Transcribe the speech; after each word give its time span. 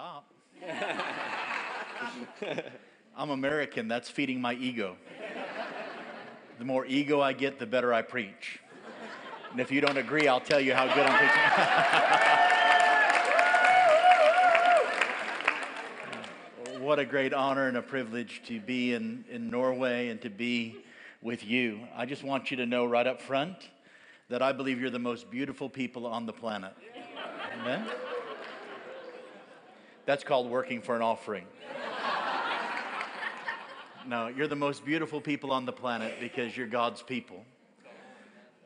stop. 0.00 0.32
I'm 3.16 3.30
American. 3.30 3.86
That's 3.86 4.08
feeding 4.08 4.40
my 4.40 4.54
ego. 4.54 4.96
The 6.58 6.64
more 6.64 6.86
ego 6.86 7.20
I 7.20 7.34
get, 7.34 7.58
the 7.58 7.66
better 7.66 7.92
I 7.92 8.00
preach. 8.00 8.60
And 9.50 9.60
if 9.60 9.70
you 9.70 9.82
don't 9.82 9.98
agree, 9.98 10.26
I'll 10.26 10.40
tell 10.40 10.60
you 10.60 10.74
how 10.74 10.86
good 10.94 11.06
I'm 11.06 11.18
preaching. 16.64 16.82
what 16.82 16.98
a 16.98 17.04
great 17.04 17.34
honor 17.34 17.68
and 17.68 17.76
a 17.76 17.82
privilege 17.82 18.40
to 18.46 18.58
be 18.58 18.94
in, 18.94 19.26
in 19.30 19.50
Norway 19.50 20.08
and 20.08 20.18
to 20.22 20.30
be 20.30 20.78
with 21.20 21.44
you. 21.44 21.80
I 21.94 22.06
just 22.06 22.24
want 22.24 22.50
you 22.50 22.56
to 22.56 22.64
know 22.64 22.86
right 22.86 23.06
up 23.06 23.20
front 23.20 23.68
that 24.30 24.40
I 24.40 24.52
believe 24.52 24.80
you're 24.80 24.88
the 24.88 24.98
most 24.98 25.30
beautiful 25.30 25.68
people 25.68 26.06
on 26.06 26.24
the 26.24 26.32
planet. 26.32 26.72
Amen? 27.60 27.84
That's 30.06 30.24
called 30.24 30.50
working 30.50 30.80
for 30.80 30.96
an 30.96 31.02
offering. 31.02 31.46
No, 34.06 34.28
you're 34.28 34.48
the 34.48 34.56
most 34.56 34.84
beautiful 34.84 35.20
people 35.20 35.52
on 35.52 35.66
the 35.66 35.72
planet 35.72 36.14
because 36.20 36.56
you're 36.56 36.66
God's 36.66 37.02
people. 37.02 37.44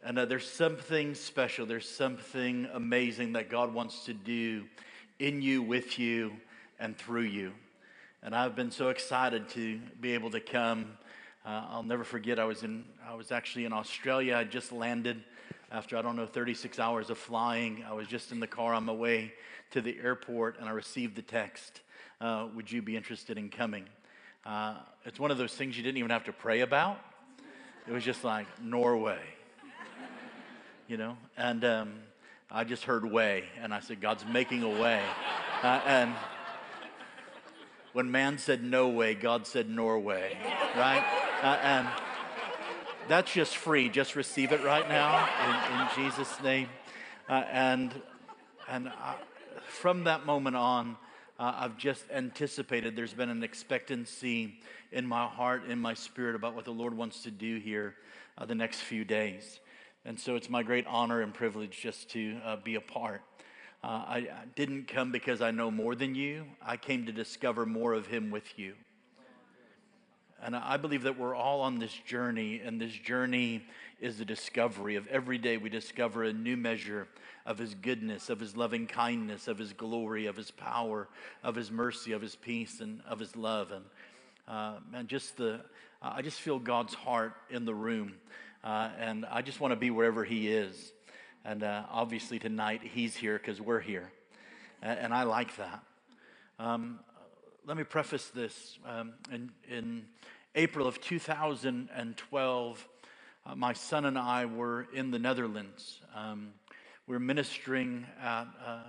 And 0.05 0.19
uh, 0.19 0.27
there's 0.27 0.49
something 0.49 1.15
special, 1.15 1.67
there's 1.67 1.89
something 1.89 2.69
amazing 2.73 3.33
that 3.33 3.51
God 3.51 3.75
wants 3.75 4.05
to 4.05 4.15
do 4.15 4.65
in 5.19 5.43
you, 5.43 5.63
with 5.63 5.99
you, 5.99 6.33
and 6.79 6.97
through 6.97 7.23
you. 7.23 7.53
And 8.23 8.35
I've 8.35 8.55
been 8.55 8.71
so 8.71 8.91
excited 8.91 9.49
to 9.51 9.81
be 10.01 10.13
able 10.13 10.31
to 10.31 10.41
come. 10.41 10.97
Uh, 11.45 11.65
I'll 11.69 11.83
never 11.83 12.05
forget, 12.05 12.39
I 12.39 12.45
was, 12.45 12.63
in, 12.63 12.85
I 13.07 13.15
was 13.15 13.33
actually 13.33 13.65
in 13.65 13.73
Australia. 13.73 14.37
I 14.37 14.45
just 14.45 14.73
landed 14.73 15.23
after, 15.71 15.97
I 15.97 16.03
don't 16.03 16.17
know, 16.17 16.27
36 16.27 16.79
hours 16.79 17.11
of 17.11 17.19
flying. 17.19 17.85
I 17.89 17.93
was 17.93 18.07
just 18.07 18.33
in 18.33 18.41
the 18.41 18.47
car 18.47 18.75
on 18.75 18.85
my 18.85 18.93
way 18.93 19.33
to 19.71 19.81
the 19.81 19.97
airport, 20.03 20.59
and 20.59 20.69
I 20.69 20.73
received 20.73 21.17
the 21.17 21.23
text 21.23 21.81
uh, 22.21 22.47
Would 22.55 22.71
you 22.71 22.81
be 22.83 22.97
interested 22.97 23.39
in 23.39 23.49
coming? 23.49 23.85
Uh, 24.47 24.77
it's 25.05 25.19
one 25.19 25.31
of 25.31 25.39
those 25.39 25.55
things 25.55 25.77
you 25.77 25.83
didn't 25.83 25.99
even 25.99 26.11
have 26.11 26.25
to 26.25 26.33
pray 26.33 26.61
about. 26.61 26.99
It 27.87 27.93
was 27.93 28.05
just 28.05 28.25
like, 28.25 28.47
Norway 28.63 29.21
you 30.89 30.97
know? 30.97 31.17
And 31.37 31.65
um, 31.65 31.95
I 32.51 32.65
just 32.65 32.85
heard 32.85 33.05
way, 33.05 33.45
and 33.61 33.75
I 33.75 33.81
said, 33.81 34.01
God's 34.01 34.25
making 34.25 34.63
a 34.63 34.69
way. 34.69 35.03
Uh, 35.63 35.81
and 35.87 36.15
when 37.93 38.11
man 38.11 38.39
said 38.39 38.63
no 38.63 38.89
way, 38.89 39.15
God 39.15 39.47
said 39.47 39.69
Norway, 39.69 40.37
right? 40.77 41.05
Uh, 41.43 41.59
and 41.63 41.89
that's 43.09 43.33
just 43.33 43.57
free. 43.57 43.89
Just 43.89 44.17
receive 44.17 44.53
it 44.53 44.63
right 44.65 44.89
now 44.89 45.29
in, 45.45 45.81
in 45.81 46.11
Jesus' 46.11 46.43
name. 46.43 46.69
Uh, 47.29 47.45
and 47.51 48.03
and 48.69 48.89
I, 48.89 49.17
from 49.69 50.05
that 50.05 50.25
moment 50.25 50.57
on, 50.57 50.97
uh, 51.39 51.53
I've 51.57 51.77
just 51.77 52.05
anticipated. 52.11 52.97
There's 52.97 53.13
been 53.13 53.29
an 53.29 53.43
expectancy 53.43 54.55
in 54.93 55.07
my 55.07 55.27
heart, 55.27 55.67
in 55.69 55.79
my 55.79 55.95
spirit, 55.95 56.35
about 56.35 56.55
what 56.55 56.65
the 56.65 56.73
Lord 56.73 56.97
wants 56.97 57.23
to 57.25 57.31
do 57.31 57.59
here 57.59 57.97
uh, 58.39 58.47
the 58.47 58.55
next 58.55 58.81
few 58.81 59.05
days. 59.05 59.61
And 60.05 60.19
so 60.19 60.37
it's 60.37 60.49
my 60.49 60.63
great 60.63 60.87
honor 60.87 61.23
and 61.23 61.33
privilege 61.33 61.79
just 61.81 62.11
to 62.11 62.39
uh, 62.45 62.57
be 62.57 62.77
a 62.77 62.81
part. 62.81 63.23
Uh, 63.83 63.87
I, 63.87 64.17
I 64.17 64.45
didn't 64.55 64.89
come 64.89 65.13
because 65.13 65.43
I 65.43 65.51
know 65.51 65.71
more 65.71 65.95
than 65.95 66.15
you, 66.15 66.45
I 66.63 66.77
came 66.77 67.07
to 67.07 67.13
discover 67.13 67.67
more 67.67 67.93
of 67.93 68.07
Him 68.07 68.31
with 68.31 68.59
you. 68.59 68.75
And 70.45 70.55
I 70.55 70.77
believe 70.77 71.05
that 71.05 71.19
we're 71.19 71.35
all 71.35 71.63
on 71.63 71.79
this 71.79 71.95
journey, 72.07 72.61
and 72.63 72.79
this 72.79 72.93
journey 72.93 73.65
is 73.99 74.19
the 74.19 74.27
discovery 74.27 74.97
of 74.97 75.07
every 75.07 75.39
day 75.39 75.57
we 75.57 75.71
discover 75.71 76.23
a 76.23 76.35
new 76.35 76.55
measure 76.55 77.09
of 77.47 77.57
His 77.57 77.75
goodness, 77.75 78.29
of 78.29 78.41
His 78.41 78.55
loving 78.55 78.87
kindness, 78.87 79.49
of 79.49 79.57
His 79.57 79.73
glory, 79.73 80.27
of 80.27 80.37
His 80.37 80.51
power, 80.51 81.09
of 81.43 81.55
His 81.55 81.71
mercy, 81.71 82.13
of 82.13 82.21
His 82.21 82.37
peace, 82.37 82.81
and 82.81 83.01
of 83.09 83.21
His 83.21 83.35
love. 83.37 83.73
And 83.73 83.85
uh, 84.47 84.81
man, 84.93 85.07
just 85.07 85.39
the, 85.39 85.63
I 86.03 86.21
just 86.21 86.39
feel 86.39 86.59
God's 86.59 86.93
heart 86.93 87.33
in 87.49 87.65
the 87.65 87.75
room. 87.75 88.13
Uh, 88.63 88.91
and 88.99 89.25
I 89.25 89.41
just 89.41 89.61
want 89.61 89.73
to 89.73 89.77
be 89.77 89.91
wherever 89.91 90.25
He 90.25 90.53
is. 90.53 90.93
And 91.43 91.63
uh, 91.63 91.85
obviously, 91.91 92.39
tonight 92.39 92.83
He's 92.83 93.17
here 93.17 93.39
because 93.39 93.63
we're 93.63 93.81
here. 93.81 94.13
And, 94.83 94.99
and, 94.99 95.15
I 95.15 95.23
like 95.23 95.57
that. 95.57 95.83
Um, 96.59 97.01
let 97.67 97.79
me 97.79 97.85
preface 97.85 98.27
this. 98.27 98.79
Um, 98.87 99.15
in, 99.33 99.51
in, 99.71 100.05
April 100.57 100.87
of 100.87 101.01
2012, 101.01 102.89
uh, 103.45 103.55
my 103.57 103.73
son 103.73 104.05
and 104.05 104.17
I 104.17 104.45
were 104.47 104.87
in 104.93 105.11
the 105.11 105.19
Netherlands. 105.19 105.99
Um, 106.15 106.53
we 107.09 107.17
are 107.17 107.21
ministering 107.21 108.07
at, 108.23 108.47
uh, 108.65 108.83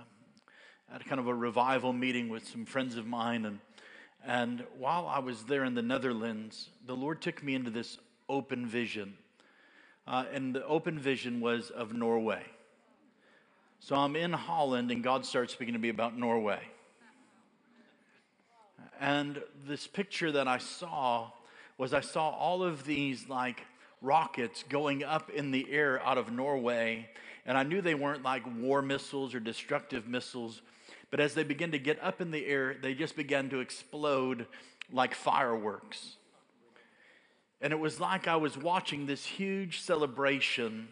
at 0.94 1.04
kind 1.06 1.18
of 1.20 1.26
a 1.26 1.34
revival 1.34 1.92
meeting 1.92 2.28
with 2.28 2.46
some 2.46 2.66
friends 2.66 2.96
of 2.96 3.08
mine. 3.08 3.46
And, 3.46 3.58
and 4.24 4.64
while 4.78 5.08
I 5.08 5.18
was 5.18 5.42
there 5.42 5.64
in 5.64 5.74
the 5.74 5.82
Netherlands, 5.82 6.70
the 6.86 6.94
Lord 6.94 7.20
took 7.20 7.42
me 7.42 7.56
into 7.56 7.70
this 7.70 7.98
open 8.28 8.64
vision 8.66 9.18
uh, 10.06 10.24
and 10.32 10.54
the 10.54 10.64
open 10.66 11.00
vision 11.00 11.40
was 11.40 11.70
of 11.70 11.92
Norway. 11.92 12.44
So 13.80 13.96
I'm 13.96 14.14
in 14.14 14.32
Holland, 14.32 14.90
and 14.90 15.02
God 15.02 15.26
starts 15.26 15.52
speaking 15.52 15.74
to 15.74 15.80
me 15.80 15.88
about 15.88 16.16
Norway. 16.16 16.60
And 19.00 19.42
this 19.66 19.86
picture 19.86 20.32
that 20.32 20.48
I 20.48 20.58
saw 20.58 21.30
was 21.78 21.92
I 21.92 22.00
saw 22.00 22.30
all 22.30 22.62
of 22.62 22.84
these 22.84 23.28
like 23.28 23.62
rockets 24.00 24.64
going 24.68 25.04
up 25.04 25.30
in 25.30 25.50
the 25.50 25.66
air 25.70 26.02
out 26.04 26.18
of 26.18 26.32
Norway. 26.32 27.08
And 27.44 27.56
I 27.56 27.62
knew 27.62 27.80
they 27.80 27.94
weren't 27.94 28.22
like 28.22 28.42
war 28.58 28.82
missiles 28.82 29.34
or 29.34 29.40
destructive 29.40 30.06
missiles. 30.06 30.62
But 31.10 31.20
as 31.20 31.34
they 31.34 31.44
began 31.44 31.72
to 31.72 31.78
get 31.78 32.02
up 32.02 32.20
in 32.20 32.30
the 32.30 32.46
air, 32.46 32.76
they 32.80 32.94
just 32.94 33.16
began 33.16 33.48
to 33.50 33.60
explode 33.60 34.46
like 34.92 35.14
fireworks. 35.14 36.16
And 37.60 37.72
it 37.72 37.78
was 37.78 38.00
like 38.00 38.28
I 38.28 38.36
was 38.36 38.56
watching 38.56 39.06
this 39.06 39.24
huge 39.24 39.80
celebration 39.80 40.88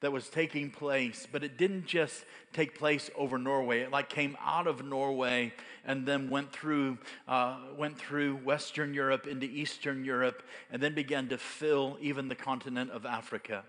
that 0.00 0.10
was 0.10 0.28
taking 0.30 0.70
place, 0.70 1.26
but 1.30 1.44
it 1.44 1.58
didn't 1.58 1.86
just 1.86 2.24
take 2.52 2.78
place 2.78 3.10
over 3.14 3.36
Norway. 3.36 3.80
It 3.80 3.90
like 3.90 4.08
came 4.08 4.36
out 4.40 4.66
of 4.66 4.84
Norway 4.84 5.52
and 5.84 6.06
then 6.06 6.30
went 6.30 6.52
through, 6.52 6.98
uh, 7.28 7.58
went 7.76 7.98
through 7.98 8.36
Western 8.36 8.94
Europe 8.94 9.26
into 9.26 9.46
Eastern 9.46 10.04
Europe, 10.04 10.42
and 10.72 10.82
then 10.82 10.94
began 10.94 11.28
to 11.28 11.38
fill 11.38 11.98
even 12.00 12.28
the 12.28 12.34
continent 12.34 12.90
of 12.90 13.04
Africa. 13.04 13.62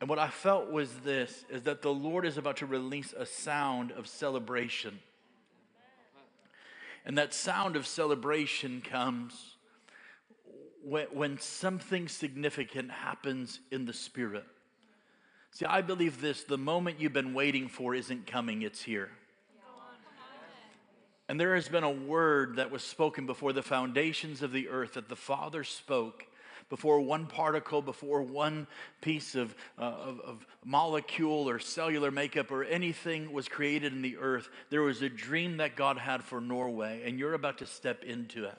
And 0.00 0.08
what 0.08 0.18
I 0.18 0.28
felt 0.28 0.70
was 0.70 0.92
this: 0.98 1.44
is 1.48 1.62
that 1.62 1.82
the 1.82 1.92
Lord 1.92 2.24
is 2.24 2.36
about 2.36 2.58
to 2.58 2.66
release 2.66 3.12
a 3.12 3.26
sound 3.26 3.90
of 3.90 4.06
celebration, 4.06 5.00
and 7.04 7.18
that 7.18 7.34
sound 7.34 7.74
of 7.74 7.86
celebration 7.86 8.82
comes 8.82 9.56
when, 10.84 11.06
when 11.06 11.38
something 11.38 12.06
significant 12.06 12.90
happens 12.90 13.58
in 13.72 13.84
the 13.84 13.92
spirit. 13.92 14.44
See, 15.54 15.64
I 15.64 15.82
believe 15.82 16.20
this 16.20 16.42
the 16.42 16.58
moment 16.58 17.00
you've 17.00 17.12
been 17.12 17.32
waiting 17.32 17.68
for 17.68 17.94
isn't 17.94 18.26
coming, 18.26 18.62
it's 18.62 18.82
here. 18.82 19.10
And 21.28 21.40
there 21.40 21.54
has 21.54 21.68
been 21.68 21.84
a 21.84 21.90
word 21.90 22.56
that 22.56 22.70
was 22.70 22.82
spoken 22.82 23.24
before 23.24 23.54
the 23.54 23.62
foundations 23.62 24.42
of 24.42 24.52
the 24.52 24.68
earth 24.68 24.94
that 24.94 25.08
the 25.08 25.16
Father 25.16 25.64
spoke 25.64 26.26
before 26.68 27.00
one 27.00 27.26
particle, 27.26 27.80
before 27.80 28.20
one 28.22 28.66
piece 29.00 29.34
of, 29.34 29.54
uh, 29.78 29.84
of, 29.84 30.20
of, 30.20 30.46
molecule 30.64 31.48
or 31.48 31.58
cellular 31.58 32.10
makeup 32.10 32.50
or 32.50 32.64
anything 32.64 33.32
was 33.32 33.48
created 33.48 33.92
in 33.92 34.02
the 34.02 34.16
earth. 34.16 34.48
There 34.70 34.82
was 34.82 35.02
a 35.02 35.08
dream 35.08 35.58
that 35.58 35.76
God 35.76 35.98
had 35.98 36.24
for 36.24 36.40
Norway, 36.40 37.02
and 37.04 37.18
you're 37.18 37.34
about 37.34 37.58
to 37.58 37.66
step 37.66 38.02
into 38.02 38.44
it. 38.44 38.58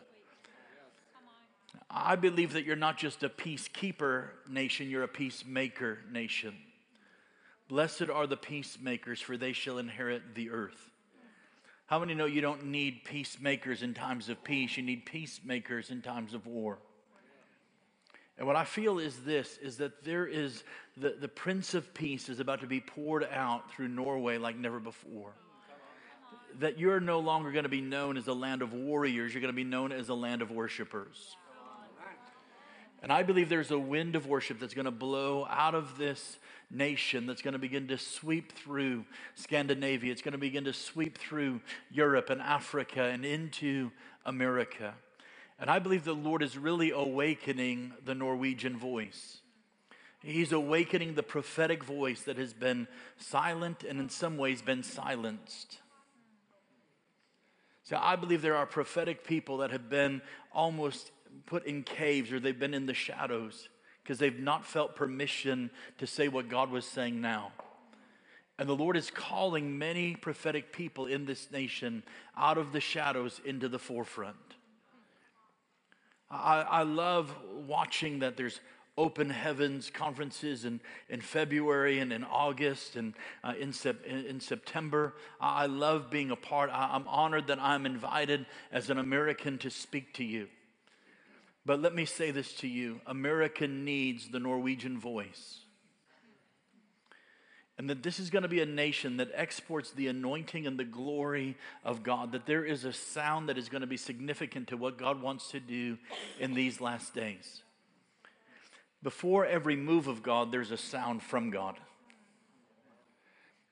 I 1.90 2.16
believe 2.16 2.54
that 2.54 2.64
you're 2.64 2.76
not 2.76 2.98
just 2.98 3.24
a 3.24 3.30
peacekeeper 3.30 4.28
nation, 4.50 4.90
you're 4.90 5.04
a 5.04 5.08
peacemaker 5.08 6.00
nation. 6.12 6.56
Blessed 7.68 8.10
are 8.10 8.28
the 8.28 8.38
peacemakers, 8.38 9.20
for 9.22 9.38
they 9.38 9.54
shall 9.54 9.78
inherit 9.78 10.36
the 10.36 10.52
earth. 10.52 10.92
How 11.88 12.00
many 12.00 12.14
know 12.14 12.26
you 12.26 12.42
don't 12.42 12.66
need 12.66 13.04
peacemakers 13.06 13.84
in 13.84 13.94
times 13.94 14.30
of 14.30 14.44
peace? 14.44 14.78
You 14.78 14.84
need 14.84 15.06
peacemakers 15.06 15.92
in 15.92 16.02
times 16.02 16.34
of 16.34 16.48
war. 16.48 16.80
And 18.38 18.48
what 18.48 18.56
I 18.56 18.66
feel 18.66 19.00
is 19.00 19.24
this 19.24 19.58
is 19.62 19.78
that 19.78 20.04
there 20.04 20.26
is 20.28 20.64
the, 20.98 21.16
the 21.20 21.28
Prince 21.28 21.74
of 21.74 21.94
Peace 21.94 22.28
is 22.28 22.40
about 22.40 22.62
to 22.62 22.68
be 22.68 22.82
poured 22.82 23.24
out 23.32 23.72
through 23.72 23.88
Norway 23.88 24.38
like 24.38 24.58
never 24.58 24.80
before. 24.80 25.32
That 26.60 26.80
you're 26.80 27.00
no 27.00 27.20
longer 27.20 27.52
going 27.52 27.64
to 27.64 27.70
be 27.70 27.82
known 27.82 28.18
as 28.18 28.28
a 28.28 28.34
land 28.34 28.62
of 28.62 28.74
warriors, 28.74 29.34
you're 29.34 29.42
going 29.42 29.54
to 29.54 29.56
be 29.56 29.64
known 29.64 29.92
as 29.92 30.10
a 30.10 30.14
land 30.14 30.42
of 30.42 30.52
worshipers. 30.52 31.36
And 33.06 33.14
I 33.14 33.22
believe 33.22 33.50
there's 33.50 33.70
a 33.70 33.78
wind 33.78 34.16
of 34.16 34.26
worship 34.26 34.60
that's 34.60 34.74
going 34.74 34.86
to 34.86 34.92
blow 34.92 35.46
out 35.48 35.76
of 35.76 35.96
this 35.96 36.40
nation 36.72 37.28
that's 37.28 37.44
going 37.44 37.52
to 37.52 37.60
begin 37.60 37.88
to 37.90 38.00
sweep 38.00 38.52
through 38.54 39.06
Scandinavia. 39.36 40.12
It's 40.12 40.24
going 40.24 40.32
to 40.32 40.40
begin 40.40 40.64
to 40.64 40.74
sweep 40.74 41.20
through 41.20 41.62
Europe 41.92 42.32
and 42.32 42.42
Africa 42.42 43.04
and 43.04 43.24
into 43.24 43.92
America. 44.26 44.96
And 45.60 45.70
I 45.70 45.78
believe 45.78 46.04
the 46.04 46.16
Lord 46.16 46.42
is 46.42 46.58
really 46.58 46.90
awakening 46.90 47.94
the 48.04 48.16
Norwegian 48.16 48.76
voice. 48.76 49.38
He's 50.24 50.52
awakening 50.52 51.14
the 51.14 51.22
prophetic 51.22 51.84
voice 51.84 52.24
that 52.24 52.40
has 52.40 52.56
been 52.56 52.88
silent 53.18 53.84
and 53.84 54.00
in 54.00 54.10
some 54.10 54.36
ways 54.36 54.64
been 54.64 54.82
silenced. 54.82 55.78
So 57.84 58.00
I 58.02 58.16
believe 58.16 58.42
there 58.42 58.56
are 58.56 58.66
prophetic 58.66 59.28
people 59.28 59.58
that 59.58 59.70
have 59.70 59.92
been 59.92 60.24
almost 60.52 61.12
put 61.46 61.66
in 61.66 61.84
caves 61.84 62.32
or 62.32 62.40
they've 62.40 62.60
been 62.60 62.74
in 62.74 62.86
the 62.86 62.94
shadows 62.94 63.70
because 64.04 64.20
they've 64.20 64.40
not 64.40 64.66
felt 64.66 64.96
permission 64.96 65.72
to 65.98 66.06
say 66.06 66.28
what 66.28 66.50
God 66.50 66.70
was 66.70 66.86
saying 66.86 67.22
now. 67.22 67.52
And 68.58 68.70
the 68.70 68.76
Lord 68.76 68.96
is 68.96 69.12
calling 69.12 69.78
many 69.78 70.16
prophetic 70.16 70.72
people 70.72 71.08
in 71.08 71.26
this 71.26 71.52
nation 71.52 72.04
out 72.38 72.58
of 72.58 72.72
the 72.72 72.80
shadows 72.80 73.42
into 73.44 73.68
the 73.68 73.80
forefront. 73.80 74.36
I, 76.30 76.62
I 76.62 76.84
love 76.84 77.36
watching 77.68 78.20
that 78.20 78.38
there's 78.38 78.62
open 78.98 79.30
heavens 79.30 79.90
conferences 79.90 80.64
in, 80.64 80.80
in 81.10 81.20
February 81.20 82.00
and 82.00 82.14
in 82.14 82.24
August 82.24 82.96
and 82.96 83.14
uh, 83.44 83.54
in, 83.60 83.74
sep- 83.74 84.06
in 84.06 84.40
September. 84.40 85.16
I 85.42 85.66
love 85.66 86.10
being 86.10 86.32
a 86.32 86.36
part. 86.36 86.70
I, 86.72 86.92
I'm 86.94 87.08
honored 87.08 87.48
that 87.48 87.60
I'm 87.60 87.86
invited 87.86 88.46
as 88.72 88.90
an 88.90 88.98
American 88.98 89.58
to 89.60 89.70
speak 89.70 90.14
to 90.14 90.24
you. 90.24 90.48
But 91.66 91.82
let 91.82 91.96
me 91.96 92.06
say 92.06 92.32
this 92.32 92.54
to 92.56 92.68
you 92.68 93.02
America 93.08 93.68
needs 93.68 94.30
the 94.30 94.40
Norwegian 94.40 95.00
voice. 95.00 95.60
And 97.78 97.90
that 97.90 98.04
this 98.04 98.20
is 98.20 98.30
going 98.30 98.44
to 98.44 98.50
be 98.50 98.62
a 98.62 98.66
nation 98.66 99.18
that 99.18 99.32
exports 99.34 99.92
the 99.92 100.08
anointing 100.08 100.66
and 100.66 100.80
the 100.80 100.86
glory 100.86 101.58
of 101.84 102.04
God. 102.04 102.32
That 102.32 102.46
there 102.46 102.64
is 102.64 102.86
a 102.86 102.94
sound 102.94 103.50
that 103.50 103.58
is 103.58 103.68
going 103.68 103.82
to 103.82 103.88
be 103.88 103.98
significant 103.98 104.70
to 104.70 104.78
what 104.78 104.98
God 104.98 105.22
wants 105.22 105.52
to 105.52 105.60
do 105.60 105.98
in 106.40 106.54
these 106.54 106.80
last 106.80 107.14
days. 107.14 107.64
Before 109.04 109.46
every 109.46 109.76
move 109.76 110.08
of 110.08 110.24
God, 110.24 110.52
there's 110.52 110.72
a 110.72 110.78
sound 110.78 111.22
from 111.22 111.50
God. 111.50 111.78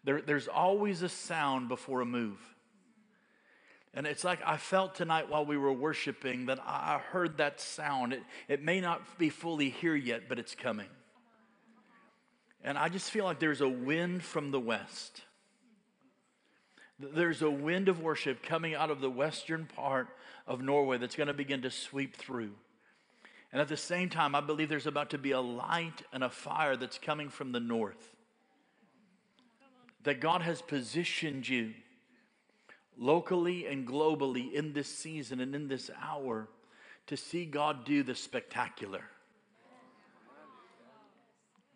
There, 0.04 0.22
there's 0.22 0.50
always 0.50 1.01
a 1.01 1.10
sound 1.10 1.69
before 1.69 2.01
a 2.01 2.06
move. 2.06 2.39
And 3.94 4.07
it's 4.07 4.24
like 4.24 4.40
I 4.45 4.57
felt 4.57 4.95
tonight 4.95 5.30
while 5.30 5.45
we 5.45 5.57
were 5.57 5.72
worshiping 5.72 6.48
that 6.48 6.60
I 6.66 7.00
heard 7.12 7.38
that 7.38 7.62
sound. 7.62 8.13
It, 8.13 8.24
it 8.48 8.63
may 8.63 8.81
not 8.81 9.19
be 9.19 9.30
fully 9.30 9.69
here 9.69 9.95
yet, 9.95 10.24
but 10.28 10.40
it's 10.40 10.56
coming. 10.56 10.88
And 12.63 12.78
I 12.78 12.90
just 12.90 13.12
feel 13.12 13.25
like 13.25 13.40
there's 13.40 13.62
a 13.62 13.69
wind 13.69 14.24
from 14.24 14.51
the 14.51 14.60
west. 14.60 15.22
There's 17.00 17.42
a 17.42 17.51
wind 17.51 17.88
of 17.90 18.01
worship 18.01 18.42
coming 18.42 18.74
out 18.74 18.90
of 18.90 19.01
the 19.01 19.10
western 19.10 19.66
part 19.66 20.07
of 20.48 20.62
Norway 20.62 20.98
that's 20.98 21.16
going 21.16 21.28
to 21.28 21.34
begin 21.34 21.62
to 21.63 21.72
sweep 21.72 22.16
through. 22.16 22.51
And 23.51 23.62
at 23.62 23.68
the 23.68 23.78
same 23.78 24.10
time, 24.10 24.34
I 24.34 24.42
believe 24.42 24.69
there's 24.69 24.88
about 24.88 25.12
to 25.12 25.18
be 25.19 25.31
a 25.31 25.42
light 25.42 26.01
and 26.12 26.24
a 26.24 26.30
fire 26.30 26.75
that's 26.75 26.98
coming 26.98 27.30
from 27.30 27.51
the 27.51 27.60
north. 27.60 28.16
That 30.04 30.19
God 30.19 30.42
has 30.42 30.62
positioned 30.62 31.48
you 31.48 31.74
locally 32.98 33.68
and 33.68 33.88
globally 33.88 34.51
in 34.54 34.74
this 34.74 34.88
season 34.88 35.40
and 35.40 35.56
in 35.56 35.68
this 35.68 35.90
hour 36.01 36.48
to 37.07 37.18
see 37.18 37.45
God 37.45 37.86
do 37.86 38.04
the 38.04 38.16
spectacular. 38.16 39.04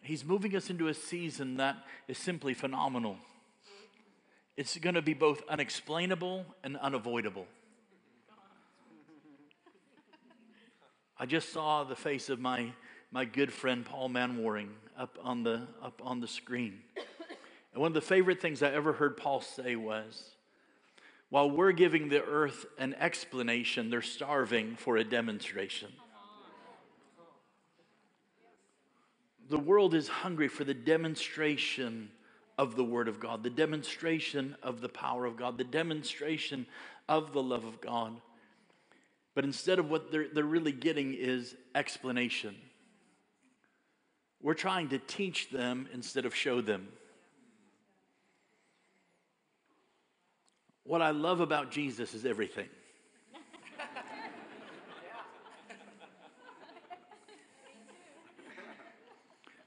He's 0.02 0.24
moving 0.24 0.56
us 0.56 0.70
into 0.70 0.88
a 0.88 0.94
season 0.94 1.58
that 1.58 1.78
is 2.08 2.18
simply 2.18 2.54
phenomenal. 2.54 3.18
It's 4.56 4.78
going 4.78 4.96
to 4.96 5.02
be 5.02 5.14
both 5.14 5.42
unexplainable 5.50 6.46
and 6.64 6.78
unavoidable. 6.78 7.46
I 11.20 11.26
just 11.26 11.52
saw 11.52 11.84
the 11.84 11.96
face 11.96 12.30
of 12.30 12.40
my, 12.40 12.72
my 13.12 13.26
good 13.26 13.52
friend 13.52 13.84
Paul 13.84 14.10
Manwaring 14.10 14.70
up 14.98 15.18
on, 15.24 15.44
the, 15.44 15.68
up 15.84 16.02
on 16.04 16.22
the 16.22 16.28
screen. 16.28 16.80
And 17.74 17.82
one 17.82 17.90
of 17.90 17.94
the 17.96 18.02
favorite 18.02 18.40
things 18.40 18.64
I 18.64 18.72
ever 18.72 18.94
heard 18.94 19.18
Paul 19.18 19.42
say 19.42 19.76
was, 19.76 20.37
while 21.30 21.50
we're 21.52 21.74
giving 21.74 22.10
the 22.10 22.24
earth 22.24 22.66
an 22.78 22.94
explanation, 22.96 23.90
they're 23.90 24.02
starving 24.02 24.76
for 24.76 24.98
a 24.98 25.04
demonstration. 25.04 25.90
The 29.50 29.60
world 29.60 29.94
is 29.94 30.08
hungry 30.08 30.48
for 30.48 30.64
the 30.64 30.74
demonstration 30.74 32.10
of 32.58 32.76
the 32.76 32.84
Word 32.84 33.08
of 33.08 33.20
God, 33.20 33.44
the 33.44 33.50
demonstration 33.50 34.56
of 34.64 34.82
the 34.82 34.90
power 34.90 35.26
of 35.26 35.38
God, 35.38 35.58
the 35.58 35.64
demonstration 35.64 36.66
of 37.08 37.34
the 37.34 37.44
love 37.44 37.64
of 37.66 37.80
God. 37.80 38.20
But 39.36 39.44
instead 39.44 39.80
of 39.80 39.90
what 39.90 40.12
they're, 40.12 40.28
they're 40.34 40.44
really 40.44 40.72
getting 40.72 41.14
is 41.14 41.56
explanation. 41.76 42.56
We're 44.42 44.56
trying 44.56 44.90
to 44.90 45.00
teach 45.00 45.50
them 45.50 45.88
instead 45.94 46.26
of 46.26 46.34
show 46.34 46.62
them. 46.62 46.88
What 50.88 51.02
I 51.02 51.12
love 51.12 51.42
about 51.42 51.70
Jesus 51.70 52.14
is 52.14 52.26
everything. 52.26 52.70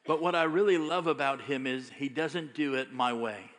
but 0.06 0.22
what 0.22 0.34
I 0.34 0.44
really 0.44 0.78
love 0.78 1.06
about 1.06 1.42
him 1.42 1.66
is 1.66 1.90
he 1.90 2.08
doesn't 2.08 2.54
do 2.54 2.74
it 2.74 2.94
my 2.94 3.12
way. 3.12 3.50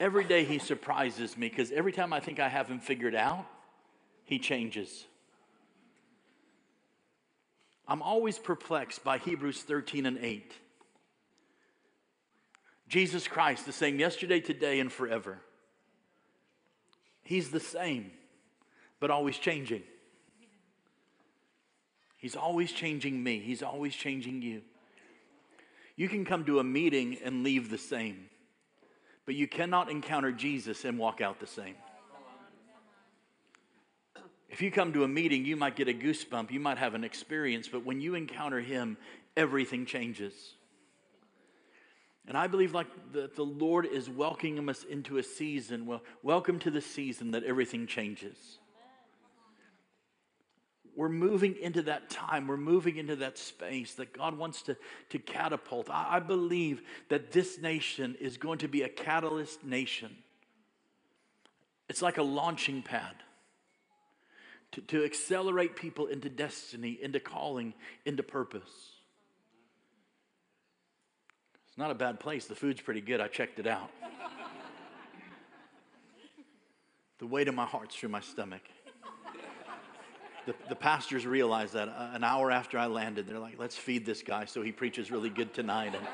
Every 0.00 0.24
day 0.24 0.44
he 0.44 0.58
surprises 0.58 1.36
me 1.36 1.50
because 1.50 1.70
every 1.70 1.92
time 1.92 2.14
I 2.14 2.20
think 2.20 2.40
I 2.40 2.48
have 2.48 2.66
him 2.66 2.80
figured 2.80 3.14
out, 3.14 3.44
he 4.24 4.38
changes. 4.38 5.04
I'm 7.86 8.00
always 8.00 8.38
perplexed 8.38 9.04
by 9.04 9.18
Hebrews 9.18 9.60
13 9.60 10.06
and 10.06 10.16
8. 10.16 10.54
Jesus 12.88 13.28
Christ, 13.28 13.66
the 13.66 13.72
same 13.72 14.00
yesterday, 14.00 14.40
today, 14.40 14.80
and 14.80 14.90
forever. 14.90 15.38
He's 17.22 17.50
the 17.50 17.60
same, 17.60 18.10
but 18.98 19.10
always 19.10 19.38
changing. 19.38 19.82
He's 22.16 22.36
always 22.36 22.72
changing 22.72 23.22
me, 23.22 23.38
He's 23.38 23.62
always 23.62 23.94
changing 23.94 24.42
you. 24.42 24.62
You 25.96 26.08
can 26.08 26.24
come 26.24 26.44
to 26.46 26.60
a 26.60 26.64
meeting 26.64 27.18
and 27.24 27.42
leave 27.42 27.70
the 27.70 27.78
same, 27.78 28.26
but 29.26 29.34
you 29.34 29.46
cannot 29.46 29.90
encounter 29.90 30.32
Jesus 30.32 30.84
and 30.84 30.98
walk 30.98 31.20
out 31.20 31.40
the 31.40 31.46
same. 31.46 31.74
If 34.48 34.60
you 34.60 34.70
come 34.70 34.92
to 34.94 35.04
a 35.04 35.08
meeting, 35.08 35.44
you 35.44 35.56
might 35.56 35.76
get 35.76 35.88
a 35.88 35.94
goosebump, 35.94 36.50
you 36.50 36.58
might 36.58 36.78
have 36.78 36.94
an 36.94 37.04
experience, 37.04 37.68
but 37.68 37.84
when 37.84 38.00
you 38.00 38.14
encounter 38.14 38.60
Him, 38.60 38.96
everything 39.36 39.86
changes. 39.86 40.54
And 42.26 42.36
I 42.36 42.46
believe 42.46 42.74
like 42.74 42.86
that 43.12 43.34
the 43.34 43.44
Lord 43.44 43.86
is 43.86 44.08
welcoming 44.08 44.68
us 44.68 44.84
into 44.84 45.18
a 45.18 45.22
season. 45.22 45.86
Well, 45.86 46.02
welcome 46.22 46.58
to 46.60 46.70
the 46.70 46.80
season 46.80 47.32
that 47.32 47.44
everything 47.44 47.86
changes. 47.86 48.58
We're 50.96 51.08
moving 51.08 51.56
into 51.56 51.82
that 51.82 52.10
time. 52.10 52.46
We're 52.46 52.56
moving 52.56 52.96
into 52.96 53.16
that 53.16 53.38
space 53.38 53.94
that 53.94 54.12
God 54.12 54.36
wants 54.36 54.62
to, 54.62 54.76
to 55.10 55.18
catapult. 55.18 55.88
I, 55.88 56.16
I 56.16 56.20
believe 56.20 56.82
that 57.08 57.32
this 57.32 57.58
nation 57.58 58.16
is 58.20 58.36
going 58.36 58.58
to 58.58 58.68
be 58.68 58.82
a 58.82 58.88
catalyst 58.88 59.64
nation. 59.64 60.14
It's 61.88 62.02
like 62.02 62.18
a 62.18 62.22
launching 62.22 62.82
pad 62.82 63.14
to, 64.72 64.80
to 64.82 65.04
accelerate 65.04 65.74
people 65.74 66.06
into 66.06 66.28
destiny, 66.28 66.98
into 67.00 67.18
calling, 67.18 67.74
into 68.04 68.22
purpose. 68.22 68.99
It's 71.70 71.78
not 71.78 71.92
a 71.92 71.94
bad 71.94 72.18
place. 72.18 72.46
The 72.46 72.56
food's 72.56 72.80
pretty 72.80 73.00
good. 73.00 73.20
I 73.20 73.28
checked 73.28 73.60
it 73.60 73.66
out. 73.66 73.90
the 77.20 77.26
weight 77.26 77.46
of 77.46 77.54
my 77.54 77.64
heart's 77.64 77.94
through 77.94 78.08
my 78.08 78.20
stomach. 78.20 78.62
The, 80.46 80.54
the 80.68 80.74
pastors 80.74 81.26
realized 81.26 81.74
that 81.74 81.88
uh, 81.88 82.10
an 82.12 82.24
hour 82.24 82.50
after 82.50 82.76
I 82.76 82.86
landed, 82.86 83.28
they're 83.28 83.38
like, 83.38 83.58
let's 83.58 83.76
feed 83.76 84.04
this 84.04 84.22
guy 84.22 84.46
so 84.46 84.62
he 84.62 84.72
preaches 84.72 85.10
really 85.10 85.30
good 85.30 85.54
tonight. 85.54 85.94
And, 85.94 86.06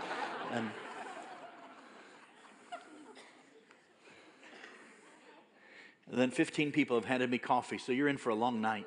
and 0.52 0.70
And 6.10 6.20
then 6.20 6.30
15 6.30 6.70
people 6.70 6.96
have 6.96 7.04
handed 7.04 7.30
me 7.30 7.38
coffee, 7.38 7.78
so 7.78 7.92
you're 7.92 8.08
in 8.08 8.16
for 8.16 8.30
a 8.30 8.34
long 8.34 8.60
night. 8.60 8.86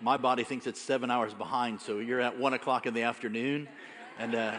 My 0.00 0.16
body 0.16 0.44
thinks 0.44 0.68
it's 0.68 0.80
seven 0.80 1.10
hours 1.10 1.34
behind, 1.34 1.80
so 1.80 1.98
you're 1.98 2.20
at 2.20 2.38
one 2.38 2.54
o'clock 2.54 2.86
in 2.86 2.94
the 2.94 3.02
afternoon, 3.02 3.68
and 4.16 4.32
uh, 4.32 4.56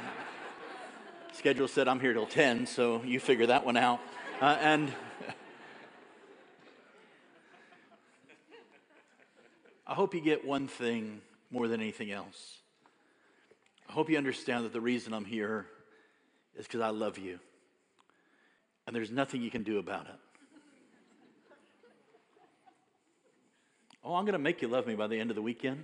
schedule 1.31 1.69
said 1.69 1.87
I'm 1.87 2.01
here 2.01 2.11
till 2.11 2.25
10, 2.25 2.67
so 2.67 3.01
you 3.03 3.21
figure 3.21 3.45
that 3.45 3.65
one 3.65 3.77
out. 3.77 4.01
Uh, 4.41 4.57
and 4.59 4.91
I 9.87 9.93
hope 9.93 10.13
you 10.13 10.19
get 10.19 10.45
one 10.45 10.67
thing 10.67 11.21
more 11.51 11.69
than 11.69 11.79
anything 11.79 12.11
else. 12.11 12.57
I 13.87 13.93
hope 13.93 14.09
you 14.09 14.17
understand 14.17 14.65
that 14.65 14.73
the 14.73 14.81
reason 14.81 15.13
I'm 15.13 15.23
here 15.23 15.67
is 16.57 16.67
because 16.67 16.81
I 16.81 16.89
love 16.89 17.17
you, 17.17 17.39
and 18.85 18.93
there's 18.93 19.09
nothing 19.09 19.41
you 19.41 19.51
can 19.51 19.63
do 19.63 19.77
about 19.77 20.07
it. 20.07 20.28
Oh, 24.03 24.15
I'm 24.15 24.23
going 24.23 24.33
to 24.33 24.39
make 24.39 24.61
you 24.61 24.67
love 24.67 24.87
me 24.87 24.95
by 24.95 25.07
the 25.07 25.19
end 25.19 25.29
of 25.29 25.35
the 25.35 25.41
weekend. 25.41 25.83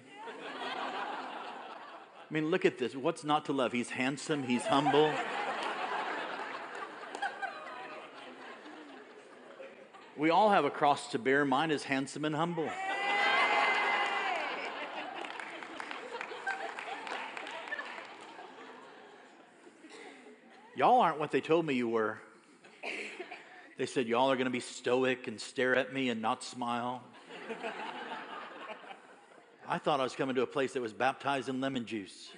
I 2.30 2.34
mean, 2.34 2.50
look 2.50 2.66
at 2.66 2.78
this. 2.78 2.96
What's 2.96 3.24
not 3.24 3.46
to 3.46 3.54
love? 3.54 3.72
He's 3.72 3.90
handsome, 3.90 4.44
he's 4.44 4.66
humble. 4.66 5.14
We 10.18 10.30
all 10.30 10.50
have 10.50 10.64
a 10.64 10.70
cross 10.70 11.12
to 11.12 11.20
bear. 11.20 11.44
Mine 11.44 11.72
is 11.72 11.84
handsome 11.84 12.24
and 12.24 12.34
humble. 12.34 12.70
Y'all 20.74 21.02
aren't 21.02 21.20
what 21.20 21.32
they 21.32 21.42
told 21.42 21.66
me 21.66 21.74
you 21.74 21.90
were. 21.90 22.18
They 23.78 23.86
said, 23.86 24.08
Y'all 24.08 24.32
are 24.32 24.36
going 24.36 24.46
to 24.46 24.52
be 24.52 24.62
stoic 24.62 25.28
and 25.28 25.40
stare 25.40 25.76
at 25.76 25.94
me 25.94 26.10
and 26.10 26.22
not 26.22 26.44
smile. 26.44 27.04
I 29.68 29.80
thought 29.80 30.00
I 30.00 30.04
was 30.04 30.16
coming 30.16 30.36
to 30.36 30.44
a 30.44 30.48
place 30.48 30.74
that 30.74 30.82
was 30.82 30.94
baptized 30.94 31.50
in 31.50 31.60
lemon 31.60 31.86
juice. 31.86 32.30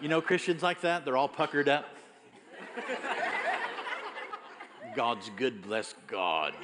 you 0.00 0.08
know, 0.08 0.20
Christians 0.20 0.62
like 0.62 0.82
that, 0.82 1.04
they're 1.04 1.16
all 1.16 1.28
puckered 1.28 1.68
up. 1.68 1.84
God's 4.94 5.30
good, 5.36 5.62
bless 5.62 5.96
God. 6.06 6.54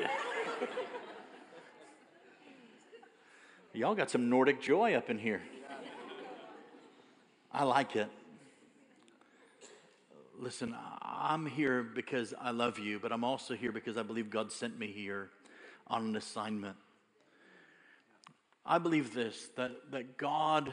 Y'all 3.72 3.96
got 3.96 4.10
some 4.10 4.28
Nordic 4.28 4.60
joy 4.60 4.94
up 4.94 5.10
in 5.10 5.18
here. 5.18 5.42
I 7.52 7.64
like 7.64 7.96
it. 7.96 8.08
Listen, 10.38 10.76
I'm 11.02 11.46
here 11.46 11.82
because 11.82 12.32
I 12.40 12.52
love 12.52 12.78
you, 12.78 13.00
but 13.00 13.10
I'm 13.10 13.24
also 13.24 13.54
here 13.54 13.72
because 13.72 13.96
I 13.96 14.02
believe 14.02 14.30
God 14.30 14.52
sent 14.52 14.78
me 14.78 14.86
here 14.86 15.30
on 15.90 16.04
an 16.06 16.16
assignment. 16.16 16.76
I 18.64 18.78
believe 18.78 19.14
this 19.14 19.48
that, 19.56 19.72
that 19.92 20.18
God, 20.18 20.72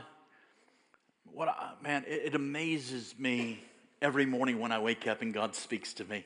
what 1.31 1.47
I, 1.47 1.73
man, 1.81 2.03
it, 2.07 2.27
it 2.27 2.35
amazes 2.35 3.15
me 3.17 3.63
every 4.01 4.25
morning 4.25 4.59
when 4.59 4.71
I 4.71 4.79
wake 4.79 5.07
up 5.07 5.21
and 5.21 5.33
God 5.33 5.55
speaks 5.55 5.93
to 5.95 6.05
me. 6.05 6.25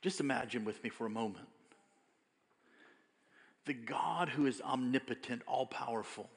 Just 0.00 0.20
imagine 0.20 0.64
with 0.64 0.82
me 0.82 0.90
for 0.90 1.06
a 1.06 1.10
moment 1.10 1.46
the 3.64 3.74
God 3.74 4.28
who 4.28 4.46
is 4.46 4.60
omnipotent, 4.60 5.42
all 5.46 5.66
powerful, 5.66 6.28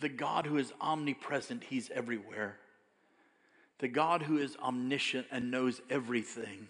the 0.00 0.08
God 0.08 0.46
who 0.46 0.58
is 0.58 0.72
omnipresent, 0.80 1.64
He's 1.64 1.90
everywhere, 1.90 2.56
the 3.78 3.88
God 3.88 4.22
who 4.22 4.38
is 4.38 4.56
omniscient 4.56 5.26
and 5.30 5.50
knows 5.50 5.80
everything. 5.90 6.68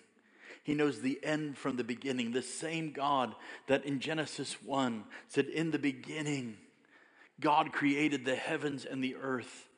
He 0.62 0.74
knows 0.74 1.00
the 1.00 1.18
end 1.22 1.58
from 1.58 1.76
the 1.76 1.84
beginning. 1.84 2.32
The 2.32 2.42
same 2.42 2.92
God 2.92 3.34
that 3.66 3.84
in 3.84 3.98
Genesis 3.98 4.62
1 4.62 5.04
said, 5.28 5.46
In 5.46 5.72
the 5.72 5.78
beginning, 5.78 6.56
God 7.40 7.72
created 7.72 8.24
the 8.24 8.36
heavens 8.36 8.84
and 8.84 9.02
the 9.02 9.16
earth. 9.16 9.68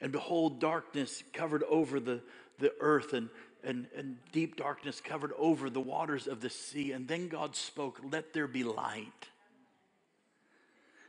And 0.00 0.12
behold, 0.12 0.60
darkness 0.60 1.24
covered 1.32 1.64
over 1.64 1.98
the, 1.98 2.20
the 2.58 2.72
earth, 2.78 3.14
and, 3.14 3.30
and, 3.64 3.86
and 3.96 4.18
deep 4.30 4.56
darkness 4.56 5.00
covered 5.00 5.32
over 5.36 5.68
the 5.68 5.80
waters 5.80 6.28
of 6.28 6.40
the 6.40 6.50
sea. 6.50 6.92
And 6.92 7.08
then 7.08 7.28
God 7.28 7.56
spoke, 7.56 8.00
Let 8.12 8.32
there 8.32 8.46
be 8.46 8.62
light. 8.62 9.28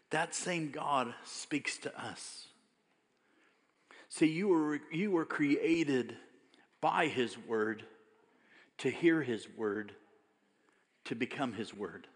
That 0.10 0.34
same 0.34 0.72
God 0.72 1.13
speaks 1.24 1.77
to 1.79 2.01
us. 2.01 2.48
See, 4.10 4.27
you 4.27 4.48
were, 4.48 4.79
you 4.91 5.12
were 5.12 5.25
created 5.25 6.15
by 6.81 7.07
His 7.07 7.38
Word 7.38 7.84
to 8.79 8.89
hear 8.89 9.22
His 9.22 9.48
Word, 9.55 9.94
to 11.05 11.15
become 11.15 11.53
His 11.53 11.74
Word. 11.74 12.08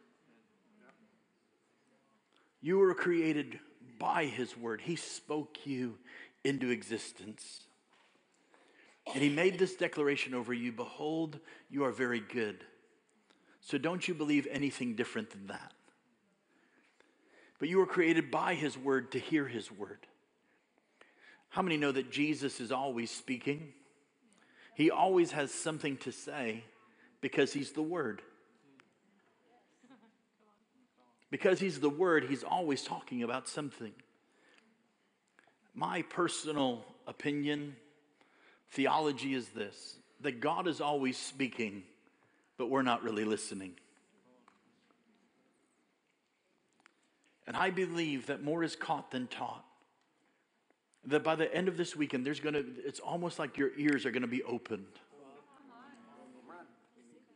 You 2.62 2.80
were 2.80 2.94
created 2.94 3.60
by 3.98 4.26
His 4.26 4.58
Word. 4.58 4.82
He 4.82 4.96
spoke 4.96 5.66
you 5.66 5.98
into 6.44 6.70
existence. 6.70 7.62
And 9.14 9.24
He 9.24 9.30
made 9.30 9.58
this 9.58 9.76
declaration 9.76 10.34
over 10.34 10.54
you 10.54 10.72
Behold, 10.72 11.40
you 11.70 11.86
are 11.86 11.92
very 11.92 12.20
good. 12.20 12.64
So 13.62 13.78
don't 13.78 14.08
you 14.08 14.14
believe 14.14 14.48
anything 14.50 14.96
different 14.96 15.32
than 15.32 15.48
that. 15.48 15.74
But 17.60 17.70
you 17.70 17.78
were 17.78 17.86
created 17.86 18.32
by 18.32 18.56
His 18.56 18.78
Word 18.78 19.12
to 19.12 19.20
hear 19.20 19.48
His 19.48 19.72
Word. 19.72 20.08
How 21.50 21.62
many 21.62 21.78
know 21.78 21.92
that 21.92 22.12
Jesus 22.12 22.60
is 22.60 22.72
always 22.72 23.10
speaking? 23.10 23.74
He 24.80 24.90
always 24.92 25.34
has 25.34 25.54
something 25.54 25.98
to 25.98 26.12
say 26.14 26.64
because 27.20 27.52
He's 27.52 27.74
the 27.74 27.82
Word. 27.82 28.22
Because 31.30 31.60
He's 31.60 31.82
the 31.82 31.90
Word, 31.90 32.24
He's 32.24 32.46
always 32.46 32.82
talking 32.82 33.22
about 33.22 33.50
something. 33.50 33.92
My 35.76 36.04
personal 36.04 36.86
opinion, 37.08 37.76
theology 38.70 39.34
is 39.34 39.50
this 39.50 39.98
that 40.22 40.40
God 40.40 40.66
is 40.66 40.80
always 40.80 41.18
speaking, 41.18 41.84
but 42.58 42.70
we're 42.70 42.82
not 42.82 43.04
really 43.04 43.26
listening. 43.26 43.74
And 47.46 47.58
I 47.58 47.70
believe 47.70 48.28
that 48.28 48.42
more 48.42 48.64
is 48.64 48.78
caught 48.78 49.12
than 49.12 49.28
taught. 49.28 49.66
That 51.06 51.24
by 51.24 51.36
the 51.36 51.54
end 51.54 51.68
of 51.68 51.78
this 51.78 51.96
weekend, 51.96 52.26
there's 52.26 52.40
going 52.40 52.56
to, 52.56 52.66
it's 52.86 53.00
almost 53.00 53.40
like 53.40 53.58
your 53.58 53.72
ears 53.78 54.06
are 54.06 54.12
going 54.12 54.22
to 54.22 54.28
be 54.28 54.44
opened. 54.44 54.86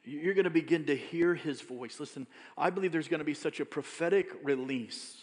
You're 0.03 0.33
going 0.33 0.43
to 0.43 0.49
begin 0.49 0.85
to 0.87 0.95
hear 0.95 1.33
his 1.33 1.61
voice. 1.61 1.99
Listen, 1.99 2.27
I 2.57 2.69
believe 2.69 2.91
there's 2.91 3.07
going 3.07 3.19
to 3.19 3.25
be 3.25 3.33
such 3.33 3.61
a 3.61 3.65
prophetic 3.65 4.31
release 4.43 5.17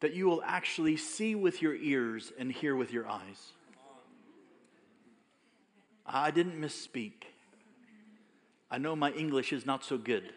that 0.00 0.12
you 0.12 0.26
will 0.26 0.42
actually 0.44 0.96
see 0.96 1.34
with 1.34 1.62
your 1.62 1.74
ears 1.74 2.30
and 2.38 2.52
hear 2.52 2.76
with 2.76 2.92
your 2.92 3.08
eyes. 3.08 3.52
I 6.06 6.30
didn't 6.30 6.60
misspeak. 6.60 7.24
I 8.70 8.76
know 8.76 8.94
my 8.94 9.12
English 9.12 9.52
is 9.52 9.64
not 9.64 9.82
so 9.82 9.96
good 9.96 10.30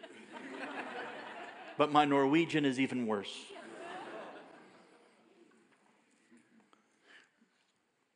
but 1.76 1.92
my 1.92 2.04
Norwegian 2.04 2.64
is 2.64 2.78
even 2.78 3.06
worse. 3.06 3.34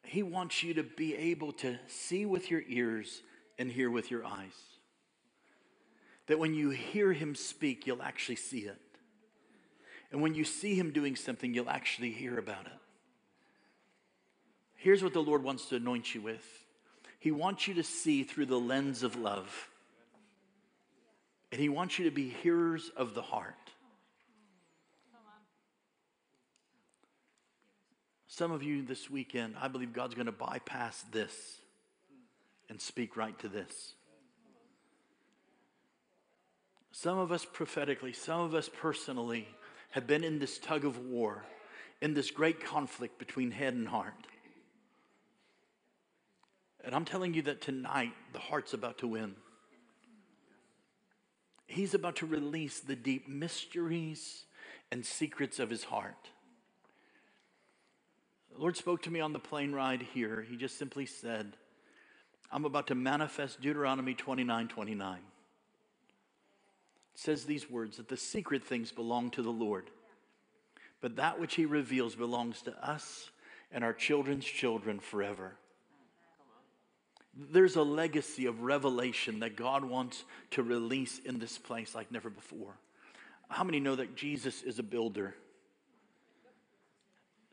He 0.06 0.22
wants 0.22 0.62
you 0.62 0.74
to 0.74 0.82
be 0.82 1.14
able 1.16 1.52
to 1.54 1.78
see 1.88 2.26
with 2.26 2.50
your 2.50 2.62
ears 2.68 3.22
and 3.58 3.70
hear 3.70 3.90
with 3.90 4.10
your 4.10 4.24
eyes. 4.24 4.54
That 6.28 6.38
when 6.38 6.54
you 6.54 6.70
hear 6.70 7.12
him 7.12 7.34
speak, 7.34 7.86
you'll 7.86 8.02
actually 8.02 8.36
see 8.36 8.60
it. 8.60 8.80
And 10.12 10.22
when 10.22 10.34
you 10.34 10.44
see 10.44 10.74
him 10.74 10.92
doing 10.92 11.16
something, 11.16 11.52
you'll 11.52 11.70
actually 11.70 12.10
hear 12.10 12.38
about 12.38 12.66
it. 12.66 12.72
Here's 14.76 15.02
what 15.02 15.12
the 15.12 15.22
Lord 15.22 15.42
wants 15.42 15.68
to 15.70 15.76
anoint 15.76 16.14
you 16.14 16.20
with 16.20 16.46
He 17.18 17.32
wants 17.32 17.66
you 17.66 17.74
to 17.74 17.82
see 17.82 18.22
through 18.22 18.46
the 18.46 18.60
lens 18.60 19.02
of 19.02 19.16
love. 19.16 19.68
And 21.50 21.60
He 21.60 21.68
wants 21.68 21.98
you 21.98 22.04
to 22.04 22.10
be 22.12 22.28
hearers 22.28 22.90
of 22.96 23.14
the 23.14 23.22
heart. 23.22 23.54
Some 28.36 28.52
of 28.52 28.62
you 28.62 28.82
this 28.82 29.08
weekend, 29.08 29.54
I 29.58 29.68
believe 29.68 29.94
God's 29.94 30.12
going 30.12 30.26
to 30.26 30.32
bypass 30.32 31.02
this 31.10 31.32
and 32.68 32.78
speak 32.78 33.16
right 33.16 33.38
to 33.38 33.48
this. 33.48 33.94
Some 36.92 37.16
of 37.16 37.32
us 37.32 37.46
prophetically, 37.50 38.12
some 38.12 38.42
of 38.42 38.54
us 38.54 38.68
personally 38.68 39.48
have 39.88 40.06
been 40.06 40.22
in 40.22 40.38
this 40.38 40.58
tug 40.58 40.84
of 40.84 40.98
war, 40.98 41.46
in 42.02 42.12
this 42.12 42.30
great 42.30 42.62
conflict 42.62 43.18
between 43.18 43.52
head 43.52 43.72
and 43.72 43.88
heart. 43.88 44.26
And 46.84 46.94
I'm 46.94 47.06
telling 47.06 47.32
you 47.32 47.40
that 47.40 47.62
tonight, 47.62 48.12
the 48.34 48.38
heart's 48.38 48.74
about 48.74 48.98
to 48.98 49.08
win. 49.08 49.34
He's 51.66 51.94
about 51.94 52.16
to 52.16 52.26
release 52.26 52.80
the 52.80 52.96
deep 52.96 53.30
mysteries 53.30 54.44
and 54.92 55.06
secrets 55.06 55.58
of 55.58 55.70
his 55.70 55.84
heart. 55.84 56.28
The 58.56 58.62
Lord 58.62 58.76
spoke 58.78 59.02
to 59.02 59.10
me 59.10 59.20
on 59.20 59.34
the 59.34 59.38
plane 59.38 59.72
ride 59.72 60.00
here. 60.14 60.46
He 60.48 60.56
just 60.56 60.78
simply 60.78 61.04
said, 61.04 61.52
I'm 62.50 62.64
about 62.64 62.86
to 62.86 62.94
manifest 62.94 63.60
Deuteronomy 63.60 64.14
29 64.14 64.68
29. 64.68 65.18
It 65.18 65.22
says 67.14 67.44
these 67.44 67.68
words 67.68 67.98
that 67.98 68.08
the 68.08 68.16
secret 68.16 68.64
things 68.64 68.92
belong 68.92 69.30
to 69.32 69.42
the 69.42 69.50
Lord, 69.50 69.90
but 71.02 71.16
that 71.16 71.38
which 71.38 71.54
He 71.54 71.66
reveals 71.66 72.14
belongs 72.14 72.62
to 72.62 72.72
us 72.82 73.28
and 73.70 73.84
our 73.84 73.92
children's 73.92 74.46
children 74.46 75.00
forever. 75.00 75.52
There's 77.34 77.76
a 77.76 77.82
legacy 77.82 78.46
of 78.46 78.62
revelation 78.62 79.40
that 79.40 79.56
God 79.56 79.84
wants 79.84 80.24
to 80.52 80.62
release 80.62 81.18
in 81.18 81.38
this 81.38 81.58
place 81.58 81.94
like 81.94 82.10
never 82.10 82.30
before. 82.30 82.78
How 83.50 83.64
many 83.64 83.80
know 83.80 83.96
that 83.96 84.16
Jesus 84.16 84.62
is 84.62 84.78
a 84.78 84.82
builder? 84.82 85.34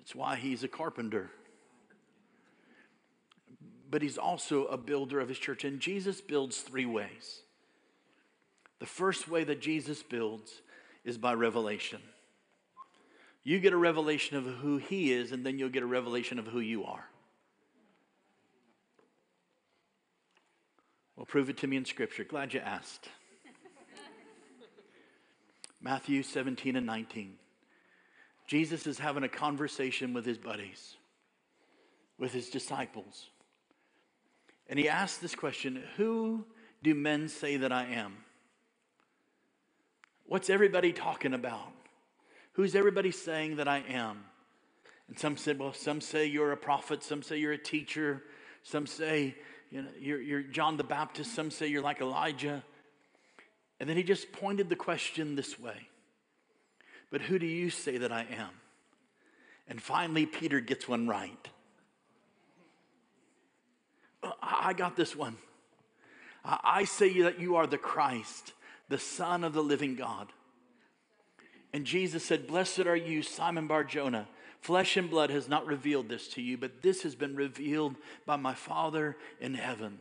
It's 0.03 0.13
why 0.13 0.35
he's 0.35 0.65
a 0.65 0.67
carpenter. 0.67 1.31
But 3.89 4.01
he's 4.01 4.17
also 4.17 4.65
a 4.65 4.75
builder 4.75 5.21
of 5.21 5.29
his 5.29 5.39
church. 5.39 5.63
And 5.63 5.79
Jesus 5.79 6.19
builds 6.19 6.59
three 6.59 6.85
ways. 6.85 7.43
The 8.79 8.85
first 8.85 9.29
way 9.29 9.45
that 9.45 9.61
Jesus 9.61 10.03
builds 10.03 10.61
is 11.05 11.17
by 11.17 11.35
revelation. 11.35 12.01
You 13.45 13.61
get 13.61 13.71
a 13.71 13.77
revelation 13.77 14.35
of 14.35 14.43
who 14.43 14.75
he 14.75 15.13
is, 15.13 15.31
and 15.31 15.45
then 15.45 15.57
you'll 15.57 15.69
get 15.69 15.83
a 15.83 15.87
revelation 15.87 16.37
of 16.37 16.47
who 16.47 16.59
you 16.59 16.83
are. 16.83 17.07
Well, 21.15 21.25
prove 21.25 21.49
it 21.49 21.55
to 21.59 21.67
me 21.67 21.77
in 21.77 21.85
Scripture. 21.85 22.25
Glad 22.25 22.53
you 22.53 22.59
asked. 22.59 23.07
Matthew 25.81 26.23
17 26.23 26.75
and 26.75 26.85
19. 26.85 27.35
Jesus 28.47 28.87
is 28.87 28.99
having 28.99 29.23
a 29.23 29.29
conversation 29.29 30.13
with 30.13 30.25
his 30.25 30.37
buddies, 30.37 30.95
with 32.17 32.33
his 32.33 32.49
disciples. 32.49 33.29
And 34.67 34.77
he 34.77 34.89
asks 34.89 35.17
this 35.17 35.35
question 35.35 35.83
Who 35.97 36.45
do 36.81 36.95
men 36.95 37.29
say 37.29 37.57
that 37.57 37.71
I 37.71 37.85
am? 37.85 38.17
What's 40.25 40.49
everybody 40.49 40.93
talking 40.93 41.33
about? 41.33 41.71
Who's 42.53 42.75
everybody 42.75 43.11
saying 43.11 43.57
that 43.57 43.67
I 43.67 43.83
am? 43.87 44.23
And 45.07 45.17
some 45.17 45.37
said, 45.37 45.59
Well, 45.59 45.73
some 45.73 46.01
say 46.01 46.25
you're 46.25 46.51
a 46.51 46.57
prophet, 46.57 47.03
some 47.03 47.23
say 47.23 47.37
you're 47.37 47.53
a 47.53 47.57
teacher, 47.57 48.23
some 48.63 48.87
say 48.87 49.35
you 49.73 49.81
know, 49.81 49.89
you're, 49.99 50.21
you're 50.21 50.43
John 50.43 50.77
the 50.77 50.83
Baptist, 50.83 51.33
some 51.33 51.49
say 51.49 51.67
you're 51.67 51.81
like 51.81 51.99
Elijah. 51.99 52.63
And 53.79 53.89
then 53.89 53.97
he 53.97 54.03
just 54.03 54.31
pointed 54.31 54.69
the 54.69 54.75
question 54.75 55.35
this 55.35 55.59
way 55.59 55.87
But 57.13 57.21
who 57.21 57.37
do 57.37 57.45
you 57.45 57.69
say 57.69 57.99
that 57.99 58.11
I 58.11 58.21
am? 58.21 58.49
And 59.67 59.79
finally, 59.79 60.25
Peter 60.25 60.59
gets 60.59 60.87
one 60.87 61.07
right. 61.07 61.47
I 64.41 64.73
got 64.73 64.95
this 64.95 65.15
one. 65.15 65.37
I 66.43 66.85
say 66.85 67.21
that 67.21 67.39
you 67.39 67.57
are 67.57 67.67
the 67.67 67.77
Christ, 67.77 68.53
the 68.89 68.97
Son 68.97 69.43
of 69.43 69.53
the 69.53 69.61
living 69.61 69.93
God. 69.93 70.33
And 71.71 71.85
Jesus 71.85 72.25
said, 72.25 72.47
Blessed 72.47 72.87
are 72.87 72.95
you, 72.95 73.21
Simon 73.21 73.67
Bar 73.67 73.83
Jonah. 73.83 74.27
Flesh 74.61 74.97
and 74.97 75.07
blood 75.07 75.29
has 75.29 75.47
not 75.47 75.67
revealed 75.67 76.09
this 76.09 76.27
to 76.29 76.41
you, 76.41 76.57
but 76.57 76.81
this 76.81 77.03
has 77.03 77.13
been 77.13 77.35
revealed 77.35 77.95
by 78.25 78.37
my 78.37 78.55
Father 78.55 79.17
in 79.39 79.53
heaven. 79.53 79.99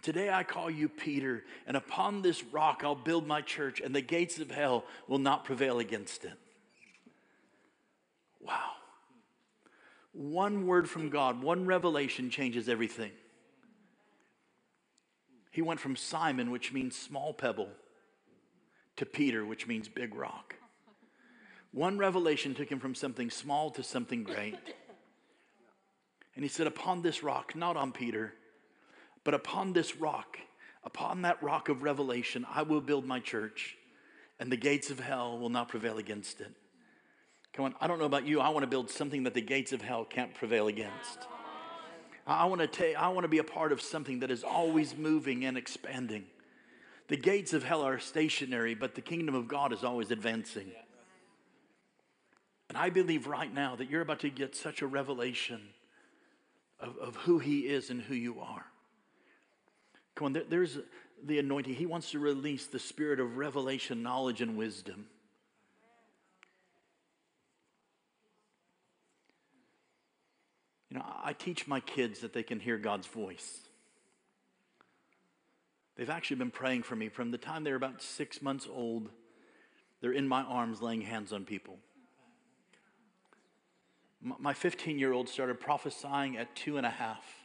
Today 0.00 0.30
I 0.30 0.42
call 0.42 0.70
you 0.70 0.88
Peter, 0.88 1.44
and 1.66 1.76
upon 1.76 2.22
this 2.22 2.42
rock 2.44 2.82
I'll 2.82 2.94
build 2.94 3.26
my 3.26 3.40
church, 3.42 3.80
and 3.80 3.94
the 3.94 4.00
gates 4.00 4.38
of 4.38 4.50
hell 4.50 4.84
will 5.06 5.18
not 5.18 5.44
prevail 5.44 5.78
against 5.78 6.24
it. 6.24 6.32
Wow. 8.40 8.70
One 10.12 10.66
word 10.66 10.88
from 10.88 11.10
God, 11.10 11.42
one 11.42 11.66
revelation 11.66 12.30
changes 12.30 12.68
everything. 12.68 13.12
He 15.50 15.62
went 15.62 15.80
from 15.80 15.96
Simon, 15.96 16.50
which 16.50 16.72
means 16.72 16.96
small 16.96 17.34
pebble, 17.34 17.68
to 18.96 19.06
Peter, 19.06 19.44
which 19.44 19.66
means 19.66 19.88
big 19.88 20.14
rock. 20.14 20.56
One 21.72 21.98
revelation 21.98 22.54
took 22.54 22.70
him 22.70 22.80
from 22.80 22.94
something 22.94 23.30
small 23.30 23.70
to 23.72 23.82
something 23.82 24.24
great. 24.24 24.58
And 26.34 26.44
he 26.44 26.48
said, 26.48 26.66
Upon 26.66 27.02
this 27.02 27.22
rock, 27.22 27.54
not 27.54 27.76
on 27.76 27.92
Peter, 27.92 28.34
but 29.24 29.34
upon 29.34 29.72
this 29.72 29.96
rock, 29.96 30.38
upon 30.84 31.22
that 31.22 31.42
rock 31.42 31.68
of 31.68 31.82
revelation, 31.82 32.46
I 32.52 32.62
will 32.62 32.80
build 32.80 33.04
my 33.06 33.20
church, 33.20 33.76
and 34.40 34.50
the 34.50 34.56
gates 34.56 34.90
of 34.90 35.00
hell 35.00 35.38
will 35.38 35.50
not 35.50 35.68
prevail 35.68 35.98
against 35.98 36.40
it. 36.40 36.52
Come 37.52 37.66
on, 37.66 37.74
I 37.80 37.86
don't 37.86 37.98
know 37.98 38.06
about 38.06 38.26
you. 38.26 38.40
I 38.40 38.48
want 38.48 38.62
to 38.62 38.70
build 38.70 38.90
something 38.90 39.24
that 39.24 39.34
the 39.34 39.42
gates 39.42 39.72
of 39.72 39.82
hell 39.82 40.04
can't 40.04 40.34
prevail 40.34 40.68
against. 40.68 41.18
I 42.26 42.46
want 42.46 42.60
to 42.60 42.66
take, 42.66 42.96
I 42.96 43.08
want 43.08 43.24
to 43.24 43.28
be 43.28 43.38
a 43.38 43.44
part 43.44 43.72
of 43.72 43.80
something 43.80 44.20
that 44.20 44.30
is 44.30 44.44
always 44.44 44.96
moving 44.96 45.44
and 45.44 45.58
expanding. 45.58 46.24
The 47.08 47.16
gates 47.16 47.52
of 47.52 47.64
hell 47.64 47.82
are 47.82 47.98
stationary, 47.98 48.74
but 48.74 48.94
the 48.94 49.00
kingdom 49.00 49.34
of 49.34 49.48
God 49.48 49.72
is 49.72 49.84
always 49.84 50.10
advancing. 50.10 50.70
And 52.68 52.78
I 52.78 52.90
believe 52.90 53.26
right 53.26 53.52
now 53.52 53.76
that 53.76 53.90
you're 53.90 54.00
about 54.00 54.20
to 54.20 54.30
get 54.30 54.56
such 54.56 54.80
a 54.80 54.86
revelation 54.86 55.60
of, 56.80 56.96
of 56.96 57.16
who 57.16 57.38
He 57.38 57.60
is 57.60 57.90
and 57.90 58.00
who 58.00 58.14
you 58.14 58.40
are. 58.40 58.64
Come 60.14 60.26
on, 60.26 60.32
there, 60.32 60.44
there's 60.48 60.78
the 61.24 61.38
anointing. 61.38 61.74
He 61.74 61.86
wants 61.86 62.10
to 62.10 62.18
release 62.18 62.66
the 62.66 62.78
spirit 62.78 63.20
of 63.20 63.36
revelation, 63.36 64.02
knowledge, 64.02 64.40
and 64.40 64.56
wisdom. 64.56 65.06
You 70.90 70.98
know, 70.98 71.04
I 71.24 71.32
teach 71.32 71.66
my 71.66 71.80
kids 71.80 72.20
that 72.20 72.34
they 72.34 72.42
can 72.42 72.60
hear 72.60 72.76
God's 72.76 73.06
voice. 73.06 73.60
They've 75.96 76.10
actually 76.10 76.36
been 76.36 76.50
praying 76.50 76.82
for 76.82 76.96
me 76.96 77.08
from 77.08 77.30
the 77.30 77.38
time 77.38 77.64
they're 77.64 77.76
about 77.76 78.02
six 78.02 78.42
months 78.42 78.66
old. 78.70 79.08
They're 80.00 80.12
in 80.12 80.26
my 80.28 80.42
arms 80.42 80.82
laying 80.82 81.00
hands 81.00 81.32
on 81.32 81.44
people. 81.44 81.78
My 84.20 84.52
15 84.52 84.98
year 84.98 85.12
old 85.12 85.28
started 85.28 85.60
prophesying 85.60 86.36
at 86.36 86.54
two 86.54 86.76
and 86.76 86.86
a 86.86 86.90
half. 86.90 87.41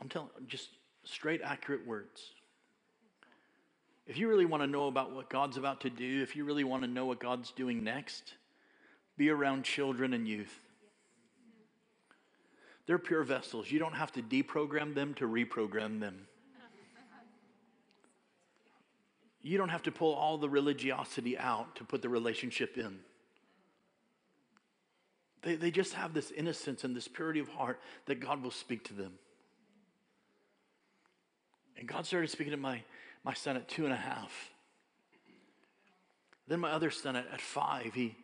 I'm 0.00 0.08
telling 0.08 0.28
just 0.46 0.68
straight, 1.04 1.40
accurate 1.42 1.86
words. 1.86 2.32
If 4.06 4.18
you 4.18 4.28
really 4.28 4.46
want 4.46 4.62
to 4.62 4.66
know 4.66 4.88
about 4.88 5.12
what 5.12 5.28
God's 5.28 5.56
about 5.56 5.82
to 5.82 5.90
do, 5.90 6.22
if 6.22 6.34
you 6.34 6.44
really 6.44 6.64
want 6.64 6.82
to 6.82 6.88
know 6.88 7.06
what 7.06 7.20
God's 7.20 7.52
doing 7.52 7.84
next, 7.84 8.34
be 9.16 9.30
around 9.30 9.64
children 9.64 10.14
and 10.14 10.26
youth. 10.26 10.58
They're 12.86 12.98
pure 12.98 13.22
vessels. 13.22 13.70
You 13.70 13.78
don't 13.78 13.94
have 13.94 14.10
to 14.12 14.22
deprogram 14.22 14.94
them 14.94 15.14
to 15.14 15.28
reprogram 15.28 16.00
them. 16.00 16.26
You 19.42 19.56
don't 19.58 19.68
have 19.68 19.84
to 19.84 19.92
pull 19.92 20.12
all 20.14 20.38
the 20.38 20.48
religiosity 20.48 21.38
out 21.38 21.76
to 21.76 21.84
put 21.84 22.02
the 22.02 22.08
relationship 22.08 22.76
in. 22.76 22.98
They, 25.42 25.54
they 25.54 25.70
just 25.70 25.94
have 25.94 26.12
this 26.12 26.30
innocence 26.30 26.84
and 26.84 26.94
this 26.94 27.08
purity 27.08 27.40
of 27.40 27.48
heart 27.48 27.80
that 28.06 28.20
God 28.20 28.42
will 28.42 28.50
speak 28.50 28.84
to 28.84 28.94
them. 28.94 29.12
And 31.80 31.88
God 31.88 32.04
started 32.04 32.28
speaking 32.28 32.52
to 32.52 32.58
my, 32.58 32.82
my 33.24 33.32
son 33.32 33.56
at 33.56 33.66
two 33.66 33.84
and 33.84 33.92
a 33.92 33.96
half. 33.96 34.50
Then 36.46 36.60
my 36.60 36.70
other 36.70 36.90
son 36.90 37.16
at, 37.16 37.26
at 37.32 37.40
five, 37.40 37.94
he 37.94 38.16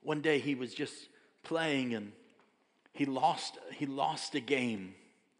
one 0.00 0.20
day 0.20 0.38
he 0.38 0.54
was 0.54 0.72
just 0.72 0.94
playing 1.42 1.94
and 1.94 2.12
he 2.92 3.04
lost 3.04 3.58
he 3.72 3.84
lost 3.84 4.34
a 4.36 4.40
game. 4.40 4.94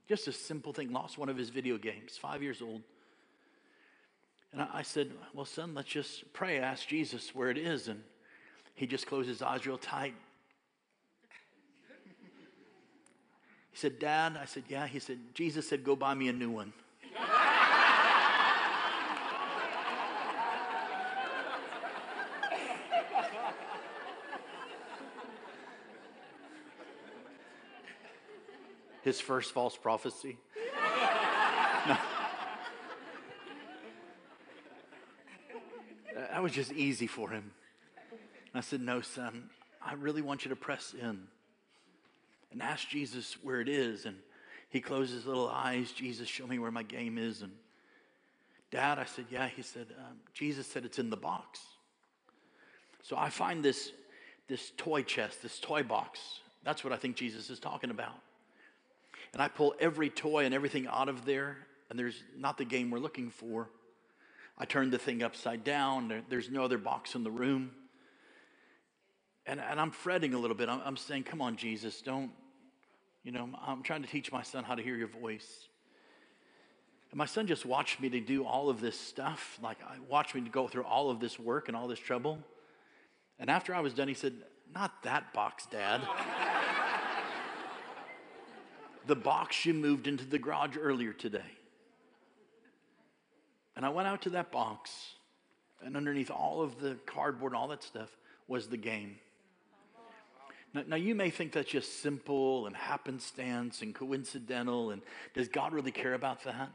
Just 0.08 0.26
a 0.26 0.32
simple 0.32 0.72
thing, 0.72 0.92
lost 0.92 1.16
one 1.16 1.28
of 1.28 1.36
his 1.36 1.50
video 1.50 1.78
games, 1.78 2.16
five 2.16 2.42
years 2.42 2.60
old. 2.60 2.82
And 4.52 4.62
I, 4.62 4.82
said, 4.82 5.10
Well, 5.34 5.44
son, 5.44 5.74
let's 5.74 5.88
just 5.88 6.32
pray, 6.32 6.58
ask 6.58 6.88
Jesus 6.88 7.34
where 7.34 7.50
it 7.50 7.58
is. 7.58 7.88
And 7.88 8.02
he 8.74 8.86
just 8.86 9.06
closed 9.06 9.28
his 9.28 9.42
eyes 9.42 9.66
real 9.66 9.76
tight. 9.76 10.14
He 13.70 13.76
said, 13.76 13.98
Dad, 13.98 14.38
I 14.40 14.46
said, 14.46 14.64
Yeah. 14.68 14.86
He 14.86 14.98
said, 14.98 15.18
Jesus 15.34 15.68
said, 15.68 15.84
Go 15.84 15.94
buy 15.94 16.14
me 16.14 16.28
a 16.28 16.32
new 16.32 16.50
one. 16.50 16.72
His 29.08 29.22
first 29.22 29.52
false 29.52 29.74
prophecy. 29.74 30.36
That 36.14 36.42
was 36.42 36.52
just 36.52 36.72
easy 36.72 37.06
for 37.06 37.30
him. 37.30 37.52
And 38.10 38.56
I 38.56 38.60
said, 38.60 38.82
No, 38.82 39.00
son, 39.00 39.48
I 39.82 39.94
really 39.94 40.20
want 40.20 40.44
you 40.44 40.50
to 40.50 40.56
press 40.56 40.94
in 41.00 41.20
and 42.52 42.60
ask 42.60 42.86
Jesus 42.86 43.38
where 43.42 43.62
it 43.62 43.68
is. 43.68 44.04
And 44.04 44.16
he 44.68 44.82
closed 44.82 45.14
his 45.14 45.24
little 45.24 45.48
eyes. 45.48 45.90
Jesus, 45.90 46.28
show 46.28 46.46
me 46.46 46.58
where 46.58 46.70
my 46.70 46.82
game 46.82 47.16
is. 47.16 47.40
And 47.40 47.52
Dad, 48.70 48.98
I 48.98 49.04
said, 49.06 49.24
Yeah. 49.30 49.48
He 49.48 49.62
said, 49.62 49.86
um, 49.98 50.18
Jesus 50.34 50.66
said 50.66 50.84
it's 50.84 50.98
in 50.98 51.08
the 51.08 51.16
box. 51.16 51.60
So 53.02 53.16
I 53.16 53.30
find 53.30 53.64
this, 53.64 53.90
this 54.48 54.70
toy 54.76 55.02
chest, 55.02 55.42
this 55.42 55.58
toy 55.58 55.82
box. 55.82 56.20
That's 56.62 56.84
what 56.84 56.92
I 56.92 56.96
think 56.96 57.16
Jesus 57.16 57.48
is 57.48 57.58
talking 57.58 57.88
about. 57.88 58.20
And 59.32 59.42
I 59.42 59.48
pull 59.48 59.74
every 59.78 60.10
toy 60.10 60.44
and 60.44 60.54
everything 60.54 60.86
out 60.86 61.08
of 61.08 61.24
there, 61.24 61.58
and 61.90 61.98
there's 61.98 62.22
not 62.36 62.58
the 62.58 62.64
game 62.64 62.90
we're 62.90 62.98
looking 62.98 63.30
for. 63.30 63.68
I 64.56 64.64
turn 64.64 64.90
the 64.90 64.98
thing 64.98 65.22
upside 65.22 65.62
down. 65.64 66.08
There, 66.08 66.22
there's 66.28 66.50
no 66.50 66.64
other 66.64 66.78
box 66.78 67.14
in 67.14 67.22
the 67.22 67.30
room. 67.30 67.70
And, 69.46 69.60
and 69.60 69.80
I'm 69.80 69.90
fretting 69.90 70.34
a 70.34 70.38
little 70.38 70.56
bit. 70.56 70.68
I'm, 70.68 70.80
I'm 70.84 70.96
saying, 70.96 71.24
come 71.24 71.40
on, 71.40 71.56
Jesus, 71.56 72.02
don't, 72.02 72.30
you 73.22 73.32
know, 73.32 73.48
I'm 73.66 73.82
trying 73.82 74.02
to 74.02 74.08
teach 74.08 74.32
my 74.32 74.42
son 74.42 74.64
how 74.64 74.74
to 74.74 74.82
hear 74.82 74.96
your 74.96 75.08
voice. 75.08 75.68
And 77.10 77.18
my 77.18 77.24
son 77.24 77.46
just 77.46 77.64
watched 77.64 78.00
me 78.00 78.10
to 78.10 78.20
do 78.20 78.44
all 78.44 78.68
of 78.68 78.80
this 78.80 78.98
stuff. 78.98 79.58
Like, 79.62 79.78
I 79.82 79.96
watched 80.08 80.34
me 80.34 80.42
to 80.42 80.50
go 80.50 80.68
through 80.68 80.84
all 80.84 81.10
of 81.10 81.20
this 81.20 81.38
work 81.38 81.68
and 81.68 81.76
all 81.76 81.88
this 81.88 81.98
trouble. 81.98 82.38
And 83.38 83.48
after 83.48 83.74
I 83.74 83.80
was 83.80 83.94
done, 83.94 84.08
he 84.08 84.14
said, 84.14 84.34
Not 84.74 85.02
that 85.04 85.32
box, 85.32 85.66
Dad. 85.66 86.02
the 89.08 89.16
box 89.16 89.64
you 89.64 89.74
moved 89.74 90.06
into 90.06 90.24
the 90.24 90.38
garage 90.38 90.76
earlier 90.78 91.12
today. 91.12 91.40
And 93.74 93.84
I 93.84 93.88
went 93.88 94.06
out 94.06 94.22
to 94.22 94.30
that 94.30 94.52
box, 94.52 94.90
and 95.82 95.96
underneath 95.96 96.30
all 96.30 96.62
of 96.62 96.78
the 96.80 96.96
cardboard 97.06 97.52
and 97.52 97.60
all 97.60 97.68
that 97.68 97.82
stuff 97.82 98.10
was 98.46 98.68
the 98.68 98.76
game. 98.76 99.16
Now, 100.74 100.82
now, 100.86 100.96
you 100.96 101.14
may 101.14 101.30
think 101.30 101.52
that's 101.52 101.70
just 101.70 102.02
simple 102.02 102.66
and 102.66 102.76
happenstance 102.76 103.80
and 103.80 103.94
coincidental, 103.94 104.90
and 104.90 105.00
does 105.32 105.48
God 105.48 105.72
really 105.72 105.90
care 105.90 106.12
about 106.12 106.44
that? 106.44 106.70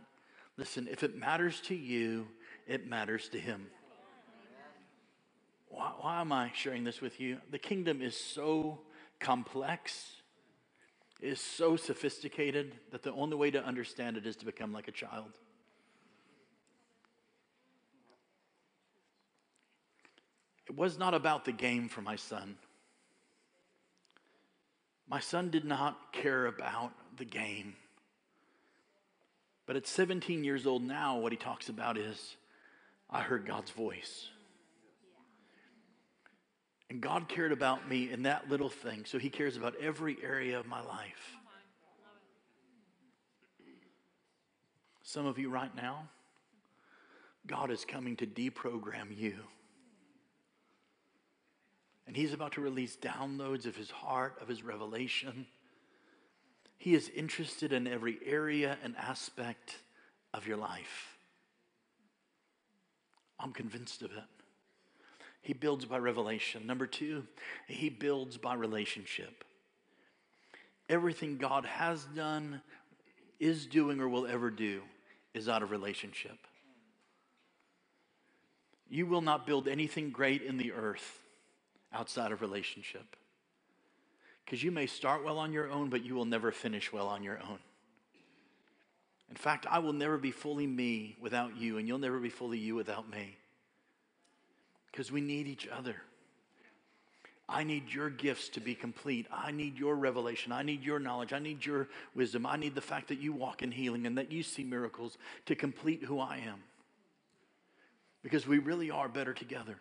Listen, 0.57 0.87
if 0.89 1.03
it 1.03 1.15
matters 1.15 1.61
to 1.61 1.75
you, 1.75 2.27
it 2.67 2.87
matters 2.87 3.29
to 3.29 3.39
Him. 3.39 3.67
Why, 5.69 5.91
why 5.99 6.21
am 6.21 6.31
I 6.31 6.51
sharing 6.55 6.83
this 6.83 7.01
with 7.01 7.19
you? 7.19 7.37
The 7.51 7.59
kingdom 7.59 8.01
is 8.01 8.17
so 8.17 8.79
complex, 9.19 10.22
is 11.23 11.39
so 11.39 11.77
sophisticated 11.77 12.73
that 12.91 13.01
the 13.01 13.13
only 13.13 13.37
way 13.37 13.49
to 13.49 13.63
understand 13.63 14.17
it 14.17 14.25
is 14.25 14.35
to 14.35 14.45
become 14.45 14.73
like 14.73 14.89
a 14.89 14.91
child. 14.91 15.31
It 20.67 20.75
was 20.75 20.99
not 20.99 21.13
about 21.13 21.45
the 21.45 21.53
game 21.53 21.87
for 21.87 22.01
my 22.01 22.17
son. 22.17 22.57
My 25.07 25.21
son 25.21 25.49
did 25.49 25.63
not 25.63 26.11
care 26.11 26.45
about 26.45 26.91
the 27.17 27.25
game. 27.25 27.75
But 29.65 29.77
at 29.77 29.87
17 29.87 30.43
years 30.43 30.67
old 30.67 30.83
now, 30.83 31.19
what 31.19 31.31
he 31.31 31.37
talks 31.37 31.69
about 31.69 31.97
is 31.97 32.35
I 33.09 33.21
heard 33.21 33.45
God's 33.45 33.71
voice. 33.71 34.27
And 36.93 37.01
God 37.01 37.27
cared 37.27 37.51
about 37.51 37.89
me 37.89 38.11
in 38.11 38.21
that 38.21 38.51
little 38.51 38.69
thing, 38.69 39.05
so 39.05 39.17
he 39.17 39.31
cares 39.31 39.57
about 39.57 39.73
every 39.81 40.15
area 40.21 40.59
of 40.59 40.67
my 40.67 40.79
life. 40.79 41.37
Some 45.01 45.25
of 45.25 45.39
you 45.39 45.49
right 45.49 45.75
now, 45.75 46.07
God 47.47 47.71
is 47.71 47.83
coming 47.83 48.15
to 48.17 48.27
deprogram 48.27 49.07
you. 49.17 49.39
And 52.05 52.15
he's 52.15 52.31
about 52.31 52.51
to 52.51 52.61
release 52.61 52.95
downloads 52.95 53.65
of 53.65 53.75
his 53.75 53.89
heart, 53.89 54.37
of 54.39 54.47
his 54.47 54.61
revelation. 54.61 55.47
He 56.77 56.93
is 56.93 57.09
interested 57.09 57.73
in 57.73 57.87
every 57.87 58.19
area 58.23 58.77
and 58.83 58.95
aspect 58.97 59.77
of 60.31 60.45
your 60.45 60.57
life. 60.57 61.17
I'm 63.39 63.51
convinced 63.51 64.03
of 64.03 64.11
it. 64.11 64.42
He 65.43 65.53
builds 65.53 65.83
by 65.83 65.97
revelation. 65.97 66.65
Number 66.65 66.87
two, 66.87 67.27
he 67.67 67.89
builds 67.89 68.37
by 68.37 68.53
relationship. 68.55 69.43
Everything 70.89 71.37
God 71.37 71.65
has 71.65 72.05
done, 72.15 72.61
is 73.41 73.65
doing, 73.65 73.99
or 73.99 74.07
will 74.07 74.25
ever 74.25 74.49
do 74.49 74.81
is 75.33 75.49
out 75.49 75.61
of 75.61 75.69
relationship. 75.69 76.37
You 78.89 79.05
will 79.05 79.21
not 79.21 79.45
build 79.45 79.67
anything 79.67 80.11
great 80.11 80.41
in 80.41 80.57
the 80.57 80.71
earth 80.71 81.19
outside 81.91 82.31
of 82.31 82.41
relationship. 82.41 83.17
Because 84.45 84.63
you 84.63 84.71
may 84.71 84.85
start 84.85 85.25
well 85.25 85.39
on 85.39 85.51
your 85.51 85.69
own, 85.69 85.89
but 85.89 86.05
you 86.05 86.15
will 86.15 86.25
never 86.25 86.53
finish 86.53 86.93
well 86.93 87.07
on 87.07 87.21
your 87.21 87.39
own. 87.39 87.59
In 89.29 89.35
fact, 89.35 89.65
I 89.69 89.79
will 89.79 89.93
never 89.93 90.17
be 90.17 90.31
fully 90.31 90.67
me 90.67 91.17
without 91.19 91.57
you, 91.57 91.77
and 91.77 91.87
you'll 91.87 91.97
never 91.97 92.19
be 92.19 92.29
fully 92.29 92.59
you 92.59 92.75
without 92.75 93.09
me. 93.09 93.35
Because 94.93 95.11
we 95.11 95.21
need 95.21 95.47
each 95.47 95.67
other. 95.67 95.95
I 97.49 97.63
need 97.63 97.91
your 97.91 98.11
gifts 98.11 98.47
to 98.49 98.59
be 98.59 98.75
complete. 98.75 99.25
I 99.31 99.51
need 99.51 99.77
your 99.77 99.95
revelation. 99.95 100.51
I 100.51 100.61
need 100.61 100.83
your 100.83 100.99
knowledge. 100.99 101.33
I 101.33 101.39
need 101.39 101.65
your 101.65 101.89
wisdom. 102.13 102.45
I 102.45 102.57
need 102.57 102.75
the 102.75 102.81
fact 102.81 103.07
that 103.07 103.19
you 103.19 103.33
walk 103.33 103.63
in 103.63 103.71
healing 103.71 104.05
and 104.05 104.17
that 104.19 104.31
you 104.31 104.43
see 104.43 104.63
miracles 104.63 105.17
to 105.47 105.55
complete 105.55 106.03
who 106.03 106.19
I 106.19 106.37
am. 106.37 106.59
Because 108.21 108.45
we 108.45 108.59
really 108.59 108.91
are 108.91 109.09
better 109.09 109.33
together. 109.33 109.77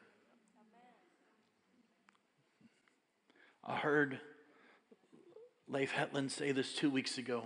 I 3.62 3.76
heard 3.76 4.18
Leif 5.68 5.92
Hetland 5.92 6.32
say 6.32 6.52
this 6.52 6.74
two 6.74 6.90
weeks 6.90 7.18
ago. 7.18 7.44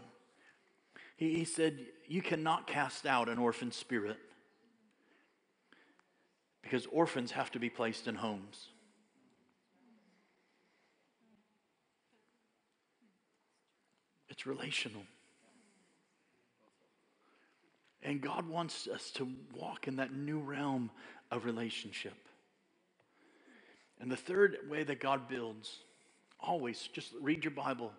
He, 1.16 1.34
he 1.34 1.44
said, 1.44 1.84
You 2.06 2.22
cannot 2.22 2.68
cast 2.68 3.06
out 3.06 3.28
an 3.28 3.38
orphan 3.38 3.72
spirit 3.72 4.18
because 6.66 6.84
orphans 6.90 7.30
have 7.30 7.48
to 7.52 7.60
be 7.60 7.70
placed 7.70 8.08
in 8.08 8.16
homes. 8.16 8.70
It's 14.28 14.46
relational. 14.46 15.02
And 18.02 18.20
God 18.20 18.48
wants 18.48 18.88
us 18.88 19.12
to 19.12 19.28
walk 19.54 19.86
in 19.86 19.96
that 19.96 20.12
new 20.12 20.40
realm 20.40 20.90
of 21.30 21.44
relationship. 21.44 22.16
And 24.00 24.10
the 24.10 24.16
third 24.16 24.56
way 24.68 24.82
that 24.82 24.98
God 24.98 25.28
builds 25.28 25.78
always, 26.40 26.88
just 26.92 27.12
read 27.20 27.44
your 27.44 27.52
Bible, 27.52 27.92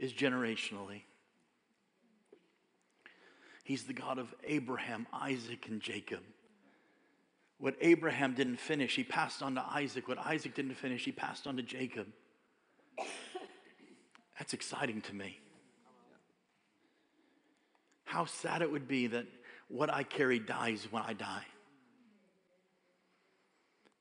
is 0.00 0.12
generationally. 0.12 1.02
He's 3.62 3.84
the 3.84 3.92
God 3.92 4.18
of 4.18 4.34
Abraham, 4.42 5.06
Isaac, 5.12 5.68
and 5.68 5.80
Jacob. 5.80 6.24
What 7.58 7.74
Abraham 7.80 8.34
didn't 8.34 8.58
finish, 8.58 8.94
he 8.94 9.02
passed 9.02 9.42
on 9.42 9.56
to 9.56 9.64
Isaac. 9.64 10.06
What 10.06 10.18
Isaac 10.18 10.54
didn't 10.54 10.74
finish, 10.74 11.04
he 11.04 11.12
passed 11.12 11.46
on 11.46 11.56
to 11.56 11.62
Jacob. 11.62 12.06
That's 14.38 14.54
exciting 14.54 15.00
to 15.02 15.14
me. 15.14 15.40
How 18.04 18.26
sad 18.26 18.62
it 18.62 18.70
would 18.70 18.86
be 18.86 19.08
that 19.08 19.26
what 19.66 19.92
I 19.92 20.04
carry 20.04 20.38
dies 20.38 20.86
when 20.90 21.02
I 21.02 21.12
die. 21.12 21.44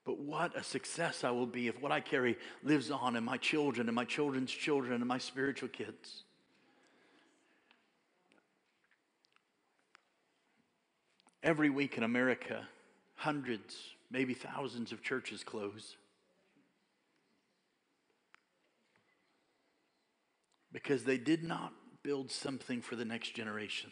But 0.05 0.19
what 0.19 0.55
a 0.55 0.63
success 0.63 1.25
I 1.25 1.31
will 1.31 1.47
be 1.47 1.67
if 1.67 1.81
what 1.81 1.91
I 1.91 1.99
carry 1.99 2.37
lives 2.63 2.91
on 2.91 3.17
in 3.17 3.25
my 3.25 3.35
children 3.35 3.89
and 3.89 3.95
my 3.95 4.05
children's 4.05 4.51
children 4.51 4.93
and 4.93 5.05
my 5.05 5.17
spiritual 5.17 5.67
kids. 5.67 6.23
Every 11.43 11.69
week 11.69 11.97
in 11.97 12.03
America, 12.03 12.65
hundreds, 13.17 13.75
maybe 14.09 14.33
thousands 14.33 14.91
of 14.91 15.03
churches 15.03 15.43
close. 15.43 15.97
Because 20.71 21.03
they 21.03 21.17
did 21.17 21.43
not 21.43 21.73
build 22.03 22.31
something 22.31 22.81
for 22.81 22.95
the 22.95 23.03
next 23.03 23.35
generation. 23.35 23.91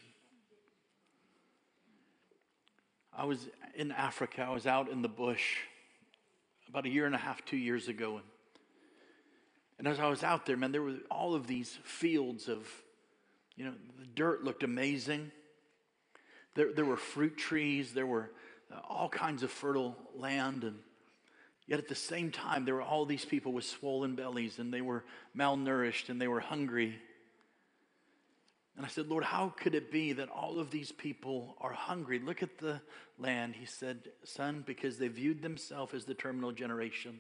I 3.18 3.26
was 3.26 3.48
in 3.76 3.92
Africa, 3.92 4.46
I 4.48 4.54
was 4.54 4.68
out 4.68 4.90
in 4.90 5.02
the 5.02 5.10
bush 5.10 5.58
about 6.70 6.86
a 6.86 6.90
year 6.90 7.06
and 7.06 7.16
a 7.16 7.18
half, 7.18 7.44
two 7.46 7.58
years 7.58 7.88
ago. 7.88 8.18
And, 8.18 8.26
and 9.80 9.88
as 9.88 10.00
I 10.00 10.08
was 10.08 10.24
out 10.24 10.46
there, 10.46 10.58
man, 10.58 10.72
there 10.72 10.82
were 10.82 10.98
all 11.10 11.34
of 11.34 11.48
these 11.48 11.78
fields 11.84 12.48
of, 12.48 12.68
you 13.56 13.66
know, 13.66 13.74
the 14.00 14.06
dirt 14.06 14.44
looked 14.44 14.64
amazing. 14.64 15.32
There, 16.56 16.74
there 16.74 16.86
were 16.86 16.98
fruit 16.98 17.38
trees, 17.38 17.94
there 17.94 18.06
were 18.06 18.32
Uh, 18.72 18.80
all 18.88 19.10
kinds 19.10 19.44
of 19.44 19.52
fertile 19.52 19.96
land. 20.16 20.64
And 20.64 20.78
yet 21.68 21.80
at 21.80 21.88
the 21.88 21.96
same 21.96 22.32
time, 22.32 22.66
there 22.66 22.76
were 22.76 22.82
all 22.82 23.06
these 23.06 23.26
people 23.26 23.54
with 23.54 23.66
swollen 23.66 24.16
bellies 24.16 24.60
and 24.60 24.74
they 24.74 24.82
were 24.82 25.04
malnourished 25.38 26.10
and 26.10 26.20
they 26.20 26.28
were 26.28 26.40
hungry. 26.40 26.96
And 28.76 28.86
I 28.86 28.90
said, 28.90 29.08
Lord, 29.08 29.24
how 29.24 29.54
could 29.56 29.74
it 29.74 29.92
be 29.92 30.14
that 30.14 30.30
all 30.30 30.60
of 30.60 30.70
these 30.70 30.92
people 30.92 31.56
are 31.62 31.72
hungry? 31.72 32.20
Look 32.20 32.44
at 32.44 32.58
the 32.58 32.82
land. 33.18 33.56
He 33.56 33.66
said, 33.66 34.10
Son, 34.24 34.64
because 34.66 34.98
they 34.98 35.08
viewed 35.08 35.42
themselves 35.42 35.94
as 35.94 36.06
the 36.06 36.14
terminal 36.14 36.52
generation. 36.52 37.20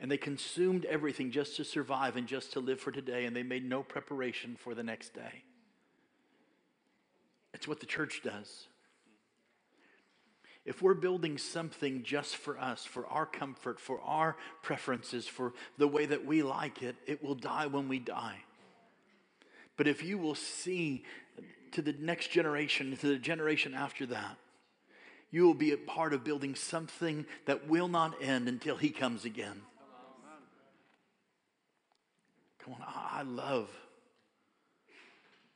And 0.00 0.10
they 0.10 0.16
consumed 0.16 0.84
everything 0.86 1.30
just 1.30 1.56
to 1.56 1.64
survive 1.64 2.16
and 2.16 2.26
just 2.26 2.52
to 2.52 2.60
live 2.60 2.80
for 2.80 2.92
today, 2.92 3.26
and 3.26 3.34
they 3.34 3.42
made 3.42 3.64
no 3.64 3.82
preparation 3.82 4.56
for 4.56 4.74
the 4.74 4.82
next 4.82 5.12
day. 5.12 5.42
It's 7.52 7.66
what 7.66 7.80
the 7.80 7.86
church 7.86 8.20
does. 8.22 8.66
If 10.68 10.82
we're 10.82 10.92
building 10.92 11.38
something 11.38 12.02
just 12.02 12.36
for 12.36 12.58
us, 12.58 12.84
for 12.84 13.06
our 13.06 13.24
comfort, 13.24 13.80
for 13.80 14.02
our 14.02 14.36
preferences, 14.60 15.26
for 15.26 15.54
the 15.78 15.88
way 15.88 16.04
that 16.04 16.26
we 16.26 16.42
like 16.42 16.82
it, 16.82 16.94
it 17.06 17.24
will 17.24 17.34
die 17.34 17.66
when 17.66 17.88
we 17.88 17.98
die. 17.98 18.36
But 19.78 19.88
if 19.88 20.04
you 20.04 20.18
will 20.18 20.34
see 20.34 21.04
to 21.72 21.80
the 21.80 21.94
next 21.98 22.30
generation, 22.32 22.94
to 22.98 23.06
the 23.06 23.16
generation 23.16 23.72
after 23.72 24.04
that, 24.06 24.36
you 25.30 25.46
will 25.46 25.54
be 25.54 25.72
a 25.72 25.78
part 25.78 26.12
of 26.12 26.22
building 26.22 26.54
something 26.54 27.24
that 27.46 27.66
will 27.66 27.88
not 27.88 28.22
end 28.22 28.46
until 28.46 28.76
He 28.76 28.90
comes 28.90 29.24
again. 29.24 29.62
Come 32.58 32.74
on, 32.74 32.84
I 32.86 33.22
love 33.22 33.70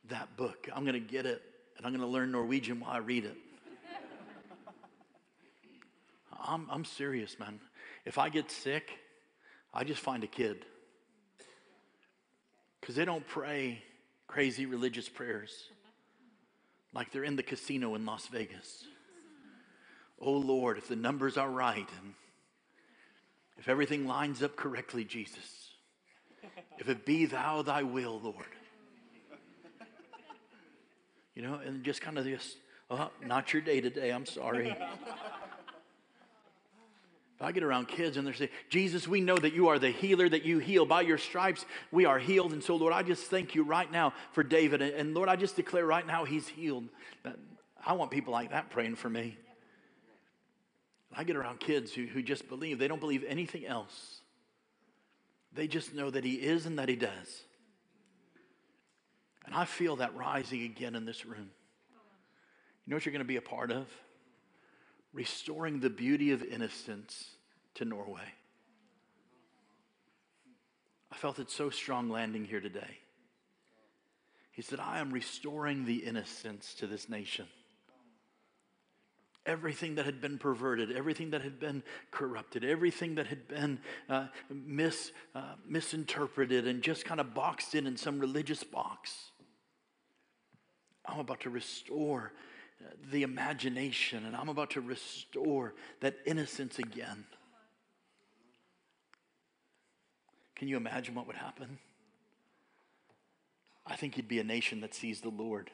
that 0.09 0.35
book. 0.37 0.67
I'm 0.75 0.85
going 0.85 0.93
to 0.93 0.99
get 0.99 1.27
it 1.27 1.43
and 1.77 1.85
I'm 1.85 1.91
going 1.91 2.01
to 2.01 2.11
learn 2.11 2.31
Norwegian 2.31 2.79
while 2.79 2.93
I 2.93 2.97
read 2.97 3.25
it. 3.25 3.37
I'm, 6.43 6.67
I'm 6.69 6.85
serious, 6.85 7.39
man. 7.39 7.59
If 8.05 8.17
I 8.17 8.29
get 8.29 8.51
sick, 8.51 8.91
I 9.73 9.83
just 9.83 10.01
find 10.01 10.23
a 10.23 10.27
kid. 10.27 10.65
Because 12.79 12.95
they 12.95 13.05
don't 13.05 13.25
pray 13.27 13.81
crazy 14.27 14.65
religious 14.65 15.07
prayers 15.07 15.51
like 16.93 17.11
they're 17.11 17.23
in 17.23 17.35
the 17.35 17.43
casino 17.43 17.95
in 17.95 18.05
Las 18.05 18.27
Vegas. 18.27 18.85
Oh 20.19 20.33
Lord, 20.33 20.77
if 20.77 20.87
the 20.87 20.95
numbers 20.95 21.37
are 21.37 21.49
right 21.49 21.89
and 22.01 22.13
if 23.57 23.69
everything 23.69 24.07
lines 24.07 24.43
up 24.43 24.55
correctly, 24.55 25.03
Jesus, 25.03 25.69
If 26.77 26.89
it 26.89 27.05
be 27.05 27.25
thou 27.25 27.61
thy 27.61 27.83
will, 27.83 28.19
Lord. 28.21 28.45
You 31.35 31.41
know, 31.41 31.59
and 31.65 31.83
just 31.83 32.01
kind 32.01 32.17
of 32.17 32.25
just, 32.25 32.57
oh, 32.91 33.09
not 33.25 33.53
your 33.53 33.61
day 33.61 33.81
today, 33.81 34.11
I'm 34.11 34.25
sorry. 34.25 34.75
I 37.43 37.51
get 37.51 37.63
around 37.63 37.87
kids 37.87 38.17
and 38.17 38.25
they 38.25 38.31
say, 38.31 38.49
Jesus, 38.69 39.07
we 39.07 39.19
know 39.19 39.37
that 39.37 39.53
you 39.53 39.67
are 39.67 39.77
the 39.77 39.89
healer, 39.89 40.29
that 40.29 40.43
you 40.43 40.59
heal. 40.59 40.85
By 40.85 41.01
your 41.01 41.17
stripes, 41.17 41.65
we 41.91 42.05
are 42.05 42.17
healed. 42.17 42.53
And 42.53 42.63
so, 42.63 42.75
Lord, 42.75 42.93
I 42.93 43.03
just 43.03 43.25
thank 43.25 43.53
you 43.53 43.63
right 43.63 43.91
now 43.91 44.13
for 44.31 44.43
David. 44.43 44.81
And 44.81 45.13
Lord, 45.13 45.29
I 45.29 45.35
just 45.35 45.55
declare 45.55 45.85
right 45.85 46.05
now 46.05 46.25
he's 46.25 46.47
healed. 46.47 46.87
I 47.85 47.93
want 47.93 48.11
people 48.11 48.31
like 48.31 48.51
that 48.51 48.69
praying 48.69 48.95
for 48.95 49.09
me. 49.09 49.37
I 51.15 51.23
get 51.23 51.35
around 51.35 51.59
kids 51.59 51.93
who, 51.93 52.05
who 52.05 52.23
just 52.23 52.47
believe, 52.47 52.79
they 52.79 52.87
don't 52.87 52.99
believe 52.99 53.23
anything 53.27 53.65
else. 53.65 54.21
They 55.53 55.67
just 55.67 55.93
know 55.93 56.09
that 56.09 56.23
He 56.23 56.33
is 56.33 56.65
and 56.65 56.79
that 56.79 56.89
He 56.89 56.95
does. 56.95 57.43
And 59.45 59.53
I 59.53 59.65
feel 59.65 59.97
that 59.97 60.15
rising 60.15 60.63
again 60.63 60.95
in 60.95 61.05
this 61.05 61.25
room. 61.25 61.51
You 62.85 62.91
know 62.91 62.95
what 62.95 63.05
you're 63.05 63.11
going 63.11 63.19
to 63.19 63.25
be 63.25 63.35
a 63.35 63.41
part 63.41 63.71
of? 63.71 63.87
Restoring 65.13 65.79
the 65.79 65.89
beauty 65.89 66.31
of 66.31 66.43
innocence 66.43 67.29
to 67.75 67.85
Norway. 67.85 68.33
I 71.11 71.15
felt 71.15 71.39
it 71.39 71.51
so 71.51 71.69
strong 71.69 72.09
landing 72.09 72.45
here 72.45 72.59
today. 72.59 72.97
He 74.51 74.61
said, 74.61 74.79
I 74.79 74.99
am 74.99 75.11
restoring 75.11 75.85
the 75.85 75.97
innocence 75.97 76.73
to 76.75 76.87
this 76.87 77.09
nation 77.09 77.45
everything 79.45 79.95
that 79.95 80.05
had 80.05 80.21
been 80.21 80.37
perverted, 80.37 80.91
everything 80.91 81.31
that 81.31 81.41
had 81.41 81.59
been 81.59 81.83
corrupted, 82.11 82.63
everything 82.63 83.15
that 83.15 83.27
had 83.27 83.47
been 83.47 83.79
uh, 84.09 84.27
mis, 84.49 85.11
uh, 85.35 85.55
misinterpreted 85.67 86.67
and 86.67 86.81
just 86.81 87.05
kind 87.05 87.19
of 87.19 87.33
boxed 87.33 87.75
in 87.75 87.85
in 87.87 87.97
some 87.97 88.19
religious 88.19 88.63
box. 88.63 89.31
I'm 91.05 91.19
about 91.19 91.41
to 91.41 91.49
restore 91.49 92.31
the 93.11 93.23
imagination 93.23 94.25
and 94.25 94.35
I'm 94.35 94.49
about 94.49 94.71
to 94.71 94.81
restore 94.81 95.73
that 96.01 96.17
innocence 96.25 96.79
again. 96.79 97.25
Can 100.55 100.67
you 100.67 100.77
imagine 100.77 101.15
what 101.15 101.27
would 101.27 101.35
happen? 101.35 101.77
I 103.85 103.95
think 103.95 104.15
you'd 104.15 104.27
be 104.27 104.39
a 104.39 104.43
nation 104.43 104.81
that 104.81 104.93
sees 104.93 105.21
the 105.21 105.29
Lord. 105.29 105.69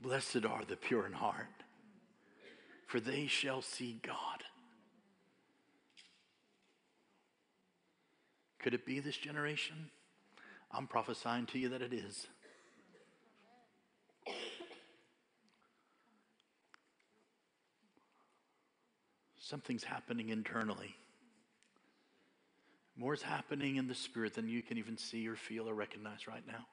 Blessed 0.00 0.44
are 0.44 0.64
the 0.66 0.76
pure 0.76 1.06
in 1.06 1.12
heart, 1.12 1.46
for 2.88 2.98
they 2.98 3.28
shall 3.28 3.62
see 3.62 4.00
God. 4.02 4.42
Could 8.58 8.74
it 8.74 8.84
be 8.84 8.98
this 8.98 9.16
generation? 9.16 9.90
I'm 10.72 10.86
prophesying 10.86 11.46
to 11.46 11.58
you 11.58 11.68
that 11.68 11.82
it 11.82 11.92
is. 11.92 12.26
Something's 19.52 19.84
happening 19.84 20.30
internally. 20.30 20.96
More 22.96 23.12
is 23.12 23.20
happening 23.20 23.76
in 23.76 23.86
the 23.86 23.94
spirit 23.94 24.32
than 24.32 24.48
you 24.48 24.62
can 24.62 24.78
even 24.78 24.96
see 24.96 25.28
or 25.28 25.36
feel 25.36 25.68
or 25.68 25.74
recognize 25.74 26.26
right 26.26 26.42
now. 26.46 26.64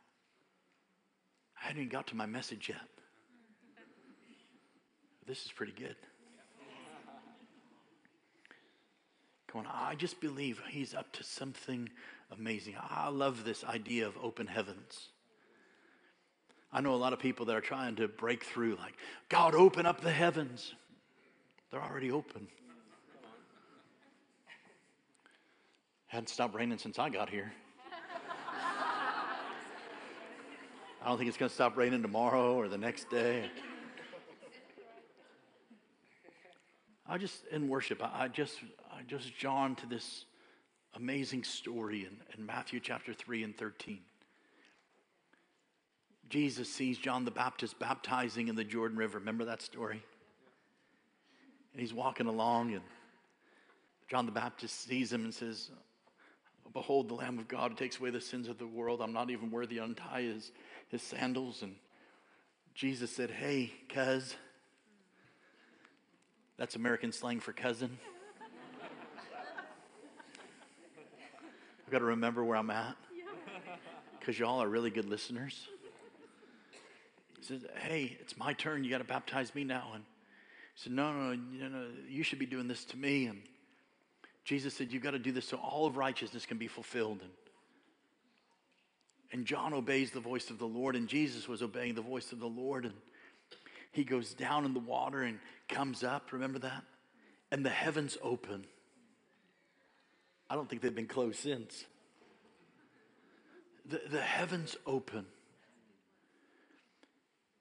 I 1.62 1.68
hadn't 1.68 1.82
even 1.82 1.92
got 1.92 2.08
to 2.08 2.16
my 2.16 2.26
message 2.26 2.70
yet. 2.70 2.78
This 5.28 5.44
is 5.44 5.52
pretty 5.52 5.74
good. 5.74 5.98
Come 9.50 9.66
on, 9.66 9.68
I 9.70 9.96
just 9.96 10.22
believe 10.22 10.62
he's 10.70 10.94
up 10.94 11.12
to 11.12 11.24
something 11.26 11.90
amazing. 12.32 12.76
I 12.80 13.10
love 13.10 13.44
this 13.44 13.66
idea 13.66 14.08
of 14.08 14.16
open 14.24 14.48
heavens. 14.48 15.10
I 16.72 16.80
know 16.80 16.94
a 16.94 16.96
lot 16.96 17.12
of 17.12 17.20
people 17.20 17.48
that 17.48 17.58
are 17.58 17.62
trying 17.62 17.98
to 17.98 18.08
break 18.08 18.46
through, 18.46 18.78
like, 18.78 18.94
God, 19.28 19.54
open 19.54 19.86
up 19.86 20.00
the 20.00 20.14
heavens. 20.14 20.74
They're 21.72 21.84
already 21.84 22.10
open. 22.10 22.48
Hadn't 26.10 26.28
stopped 26.28 26.56
raining 26.56 26.80
since 26.80 26.98
I 26.98 27.10
got 27.10 27.30
here. 27.30 27.52
I 31.02 31.08
don't 31.08 31.18
think 31.20 31.30
it's 31.30 31.38
going 31.38 31.50
to 31.50 31.56
stop 31.56 31.78
raining 31.78 32.02
tomorrow 32.02 32.56
or 32.56 32.68
the 32.68 32.80
next 32.80 33.12
day. 33.12 33.50
I 37.08 37.20
just, 37.20 37.46
in 37.52 37.70
worship, 37.70 38.02
I, 38.04 38.28
just, 38.28 38.58
I 38.92 39.04
just 39.04 39.36
John 39.38 39.76
to 39.76 39.86
this 39.86 40.26
amazing 40.96 41.44
story 41.44 42.02
in, 42.02 42.18
in 42.38 42.46
Matthew 42.46 42.80
chapter 42.80 43.14
3 43.14 43.44
and 43.44 43.56
13. 43.56 44.00
Jesus 46.28 46.74
sees 46.74 46.98
John 46.98 47.24
the 47.24 47.32
Baptist 47.32 47.78
baptizing 47.78 48.48
in 48.48 48.56
the 48.56 48.64
Jordan 48.64 48.98
River. 48.98 49.20
Remember 49.20 49.46
that 49.46 49.62
story? 49.62 50.04
And 51.74 51.82
he's 51.82 51.94
walking 51.94 52.26
along, 52.26 52.74
and 52.74 52.82
John 54.10 54.26
the 54.26 54.32
Baptist 54.32 54.88
sees 54.88 55.14
him 55.14 55.24
and 55.24 55.34
says, 55.34 55.70
Behold, 56.74 57.10
the 57.10 57.16
Lamb 57.16 57.40
of 57.40 57.48
God 57.48 57.72
who 57.72 57.78
takes 57.78 58.00
away 58.00 58.12
the 58.12 58.22
sins 58.22 58.48
of 58.48 58.58
the 58.58 58.68
world. 58.68 59.02
I'm 59.02 59.14
not 59.14 59.30
even 59.30 59.52
worthy 59.52 59.76
to 59.76 59.84
untie 59.84 60.22
his, 60.22 60.52
his 60.90 61.02
sandals. 61.02 61.62
And 61.62 61.76
Jesus 62.76 63.12
said, 63.12 63.32
Hey, 63.32 63.74
cuz, 63.94 64.36
that's 66.58 66.76
American 66.76 67.12
slang 67.12 67.40
for 67.40 67.54
cousin. 67.54 67.98
I've 71.86 71.92
got 71.92 72.00
to 72.00 72.06
remember 72.06 72.44
where 72.44 72.58
I'm 72.58 72.70
at 72.70 72.96
because 74.20 74.38
y'all 74.38 74.62
are 74.62 74.68
really 74.68 74.92
good 74.92 75.10
listeners. 75.10 75.68
He 77.38 77.46
says, 77.46 77.62
Hey, 77.78 78.18
it's 78.22 78.38
my 78.38 78.54
turn. 78.54 78.84
You 78.84 78.92
got 78.92 79.00
to 79.00 79.04
baptize 79.06 79.56
me 79.56 79.64
now. 79.64 79.92
And 79.96 80.04
he 80.76 80.84
said, 80.84 80.92
No, 80.94 81.12
no, 81.12 81.34
no, 81.34 81.68
no, 81.68 81.88
you 82.08 82.22
should 82.22 82.40
be 82.40 82.46
doing 82.46 82.68
this 82.68 82.86
to 82.86 82.98
me. 82.98 83.26
And 83.26 83.42
Jesus 84.44 84.74
said, 84.74 84.92
You've 84.92 85.04
got 85.04 85.12
to 85.12 85.20
do 85.20 85.32
this 85.32 85.48
so 85.48 85.58
all 85.58 85.86
of 85.86 85.98
righteousness 85.98 86.46
can 86.46 86.58
be 86.58 86.68
fulfilled. 86.68 87.20
And, 87.22 87.32
and 89.32 89.46
John 89.46 89.74
obeys 89.74 90.12
the 90.12 90.20
voice 90.20 90.50
of 90.50 90.58
the 90.58 90.66
Lord, 90.66 90.96
and 90.96 91.08
Jesus 91.08 91.48
was 91.48 91.62
obeying 91.62 91.96
the 91.96 92.02
voice 92.02 92.32
of 92.32 92.40
the 92.40 92.48
Lord. 92.48 92.86
And 92.86 92.94
he 93.92 94.04
goes 94.04 94.34
down 94.34 94.66
in 94.66 94.74
the 94.74 94.80
water 94.80 95.22
and 95.22 95.40
comes 95.68 96.04
up. 96.04 96.32
Remember 96.32 96.60
that? 96.60 96.84
And 97.52 97.66
the 97.66 97.70
heavens 97.70 98.18
open. 98.22 98.66
I 100.50 100.56
don't 100.56 100.68
think 100.70 100.82
they've 100.82 100.96
been 100.96 101.08
closed 101.08 101.40
since. 101.40 101.86
The, 103.86 104.02
the 104.10 104.22
heavens 104.22 104.76
open. 104.86 105.26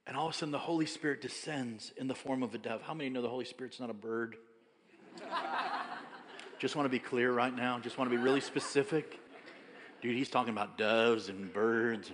And 0.07 0.17
all 0.17 0.29
of 0.29 0.35
a 0.35 0.37
sudden, 0.37 0.53
the 0.53 0.59
Holy 0.59 0.87
Spirit 0.87 1.21
descends 1.21 1.93
in 1.99 2.09
the 2.09 2.15
form 2.15 2.43
of 2.43 2.55
a 2.55 2.59
dove. 2.59 2.81
How 2.81 2.95
many 2.95 3.11
know 3.11 3.21
the 3.21 3.29
Holy 3.29 3.45
Spirit's 3.45 3.79
not 3.79 3.91
a 3.91 3.95
bird? 3.95 4.37
Just 6.59 6.75
want 6.75 6.87
to 6.87 6.91
be 6.91 6.99
clear 6.99 7.33
right 7.33 7.55
now. 7.55 7.79
Just 7.79 7.99
want 7.99 8.11
to 8.11 8.17
be 8.17 8.23
really 8.23 8.41
specific. 8.41 9.21
Dude, 10.03 10.17
he's 10.17 10.29
talking 10.29 10.53
about 10.53 10.77
doves 10.77 11.29
and 11.29 11.53
birds. 11.53 12.11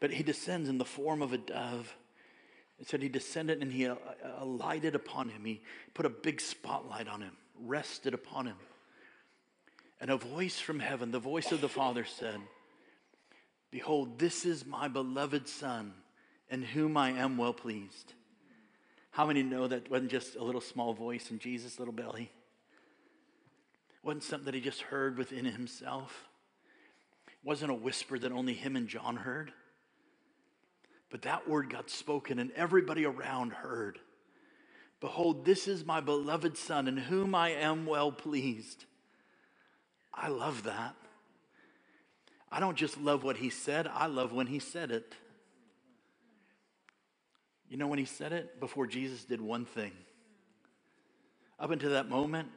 But 0.00 0.10
he 0.10 0.22
descends 0.22 0.68
in 0.68 0.78
the 0.78 0.84
form 0.84 1.22
of 1.22 1.32
a 1.32 1.38
dove. 1.38 1.94
It 2.80 2.88
said 2.88 3.00
he 3.00 3.08
descended 3.08 3.62
and 3.62 3.72
he 3.72 3.86
uh, 3.86 3.94
uh, 3.94 3.96
alighted 4.40 4.96
upon 4.96 5.28
him. 5.28 5.44
He 5.44 5.62
put 5.94 6.04
a 6.04 6.10
big 6.10 6.40
spotlight 6.40 7.06
on 7.06 7.20
him, 7.20 7.36
rested 7.60 8.12
upon 8.12 8.46
him. 8.46 8.56
And 10.00 10.10
a 10.10 10.16
voice 10.16 10.58
from 10.58 10.80
heaven, 10.80 11.12
the 11.12 11.20
voice 11.20 11.52
of 11.52 11.60
the 11.60 11.68
Father 11.68 12.04
said, 12.04 12.40
Behold, 13.70 14.18
this 14.18 14.44
is 14.44 14.66
my 14.66 14.88
beloved 14.88 15.48
Son, 15.48 15.94
in 16.50 16.62
whom 16.62 16.96
I 16.96 17.10
am 17.10 17.36
well 17.36 17.52
pleased. 17.52 18.14
How 19.12 19.26
many 19.26 19.44
know 19.44 19.68
that 19.68 19.88
wasn't 19.88 20.10
just 20.10 20.34
a 20.34 20.42
little 20.42 20.60
small 20.60 20.92
voice 20.92 21.30
in 21.30 21.38
Jesus' 21.38 21.78
little 21.78 21.94
belly? 21.94 22.32
Wasn't 24.04 24.22
something 24.22 24.44
that 24.44 24.54
he 24.54 24.60
just 24.60 24.82
heard 24.82 25.16
within 25.16 25.46
himself. 25.46 26.28
It 27.26 27.32
wasn't 27.42 27.70
a 27.70 27.74
whisper 27.74 28.18
that 28.18 28.32
only 28.32 28.52
him 28.52 28.76
and 28.76 28.86
John 28.86 29.16
heard. 29.16 29.50
But 31.10 31.22
that 31.22 31.48
word 31.48 31.70
got 31.70 31.88
spoken, 31.88 32.38
and 32.38 32.50
everybody 32.52 33.06
around 33.06 33.52
heard. 33.52 33.98
Behold, 35.00 35.44
this 35.44 35.68
is 35.68 35.86
my 35.86 36.00
beloved 36.00 36.58
Son, 36.58 36.86
in 36.86 36.96
whom 36.96 37.34
I 37.34 37.50
am 37.50 37.86
well 37.86 38.12
pleased. 38.12 38.84
I 40.12 40.28
love 40.28 40.64
that. 40.64 40.94
I 42.52 42.60
don't 42.60 42.76
just 42.76 43.00
love 43.00 43.24
what 43.24 43.38
he 43.38 43.50
said, 43.50 43.88
I 43.92 44.06
love 44.06 44.32
when 44.32 44.46
he 44.46 44.58
said 44.58 44.90
it. 44.90 45.14
You 47.68 47.78
know 47.78 47.86
when 47.86 47.98
he 47.98 48.04
said 48.04 48.32
it? 48.32 48.60
Before 48.60 48.86
Jesus 48.86 49.24
did 49.24 49.40
one 49.40 49.64
thing. 49.64 49.92
Up 51.58 51.70
until 51.70 51.90
that 51.90 52.08
moment, 52.08 52.48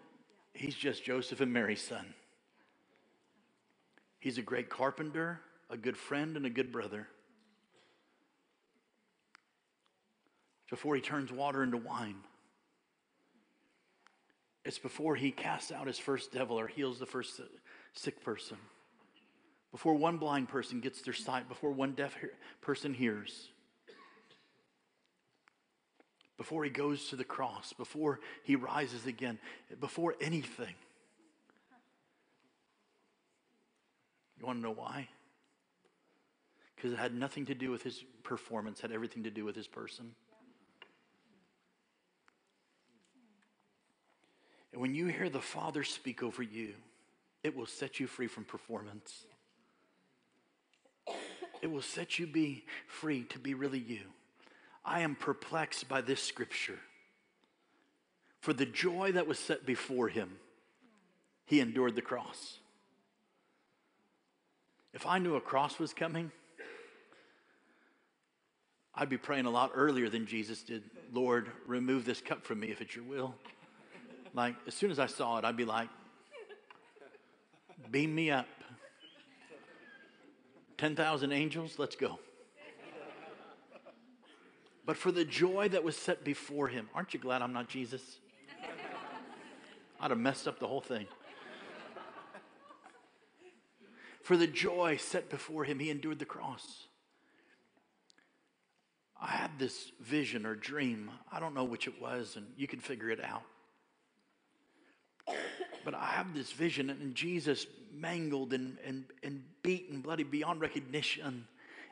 he's 0.57 0.75
just 0.75 1.03
Joseph 1.03 1.41
and 1.41 1.53
Mary's 1.53 1.81
son. 1.81 2.13
He's 4.19 4.37
a 4.37 4.41
great 4.41 4.69
carpenter, 4.69 5.39
a 5.69 5.77
good 5.77 5.97
friend, 5.97 6.35
and 6.35 6.45
a 6.45 6.49
good 6.49 6.71
brother. 6.71 7.07
before 10.69 10.95
he 10.95 11.01
turns 11.01 11.31
water 11.31 11.63
into 11.63 11.77
wine. 11.77 12.17
It's 14.65 14.79
before 14.79 15.15
he 15.15 15.31
casts 15.31 15.71
out 15.71 15.87
his 15.87 15.97
first 15.97 16.33
devil 16.33 16.59
or 16.59 16.67
heals 16.67 16.99
the 16.99 17.05
first 17.05 17.39
sick 17.93 18.23
person. 18.23 18.57
before 19.71 19.95
one 19.95 20.17
blind 20.17 20.49
person 20.49 20.79
gets 20.79 21.01
their 21.01 21.13
sight, 21.13 21.47
before 21.47 21.71
one 21.71 21.91
deaf 21.91 22.15
person 22.61 22.93
hears, 22.93 23.49
before 26.37 26.63
he 26.63 26.69
goes 26.69 27.09
to 27.09 27.15
the 27.15 27.23
cross, 27.23 27.73
before 27.73 28.19
he 28.43 28.55
rises 28.55 29.05
again, 29.05 29.39
before 29.79 30.15
anything. 30.21 30.75
You 34.39 34.45
want 34.45 34.59
to 34.59 34.63
know 34.63 34.73
why? 34.73 35.07
Because 36.75 36.93
it 36.93 36.99
had 36.99 37.15
nothing 37.15 37.47
to 37.47 37.55
do 37.55 37.71
with 37.71 37.81
his 37.81 38.03
performance, 38.23 38.79
had 38.79 38.91
everything 38.91 39.23
to 39.23 39.31
do 39.31 39.43
with 39.43 39.55
his 39.55 39.67
person. 39.67 40.11
And 44.71 44.81
when 44.81 44.93
you 44.93 45.07
hear 45.07 45.27
the 45.27 45.41
Father 45.41 45.83
speak 45.83 46.21
over 46.21 46.43
you, 46.43 46.73
it 47.43 47.55
will 47.55 47.65
set 47.65 47.99
you 47.99 48.05
free 48.05 48.27
from 48.27 48.43
performance. 48.43 49.25
It 51.63 51.71
will 51.71 51.81
set 51.81 52.19
you 52.19 52.27
be 52.27 52.65
free 52.85 53.23
to 53.29 53.39
be 53.39 53.55
really 53.55 53.79
you. 53.79 54.01
I 54.87 55.01
am 55.01 55.15
perplexed 55.15 55.89
by 55.89 55.99
this 55.99 56.23
scripture. 56.23 56.79
For 58.39 58.53
the 58.53 58.65
joy 58.65 59.11
that 59.11 59.27
was 59.27 59.37
set 59.37 59.65
before 59.65 60.07
him, 60.07 60.37
he 61.45 61.59
endured 61.59 61.95
the 61.95 62.01
cross. 62.01 62.59
If 64.93 65.05
I 65.05 65.19
knew 65.19 65.35
a 65.35 65.41
cross 65.41 65.77
was 65.77 65.93
coming, 65.93 66.31
I'd 68.95 69.09
be 69.09 69.17
praying 69.17 69.45
a 69.45 69.49
lot 69.49 69.71
earlier 69.75 70.09
than 70.09 70.25
Jesus 70.25 70.63
did. 70.63 70.83
Lord, 71.11 71.51
remove 71.67 72.05
this 72.05 72.21
cup 72.21 72.45
from 72.45 72.61
me 72.61 72.69
if 72.69 72.81
it's 72.81 72.95
your 72.95 73.03
will. 73.05 73.35
Like, 74.33 74.55
as 74.65 74.73
soon 74.73 74.89
as 74.89 74.99
I 74.99 75.05
saw 75.05 75.37
it, 75.37 75.45
I'd 75.45 75.57
be 75.57 75.65
like, 75.65 75.89
beam 77.91 78.15
me 78.15 78.31
up. 78.31 78.47
10,000 80.77 81.31
angels, 81.31 81.75
let's 81.77 81.95
go. 81.95 82.19
But 84.87 84.95
for 84.95 85.11
the 85.11 85.25
joy 85.25 85.67
that 85.69 85.83
was 85.83 85.97
set 85.97 86.23
before 86.23 86.69
him, 86.69 86.89
aren't 86.95 87.13
you 87.13 87.19
glad 87.19 87.41
I'm 87.41 87.51
not 87.51 87.67
Jesus? 87.67 88.01
I'd 89.99 90.11
have 90.11 90.19
messed 90.19 90.47
up 90.47 90.59
the 90.59 90.67
whole 90.67 90.79
thing. 90.79 91.07
For 94.23 94.37
the 94.37 94.47
joy 94.47 94.95
set 94.95 95.29
before 95.29 95.65
him, 95.65 95.79
he 95.79 95.89
endured 95.89 96.19
the 96.19 96.25
cross. 96.25 96.85
I 99.21 99.31
had 99.31 99.59
this 99.59 99.91
vision 99.99 100.45
or 100.45 100.55
dream. 100.55 101.11
I 101.29 101.41
don't 101.41 101.53
know 101.53 101.65
which 101.65 101.87
it 101.87 102.01
was, 102.01 102.37
and 102.37 102.45
you 102.55 102.67
can 102.67 102.79
figure 102.79 103.09
it 103.09 103.21
out. 103.21 103.43
But 105.83 105.95
I 105.95 106.05
have 106.05 106.33
this 106.33 106.53
vision, 106.53 106.89
and 106.89 107.13
Jesus 107.13 107.67
mangled 107.93 108.53
and, 108.53 108.77
and, 108.85 109.03
and 109.21 109.43
beaten, 109.63 109.99
bloody 109.99 110.23
beyond 110.23 110.61
recognition. 110.61 111.45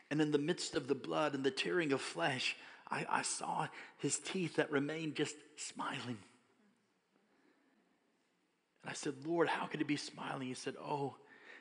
And 0.10 0.22
in 0.22 0.32
the 0.32 0.38
midst 0.38 0.76
of 0.76 0.88
the 0.88 0.96
blood 0.96 1.34
and 1.34 1.44
the 1.44 1.52
tearing 1.52 1.92
of 1.92 2.00
flesh, 2.00 2.56
I, 2.90 3.06
I 3.10 3.22
saw 3.24 3.68
his 3.98 4.20
teeth 4.20 4.58
that 4.58 4.72
remained 4.72 5.16
just 5.16 5.36
smiling. 5.58 6.18
And 8.84 8.90
I 8.90 8.94
said, 8.94 9.16
Lord, 9.26 9.48
how 9.48 9.66
could 9.66 9.80
he 9.80 9.84
be 9.84 9.98
smiling? 9.98 10.48
He 10.48 10.54
said, 10.54 10.76
Oh, 10.80 11.16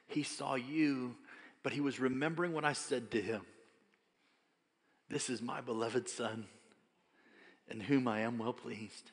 he 0.07 0.23
saw 0.23 0.55
you, 0.55 1.15
but 1.63 1.73
he 1.73 1.81
was 1.81 1.99
remembering 1.99 2.53
what 2.53 2.65
I 2.65 2.75
said 2.75 3.11
to 3.13 3.21
him. 3.21 3.43
This 5.09 5.31
is 5.31 5.41
my 5.41 5.61
beloved 5.61 6.09
Son, 6.09 6.47
in 7.69 7.81
whom 7.81 8.07
I 8.09 8.21
am 8.21 8.39
well 8.39 8.53
pleased. 8.53 9.11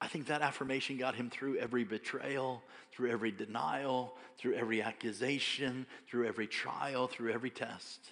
I 0.00 0.06
think 0.06 0.26
that 0.26 0.42
affirmation 0.42 0.96
got 0.96 1.16
him 1.16 1.28
through 1.28 1.58
every 1.58 1.82
betrayal, 1.82 2.62
through 2.92 3.10
every 3.10 3.32
denial, 3.32 4.14
through 4.38 4.54
every 4.54 4.80
accusation, 4.80 5.86
through 6.08 6.28
every 6.28 6.46
trial, 6.46 7.08
through 7.08 7.32
every 7.32 7.50
test. 7.50 8.10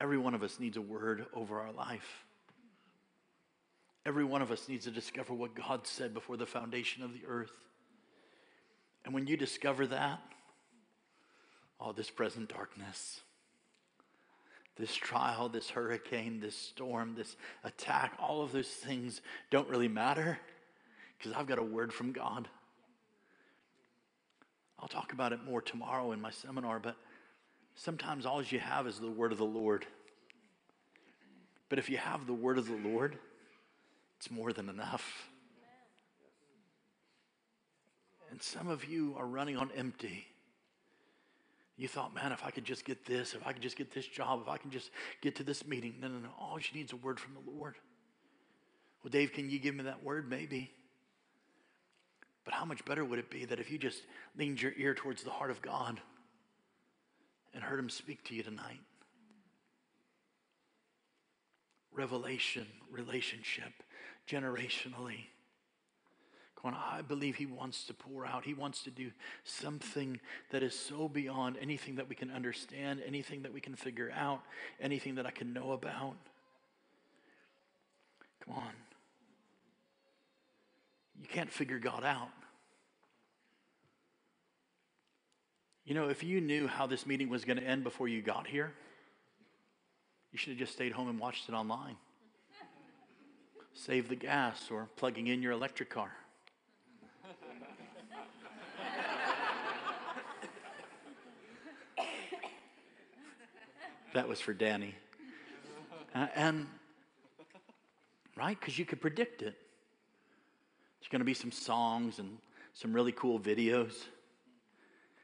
Every 0.00 0.18
one 0.18 0.34
of 0.34 0.42
us 0.42 0.58
needs 0.58 0.76
a 0.76 0.82
word 0.82 1.26
over 1.34 1.60
our 1.60 1.72
life. 1.72 2.24
Every 4.06 4.24
one 4.24 4.40
of 4.40 4.50
us 4.50 4.68
needs 4.68 4.84
to 4.84 4.90
discover 4.90 5.34
what 5.34 5.54
God 5.54 5.86
said 5.86 6.14
before 6.14 6.36
the 6.36 6.46
foundation 6.46 7.02
of 7.02 7.12
the 7.12 7.26
earth. 7.26 7.52
And 9.04 9.12
when 9.12 9.26
you 9.26 9.36
discover 9.36 9.86
that, 9.88 10.20
all 11.78 11.90
oh, 11.90 11.92
this 11.92 12.10
present 12.10 12.48
darkness, 12.48 13.20
this 14.76 14.94
trial, 14.94 15.48
this 15.48 15.70
hurricane, 15.70 16.40
this 16.40 16.56
storm, 16.56 17.14
this 17.14 17.36
attack, 17.64 18.14
all 18.18 18.42
of 18.42 18.52
those 18.52 18.68
things 18.68 19.20
don't 19.50 19.68
really 19.68 19.88
matter 19.88 20.38
because 21.18 21.32
I've 21.32 21.46
got 21.46 21.58
a 21.58 21.62
word 21.62 21.92
from 21.92 22.12
God. 22.12 22.48
I'll 24.78 24.88
talk 24.88 25.12
about 25.12 25.32
it 25.32 25.44
more 25.44 25.60
tomorrow 25.60 26.12
in 26.12 26.20
my 26.20 26.30
seminar, 26.30 26.78
but 26.78 26.96
sometimes 27.74 28.26
all 28.26 28.42
you 28.42 28.58
have 28.58 28.86
is 28.86 28.98
the 28.98 29.10
word 29.10 29.32
of 29.32 29.38
the 29.38 29.44
Lord. 29.44 29.86
But 31.68 31.78
if 31.78 31.88
you 31.88 31.96
have 31.96 32.26
the 32.26 32.34
word 32.34 32.58
of 32.58 32.66
the 32.66 32.88
Lord, 32.88 33.16
it's 34.18 34.30
more 34.30 34.52
than 34.52 34.68
enough. 34.68 35.28
And 38.30 38.42
some 38.42 38.68
of 38.68 38.84
you 38.84 39.14
are 39.16 39.26
running 39.26 39.56
on 39.56 39.70
empty. 39.76 40.26
You 41.76 41.88
thought, 41.88 42.14
man, 42.14 42.30
if 42.32 42.44
I 42.44 42.50
could 42.50 42.64
just 42.64 42.84
get 42.84 43.06
this, 43.06 43.34
if 43.34 43.46
I 43.46 43.52
could 43.52 43.62
just 43.62 43.76
get 43.76 43.92
this 43.92 44.06
job, 44.06 44.40
if 44.42 44.48
I 44.48 44.58
can 44.58 44.70
just 44.70 44.90
get 45.22 45.36
to 45.36 45.42
this 45.42 45.66
meeting. 45.66 45.94
No, 46.00 46.08
no, 46.08 46.18
no. 46.18 46.28
All 46.38 46.58
she 46.58 46.76
needs 46.76 46.92
is 46.92 46.98
a 46.98 47.02
word 47.02 47.18
from 47.18 47.34
the 47.34 47.50
Lord. 47.50 47.76
Well, 49.02 49.10
Dave, 49.10 49.32
can 49.32 49.48
you 49.48 49.58
give 49.58 49.74
me 49.74 49.84
that 49.84 50.04
word? 50.04 50.28
Maybe. 50.28 50.70
But 52.44 52.54
how 52.54 52.64
much 52.64 52.84
better 52.84 53.04
would 53.04 53.18
it 53.18 53.30
be 53.30 53.46
that 53.46 53.58
if 53.60 53.70
you 53.70 53.78
just 53.78 54.02
leaned 54.36 54.60
your 54.60 54.72
ear 54.76 54.94
towards 54.94 55.22
the 55.22 55.30
heart 55.30 55.50
of 55.50 55.62
God 55.62 56.00
and 57.54 57.62
heard 57.62 57.78
him 57.78 57.90
speak 57.90 58.24
to 58.24 58.34
you 58.34 58.42
tonight? 58.42 58.80
Revelation, 61.92 62.66
relationship, 62.90 63.72
generationally. 64.28 65.24
Come 66.60 66.74
on, 66.74 66.80
I 66.92 67.02
believe 67.02 67.36
He 67.36 67.46
wants 67.46 67.84
to 67.84 67.94
pour 67.94 68.26
out. 68.26 68.44
He 68.44 68.54
wants 68.54 68.82
to 68.82 68.90
do 68.90 69.10
something 69.44 70.20
that 70.50 70.62
is 70.62 70.78
so 70.78 71.08
beyond 71.08 71.56
anything 71.60 71.96
that 71.96 72.08
we 72.08 72.14
can 72.14 72.30
understand, 72.30 73.02
anything 73.06 73.42
that 73.42 73.52
we 73.52 73.60
can 73.60 73.74
figure 73.74 74.12
out, 74.14 74.42
anything 74.80 75.14
that 75.14 75.26
I 75.26 75.30
can 75.30 75.52
know 75.52 75.72
about. 75.72 76.16
Come 78.44 78.54
on. 78.54 78.72
You 81.20 81.28
can't 81.28 81.50
figure 81.50 81.78
God 81.78 82.04
out. 82.04 82.28
You 85.90 85.96
know, 85.96 86.08
if 86.08 86.22
you 86.22 86.40
knew 86.40 86.68
how 86.68 86.86
this 86.86 87.04
meeting 87.04 87.28
was 87.28 87.44
going 87.44 87.58
to 87.58 87.64
end 87.64 87.82
before 87.82 88.06
you 88.06 88.22
got 88.22 88.46
here, 88.46 88.72
you 90.30 90.38
should 90.38 90.50
have 90.50 90.58
just 90.60 90.72
stayed 90.72 90.92
home 90.92 91.08
and 91.08 91.18
watched 91.18 91.48
it 91.48 91.52
online. 91.52 91.96
Save 93.74 94.08
the 94.08 94.14
gas 94.14 94.70
or 94.70 94.88
plugging 94.94 95.26
in 95.26 95.42
your 95.42 95.50
electric 95.50 95.90
car. 95.90 96.12
That 104.14 104.28
was 104.28 104.40
for 104.40 104.54
Danny. 104.54 104.94
Uh, 106.14 106.28
and, 106.36 106.68
right? 108.36 108.56
Because 108.60 108.78
you 108.78 108.84
could 108.84 109.00
predict 109.00 109.42
it. 109.42 109.58
There's 111.00 111.08
going 111.10 111.18
to 111.18 111.24
be 111.24 111.34
some 111.34 111.50
songs 111.50 112.20
and 112.20 112.38
some 112.74 112.92
really 112.92 113.10
cool 113.10 113.40
videos 113.40 114.04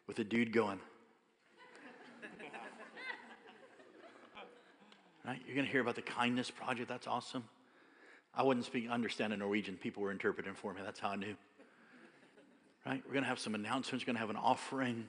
with 0.06 0.18
a 0.18 0.24
dude 0.24 0.52
going. 0.52 0.80
right? 5.24 5.40
You're 5.46 5.54
going 5.54 5.66
to 5.66 5.72
hear 5.72 5.80
about 5.80 5.96
the 5.96 6.02
Kindness 6.02 6.50
Project. 6.50 6.88
That's 6.88 7.06
awesome. 7.06 7.44
I 8.34 8.42
wouldn't 8.42 8.66
speak, 8.66 8.88
understand 8.90 9.32
a 9.32 9.36
Norwegian. 9.36 9.76
People 9.76 10.02
were 10.02 10.12
interpreting 10.12 10.54
for 10.54 10.72
me. 10.72 10.80
That's 10.84 11.00
how 11.00 11.10
I 11.10 11.16
knew. 11.16 11.34
Right? 12.84 13.02
We're 13.06 13.12
going 13.12 13.24
to 13.24 13.28
have 13.28 13.38
some 13.38 13.54
announcements. 13.54 14.04
Going 14.04 14.16
to 14.16 14.20
have 14.20 14.30
an 14.30 14.36
offering 14.36 15.06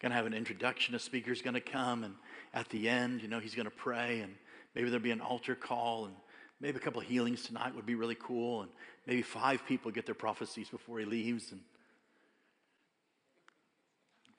going 0.00 0.10
to 0.10 0.16
have 0.16 0.26
an 0.26 0.34
introduction. 0.34 0.94
A 0.94 0.98
speaker's 0.98 1.42
going 1.42 1.54
to 1.54 1.60
come, 1.60 2.04
and 2.04 2.14
at 2.54 2.68
the 2.68 2.88
end, 2.88 3.20
you 3.22 3.28
know, 3.28 3.40
he's 3.40 3.54
going 3.54 3.66
to 3.66 3.70
pray, 3.70 4.20
and 4.20 4.34
maybe 4.74 4.90
there'll 4.90 5.02
be 5.02 5.10
an 5.10 5.20
altar 5.20 5.54
call, 5.54 6.06
and 6.06 6.14
maybe 6.60 6.76
a 6.76 6.80
couple 6.80 7.00
of 7.00 7.06
healings 7.06 7.42
tonight 7.42 7.74
would 7.74 7.86
be 7.86 7.96
really 7.96 8.16
cool, 8.20 8.62
and 8.62 8.70
maybe 9.06 9.22
five 9.22 9.64
people 9.66 9.90
get 9.90 10.06
their 10.06 10.14
prophecies 10.14 10.68
before 10.68 11.00
he 11.00 11.04
leaves, 11.04 11.50
and 11.50 11.60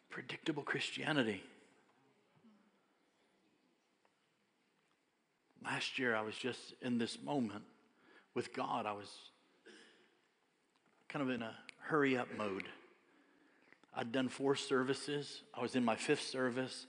predictable 0.10 0.64
Christianity. 0.64 1.43
Last 5.64 5.99
year, 5.99 6.16
I 6.16 6.22
was 6.22 6.36
just 6.36 6.74
in 6.82 6.97
this 6.97 7.22
moment 7.22 7.64
with 8.34 8.53
God. 8.53 8.86
I 8.86 8.93
was 8.93 9.10
kind 11.10 11.22
of 11.22 11.30
in 11.30 11.41
a 11.41 11.53
hurry 11.80 12.18
up 12.18 12.28
mode. 12.38 12.66
I'd 13.95 14.12
done 14.12 14.30
four 14.30 14.55
services. 14.55 15.41
I 15.53 15.62
was 15.62 15.76
in 15.76 15.84
my 15.84 15.95
fifth 15.95 16.22
service, 16.22 16.86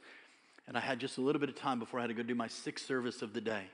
and 0.66 0.77
I 0.77 0.81
had 0.81 1.01
just 1.01 1.18
a 1.18 1.21
little 1.21 1.41
bit 1.41 1.49
of 1.49 1.57
time 1.57 1.79
before 1.79 1.99
I 1.99 2.05
had 2.05 2.09
to 2.09 2.14
go 2.14 2.23
do 2.23 2.35
my 2.35 2.49
sixth 2.49 2.87
service 2.87 3.23
of 3.23 3.33
the 3.33 3.41
day. 3.41 3.64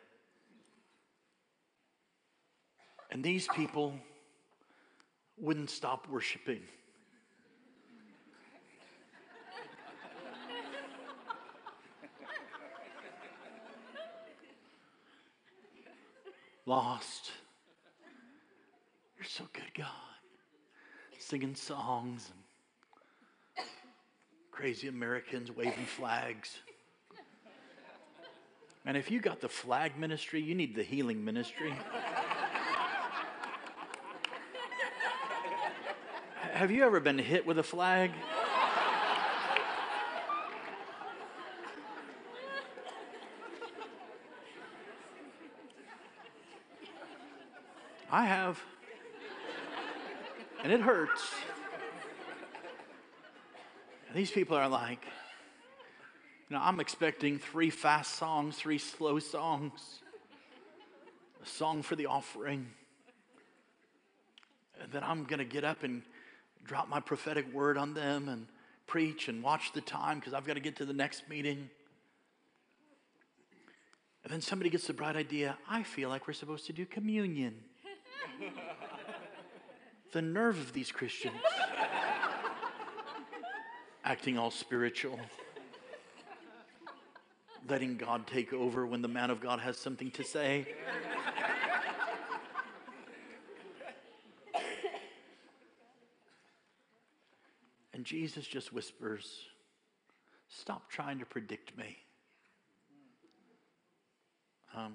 And 3.11 3.23
these 3.23 3.47
people 3.55 3.95
wouldn't 5.39 5.71
stop 5.71 6.09
worshiping. 6.09 6.63
Lost. 16.67 17.31
You're 19.17 19.25
so 19.25 19.45
good, 19.53 19.73
God. 19.77 19.87
Singing 21.19 21.55
songs 21.55 22.31
and 23.57 23.67
crazy 24.51 24.89
Americans 24.89 25.51
waving 25.51 25.87
flags. 25.87 26.59
And 28.85 28.97
if 28.97 29.11
you 29.11 29.21
got 29.21 29.41
the 29.41 29.49
flag 29.49 29.99
ministry, 29.99 30.41
you 30.41 30.55
need 30.55 30.77
the 30.77 30.83
healing 30.83 31.25
ministry. 31.25 31.75
Have 36.53 36.71
you 36.71 36.85
ever 36.85 37.01
been 37.01 37.19
hit 37.19 37.47
with 37.47 37.59
a 37.59 37.63
flag? 37.63 38.13
I 48.17 48.25
have. 48.25 48.59
And 50.65 50.73
it 50.73 50.81
hurts. 50.81 51.35
And 54.09 54.17
these 54.17 54.31
people 54.31 54.57
are 54.57 54.71
like, 54.71 55.05
know, 56.49 56.59
I'm 56.63 56.81
expecting 56.81 57.39
three 57.39 57.69
fast 57.69 58.15
songs, 58.15 58.57
three 58.57 58.79
slow 58.79 59.19
songs, 59.19 60.01
a 61.43 61.47
song 61.47 61.83
for 61.83 61.95
the 61.95 62.07
offering. 62.07 62.69
And 64.81 64.91
then 64.91 65.03
I'm 65.05 65.25
going 65.25 65.41
to 65.41 65.45
get 65.45 65.65
up 65.65 65.83
and 65.83 66.01
drop 66.65 66.89
my 66.89 67.01
prophetic 67.01 67.53
word 67.53 67.77
on 67.77 67.93
them 67.93 68.31
and 68.31 68.47
preach 68.87 69.29
and 69.29 69.43
watch 69.43 69.73
the 69.75 69.83
time 69.83 70.21
because 70.21 70.33
I've 70.33 70.47
got 70.47 70.55
to 70.55 70.61
get 70.61 70.77
to 70.77 70.87
the 70.87 70.95
next 70.95 71.29
meeting. 71.29 71.69
And 74.25 74.33
then 74.33 74.41
somebody 74.41 74.71
gets 74.71 74.87
the 74.87 74.95
bright 74.95 75.17
idea 75.17 75.59
I 75.69 75.83
feel 75.83 76.09
like 76.09 76.27
we're 76.27 76.33
supposed 76.33 76.65
to 76.69 76.73
do 76.73 76.87
communion. 76.87 77.57
the 80.13 80.23
nerve 80.23 80.59
of 80.59 80.73
these 80.73 80.93
Christians 80.93 81.35
acting 84.05 84.39
all 84.39 84.51
spiritual, 84.51 85.19
letting 87.69 87.97
God 87.97 88.27
take 88.27 88.53
over 88.53 88.87
when 88.87 89.03
the 89.03 89.09
man 89.09 89.31
of 89.31 89.41
God 89.41 89.61
has 89.61 89.77
something 89.77 90.11
to 90.13 90.25
say. 90.25 90.67
And 97.93 98.05
Jesus 98.05 98.47
just 98.47 98.73
whispers, 98.73 99.47
Stop 100.49 100.91
trying 100.91 101.19
to 101.19 101.27
predict 101.27 101.77
me. 101.77 101.97
Um, 104.75 104.95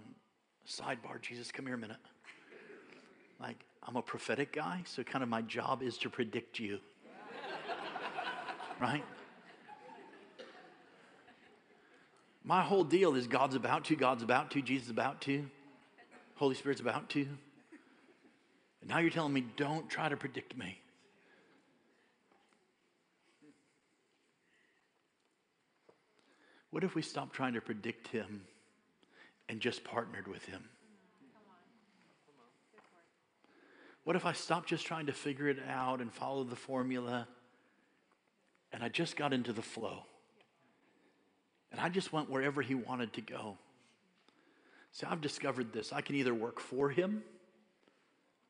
sidebar, 0.67 1.21
Jesus, 1.21 1.51
come 1.51 1.65
here 1.65 1.75
a 1.75 1.77
minute. 1.77 1.97
Like, 3.41 3.65
I'm 3.83 3.95
a 3.95 4.01
prophetic 4.01 4.53
guy, 4.53 4.83
so 4.85 5.03
kind 5.03 5.23
of 5.23 5.29
my 5.29 5.41
job 5.41 5.81
is 5.81 5.97
to 5.99 6.09
predict 6.09 6.59
you. 6.59 6.79
right? 8.79 9.03
My 12.43 12.61
whole 12.61 12.83
deal 12.83 13.15
is 13.15 13.27
God's 13.27 13.55
about 13.55 13.85
to, 13.85 13.95
God's 13.95 14.23
about 14.23 14.51
to, 14.51 14.61
Jesus 14.61 14.89
about 14.89 15.21
to, 15.21 15.49
Holy 16.35 16.55
Spirit's 16.55 16.81
about 16.81 17.09
to. 17.09 17.21
And 18.81 18.89
now 18.89 18.99
you're 18.99 19.11
telling 19.11 19.33
me, 19.33 19.45
don't 19.57 19.89
try 19.89 20.09
to 20.09 20.17
predict 20.17 20.57
me. 20.57 20.79
What 26.71 26.83
if 26.83 26.95
we 26.95 27.01
stopped 27.01 27.33
trying 27.33 27.53
to 27.53 27.61
predict 27.61 28.07
him 28.07 28.43
and 29.49 29.59
just 29.59 29.83
partnered 29.83 30.27
with 30.27 30.45
him? 30.45 30.63
What 34.03 34.15
if 34.15 34.25
I 34.25 34.33
stopped 34.33 34.69
just 34.69 34.85
trying 34.85 35.05
to 35.05 35.13
figure 35.13 35.47
it 35.47 35.59
out 35.67 36.01
and 36.01 36.11
follow 36.11 36.43
the 36.43 36.55
formula 36.55 37.27
and 38.73 38.83
I 38.83 38.89
just 38.89 39.15
got 39.15 39.33
into 39.33 39.53
the 39.53 39.61
flow? 39.61 40.03
And 41.71 41.79
I 41.79 41.89
just 41.89 42.11
went 42.11 42.29
wherever 42.29 42.61
he 42.61 42.75
wanted 42.75 43.13
to 43.13 43.21
go. 43.21 43.57
See, 44.91 45.05
I've 45.09 45.21
discovered 45.21 45.71
this. 45.71 45.93
I 45.93 46.01
can 46.01 46.15
either 46.15 46.33
work 46.33 46.59
for 46.59 46.89
him 46.89 47.23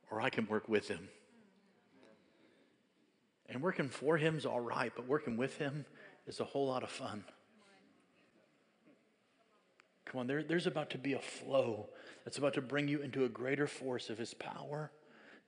or 0.10 0.22
I 0.22 0.30
can 0.30 0.48
work 0.48 0.68
with 0.68 0.88
him. 0.88 1.10
And 3.48 3.62
working 3.62 3.90
for 3.90 4.18
him 4.18 4.38
is 4.38 4.46
all 4.46 4.62
right, 4.62 4.94
but 4.96 5.08
working 5.08 5.36
with 5.36 5.58
him 5.58 5.86
is 6.26 6.40
a 6.40 6.46
whole 6.46 6.68
lot 6.68 6.84
of 6.84 6.90
fun. 6.90 7.26
Come 10.06 10.22
on, 10.22 10.28
there, 10.28 10.44
there's 10.44 10.68
about 10.68 10.90
to 10.92 10.98
be 10.98 11.14
a 11.14 11.20
flow 11.20 11.90
that's 12.24 12.38
about 12.38 12.54
to 12.56 12.62
bring 12.62 12.88
you 12.88 13.02
into 13.02 13.26
a 13.26 13.30
greater 13.30 13.68
force 13.68 14.10
of 14.10 14.18
his 14.18 14.34
power 14.34 14.92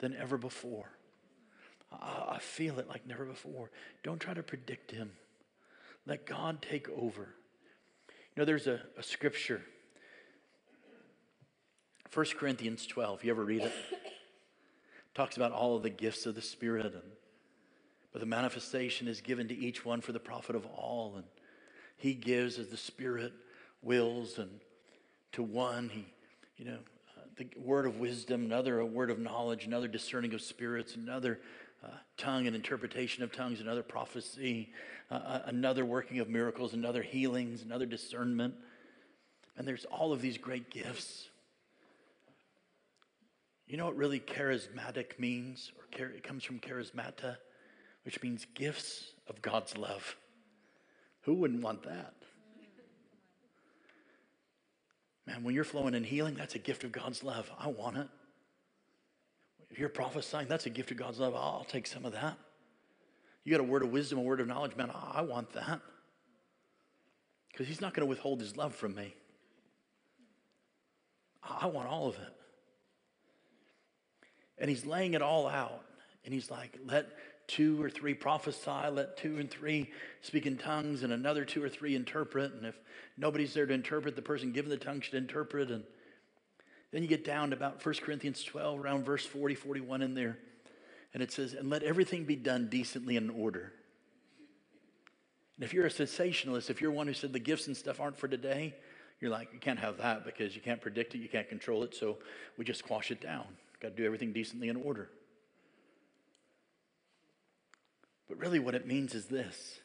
than 0.03 0.13
ever 0.17 0.37
before. 0.37 0.89
I, 1.89 2.37
feel 2.39 2.77
it 2.77 2.89
like 2.89 3.07
never 3.07 3.23
before. 3.23 3.71
Don't 4.03 4.19
try 4.19 4.33
to 4.33 4.43
predict 4.43 4.91
him. 4.91 5.11
Let 6.05 6.25
God 6.25 6.61
take 6.61 6.89
over. 6.89 7.29
You 8.09 8.41
know, 8.41 8.43
there's 8.43 8.67
a, 8.67 8.81
a 8.97 9.03
scripture, 9.03 9.61
1 12.13 12.25
Corinthians 12.37 12.85
12. 12.85 13.23
You 13.23 13.31
ever 13.31 13.45
read 13.45 13.61
it? 13.61 13.71
Talks 15.15 15.37
about 15.37 15.53
all 15.53 15.77
of 15.77 15.83
the 15.83 15.89
gifts 15.89 16.25
of 16.25 16.35
the 16.35 16.41
Spirit, 16.41 16.87
and 16.87 17.03
but 18.11 18.19
the 18.19 18.25
manifestation 18.25 19.07
is 19.07 19.21
given 19.21 19.47
to 19.47 19.55
each 19.55 19.85
one 19.85 20.01
for 20.01 20.11
the 20.11 20.19
profit 20.19 20.57
of 20.57 20.65
all, 20.65 21.13
and 21.15 21.23
He 21.95 22.13
gives 22.13 22.59
as 22.59 22.67
the 22.67 22.75
Spirit 22.75 23.31
wills, 23.81 24.37
and 24.37 24.49
to 25.31 25.43
one 25.43 25.87
He, 25.87 26.05
you 26.57 26.65
know, 26.65 26.79
the 27.37 27.47
word 27.57 27.85
of 27.85 27.99
wisdom, 27.99 28.45
another 28.45 28.79
a 28.79 28.85
word 28.85 29.09
of 29.09 29.19
knowledge, 29.19 29.65
another 29.65 29.87
discerning 29.87 30.33
of 30.33 30.41
spirits, 30.41 30.95
another 30.95 31.39
uh, 31.83 31.87
tongue 32.17 32.47
and 32.47 32.55
interpretation 32.55 33.23
of 33.23 33.31
tongues, 33.31 33.59
another 33.59 33.83
prophecy, 33.83 34.71
uh, 35.11 35.15
uh, 35.15 35.41
another 35.45 35.85
working 35.85 36.19
of 36.19 36.29
miracles, 36.29 36.73
another 36.73 37.01
healings, 37.01 37.61
another 37.61 37.85
discernment. 37.85 38.53
And 39.57 39.67
there's 39.67 39.85
all 39.85 40.13
of 40.13 40.21
these 40.21 40.37
great 40.37 40.69
gifts. 40.69 41.27
You 43.67 43.77
know 43.77 43.85
what 43.85 43.97
really 43.97 44.19
charismatic 44.19 45.19
means? 45.19 45.71
Or 45.77 46.05
it 46.05 46.23
comes 46.23 46.43
from 46.43 46.59
charismata, 46.59 47.37
which 48.03 48.21
means 48.21 48.45
gifts 48.53 49.11
of 49.27 49.41
God's 49.41 49.77
love. 49.77 50.15
Who 51.21 51.33
wouldn't 51.35 51.63
want 51.63 51.83
that? 51.83 52.13
Man, 55.25 55.43
when 55.43 55.55
you're 55.55 55.63
flowing 55.63 55.93
in 55.93 56.03
healing, 56.03 56.35
that's 56.35 56.55
a 56.55 56.59
gift 56.59 56.83
of 56.83 56.91
God's 56.91 57.23
love. 57.23 57.49
I 57.57 57.67
want 57.67 57.97
it. 57.97 58.07
If 59.69 59.79
you're 59.79 59.89
prophesying, 59.89 60.47
that's 60.47 60.65
a 60.65 60.69
gift 60.69 60.91
of 60.91 60.97
God's 60.97 61.19
love. 61.19 61.33
I'll 61.33 61.65
take 61.67 61.87
some 61.87 62.05
of 62.05 62.13
that. 62.13 62.37
You 63.43 63.51
got 63.51 63.59
a 63.59 63.63
word 63.63 63.83
of 63.83 63.89
wisdom, 63.91 64.19
a 64.19 64.21
word 64.21 64.39
of 64.39 64.47
knowledge, 64.47 64.75
man, 64.75 64.91
I 64.93 65.21
want 65.21 65.51
that. 65.53 65.81
Because 67.51 67.67
He's 67.67 67.81
not 67.81 67.93
going 67.93 68.05
to 68.05 68.09
withhold 68.09 68.39
His 68.39 68.55
love 68.55 68.75
from 68.75 68.95
me. 68.95 69.15
I 71.43 71.67
want 71.67 71.87
all 71.87 72.07
of 72.07 72.15
it. 72.15 72.33
And 74.57 74.69
He's 74.69 74.85
laying 74.85 75.13
it 75.13 75.21
all 75.21 75.47
out. 75.47 75.83
And 76.23 76.33
He's 76.33 76.49
like, 76.51 76.77
let 76.85 77.07
two 77.47 77.81
or 77.81 77.89
three 77.89 78.13
prophesy, 78.13 78.89
let 78.91 79.17
two 79.17 79.37
and 79.37 79.49
three 79.49 79.91
speak 80.21 80.45
in 80.45 80.57
tongues, 80.57 81.03
and 81.03 81.11
another 81.13 81.45
two 81.45 81.63
or 81.63 81.69
three 81.69 81.95
interpret. 81.95 82.53
And 82.53 82.65
if 82.65 82.75
nobody's 83.17 83.53
there 83.53 83.65
to 83.65 83.73
interpret, 83.73 84.15
the 84.15 84.21
person 84.21 84.51
given 84.51 84.69
the 84.69 84.77
tongue 84.77 85.01
should 85.01 85.15
interpret. 85.15 85.71
And 85.71 85.83
then 86.91 87.01
you 87.01 87.07
get 87.07 87.25
down 87.25 87.49
to 87.49 87.55
about 87.55 87.83
1 87.83 87.95
Corinthians 87.95 88.43
12, 88.43 88.79
around 88.79 89.05
verse 89.05 89.25
40, 89.25 89.55
41 89.55 90.01
in 90.01 90.13
there. 90.13 90.37
And 91.13 91.21
it 91.21 91.31
says, 91.31 91.53
And 91.53 91.69
let 91.69 91.83
everything 91.83 92.25
be 92.25 92.35
done 92.35 92.69
decently 92.69 93.17
in 93.17 93.29
order. 93.29 93.73
And 95.57 95.63
if 95.63 95.73
you're 95.73 95.85
a 95.85 95.89
cessationist, 95.89 96.69
if 96.69 96.81
you're 96.81 96.91
one 96.91 97.07
who 97.07 97.13
said 97.13 97.33
the 97.33 97.39
gifts 97.39 97.67
and 97.67 97.77
stuff 97.77 97.99
aren't 97.99 98.17
for 98.17 98.27
today, 98.27 98.73
you're 99.19 99.31
like, 99.31 99.53
you 99.53 99.59
can't 99.59 99.79
have 99.79 99.97
that 99.97 100.25
because 100.25 100.55
you 100.55 100.61
can't 100.61 100.81
predict 100.81 101.15
it, 101.15 101.19
you 101.19 101.29
can't 101.29 101.47
control 101.47 101.83
it, 101.83 101.95
so 101.95 102.17
we 102.57 102.65
just 102.65 102.83
quash 102.83 103.11
it 103.11 103.21
down. 103.21 103.45
Got 103.79 103.89
to 103.89 103.95
do 103.95 104.05
everything 104.05 104.33
decently 104.33 104.69
in 104.69 104.75
order. 104.75 105.09
But 108.27 108.37
really, 108.37 108.59
what 108.59 108.75
it 108.75 108.87
means 108.87 109.13
is 109.13 109.25
this 109.25 109.79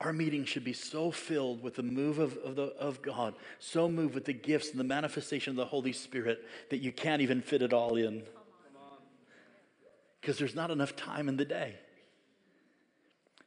our 0.00 0.12
meeting 0.14 0.44
should 0.46 0.64
be 0.64 0.72
so 0.72 1.10
filled 1.10 1.62
with 1.62 1.74
the 1.74 1.82
move 1.82 2.18
of, 2.18 2.36
of, 2.38 2.56
the, 2.56 2.62
of 2.78 3.02
God, 3.02 3.34
so 3.58 3.86
moved 3.88 4.14
with 4.14 4.24
the 4.24 4.32
gifts 4.32 4.70
and 4.70 4.80
the 4.80 4.84
manifestation 4.84 5.50
of 5.50 5.56
the 5.56 5.66
Holy 5.66 5.92
Spirit 5.92 6.46
that 6.70 6.78
you 6.78 6.90
can't 6.90 7.20
even 7.20 7.42
fit 7.42 7.60
it 7.60 7.74
all 7.74 7.96
in. 7.96 8.22
Because 10.20 10.38
there's 10.38 10.54
not 10.54 10.70
enough 10.70 10.96
time 10.96 11.28
in 11.28 11.36
the 11.36 11.44
day. 11.44 11.74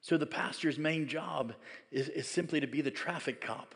So 0.01 0.17
the 0.17 0.27
pastor's 0.27 0.77
main 0.77 1.07
job 1.07 1.53
is, 1.91 2.09
is 2.09 2.27
simply 2.27 2.59
to 2.59 2.67
be 2.67 2.81
the 2.81 2.91
traffic 2.91 3.41
cop. 3.41 3.73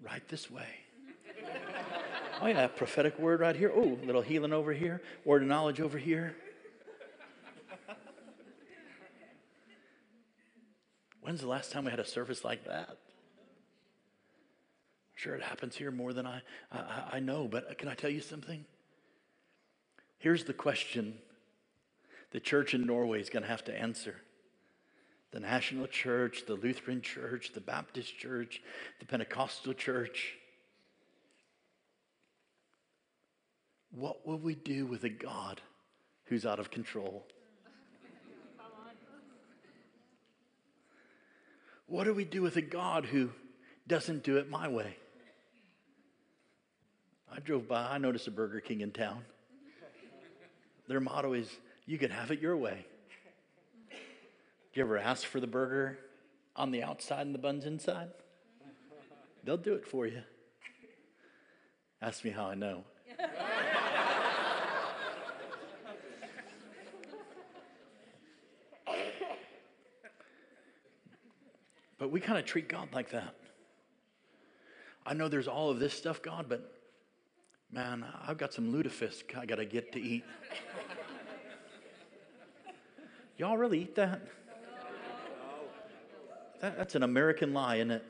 Right 0.00 0.26
this 0.28 0.50
way. 0.50 0.68
Oh, 2.40 2.46
yeah, 2.46 2.66
prophetic 2.66 3.18
word 3.18 3.40
right 3.40 3.56
here. 3.56 3.72
Oh, 3.74 3.98
little 4.04 4.20
healing 4.20 4.52
over 4.52 4.72
here, 4.72 5.00
word 5.24 5.42
of 5.42 5.48
knowledge 5.48 5.80
over 5.80 5.98
here. 5.98 6.36
When's 11.24 11.40
the 11.40 11.48
last 11.48 11.72
time 11.72 11.86
we 11.86 11.90
had 11.90 12.00
a 12.00 12.04
service 12.04 12.44
like 12.44 12.66
that? 12.66 12.98
Sure, 15.14 15.34
it 15.34 15.42
happens 15.42 15.74
here 15.74 15.90
more 15.90 16.12
than 16.12 16.26
I, 16.26 16.42
I, 16.70 17.04
I 17.12 17.20
know, 17.20 17.48
but 17.48 17.78
can 17.78 17.88
I 17.88 17.94
tell 17.94 18.10
you 18.10 18.20
something? 18.20 18.62
Here's 20.18 20.44
the 20.44 20.52
question 20.52 21.14
the 22.30 22.40
church 22.40 22.74
in 22.74 22.86
Norway 22.86 23.22
is 23.22 23.30
going 23.30 23.42
to 23.42 23.48
have 23.48 23.64
to 23.64 23.74
answer. 23.74 24.16
The 25.30 25.40
National 25.40 25.86
Church, 25.86 26.44
the 26.46 26.56
Lutheran 26.56 27.00
Church, 27.00 27.52
the 27.54 27.60
Baptist 27.60 28.18
Church, 28.18 28.60
the 29.00 29.06
Pentecostal 29.06 29.72
Church. 29.72 30.34
What 33.92 34.26
will 34.26 34.38
we 34.38 34.54
do 34.54 34.84
with 34.84 35.04
a 35.04 35.08
God 35.08 35.62
who's 36.26 36.44
out 36.44 36.58
of 36.58 36.70
control? 36.70 37.26
What 41.86 42.04
do 42.04 42.14
we 42.14 42.24
do 42.24 42.42
with 42.42 42.56
a 42.56 42.62
God 42.62 43.06
who 43.06 43.30
doesn't 43.86 44.22
do 44.24 44.36
it 44.38 44.48
my 44.48 44.68
way? 44.68 44.96
I 47.30 47.40
drove 47.40 47.68
by, 47.68 47.88
I 47.88 47.98
noticed 47.98 48.28
a 48.28 48.30
Burger 48.30 48.60
King 48.60 48.80
in 48.80 48.92
town. 48.92 49.22
Their 50.88 51.00
motto 51.00 51.32
is, 51.32 51.48
you 51.86 51.98
can 51.98 52.10
have 52.10 52.30
it 52.30 52.40
your 52.40 52.56
way. 52.56 52.86
You 54.74 54.82
ever 54.82 54.98
ask 54.98 55.24
for 55.24 55.40
the 55.40 55.46
burger 55.46 55.98
on 56.56 56.70
the 56.72 56.82
outside 56.82 57.26
and 57.26 57.34
the 57.34 57.38
buns 57.38 57.64
inside? 57.64 58.10
They'll 59.44 59.56
do 59.56 59.74
it 59.74 59.86
for 59.86 60.06
you. 60.06 60.22
Ask 62.02 62.24
me 62.24 62.30
how 62.30 62.46
I 62.46 62.54
know. 62.54 62.84
But 72.04 72.10
we 72.10 72.20
kind 72.20 72.38
of 72.38 72.44
treat 72.44 72.68
God 72.68 72.88
like 72.92 73.12
that. 73.12 73.34
I 75.06 75.14
know 75.14 75.26
there's 75.28 75.48
all 75.48 75.70
of 75.70 75.78
this 75.78 75.94
stuff, 75.94 76.20
God, 76.20 76.50
but 76.50 76.70
man, 77.72 78.04
I've 78.28 78.36
got 78.36 78.52
some 78.52 78.70
lutefisk 78.74 79.34
I 79.34 79.46
got 79.46 79.54
to 79.54 79.64
get 79.64 79.90
to 79.92 79.98
eat. 80.02 80.22
Y'all 83.38 83.56
really 83.56 83.80
eat 83.80 83.94
that? 83.94 84.20
that? 86.60 86.76
That's 86.76 86.94
an 86.94 87.04
American 87.04 87.54
lie, 87.54 87.76
isn't 87.76 87.92
it? 87.92 88.04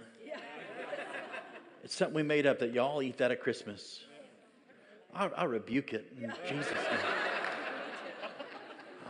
It's 1.85 1.95
something 1.95 2.17
we 2.17 2.25
made 2.25 2.47
up 2.47 2.59
that 2.59 2.73
y'all 2.73 3.01
eat 3.01 3.19
that 3.19 3.31
at 3.31 3.41
Christmas. 3.41 4.01
I, 5.15 5.27
I 5.29 5.45
rebuke 5.45 5.93
it 5.93 6.13
in 6.21 6.33
Jesus' 6.49 6.73
name. 6.73 6.99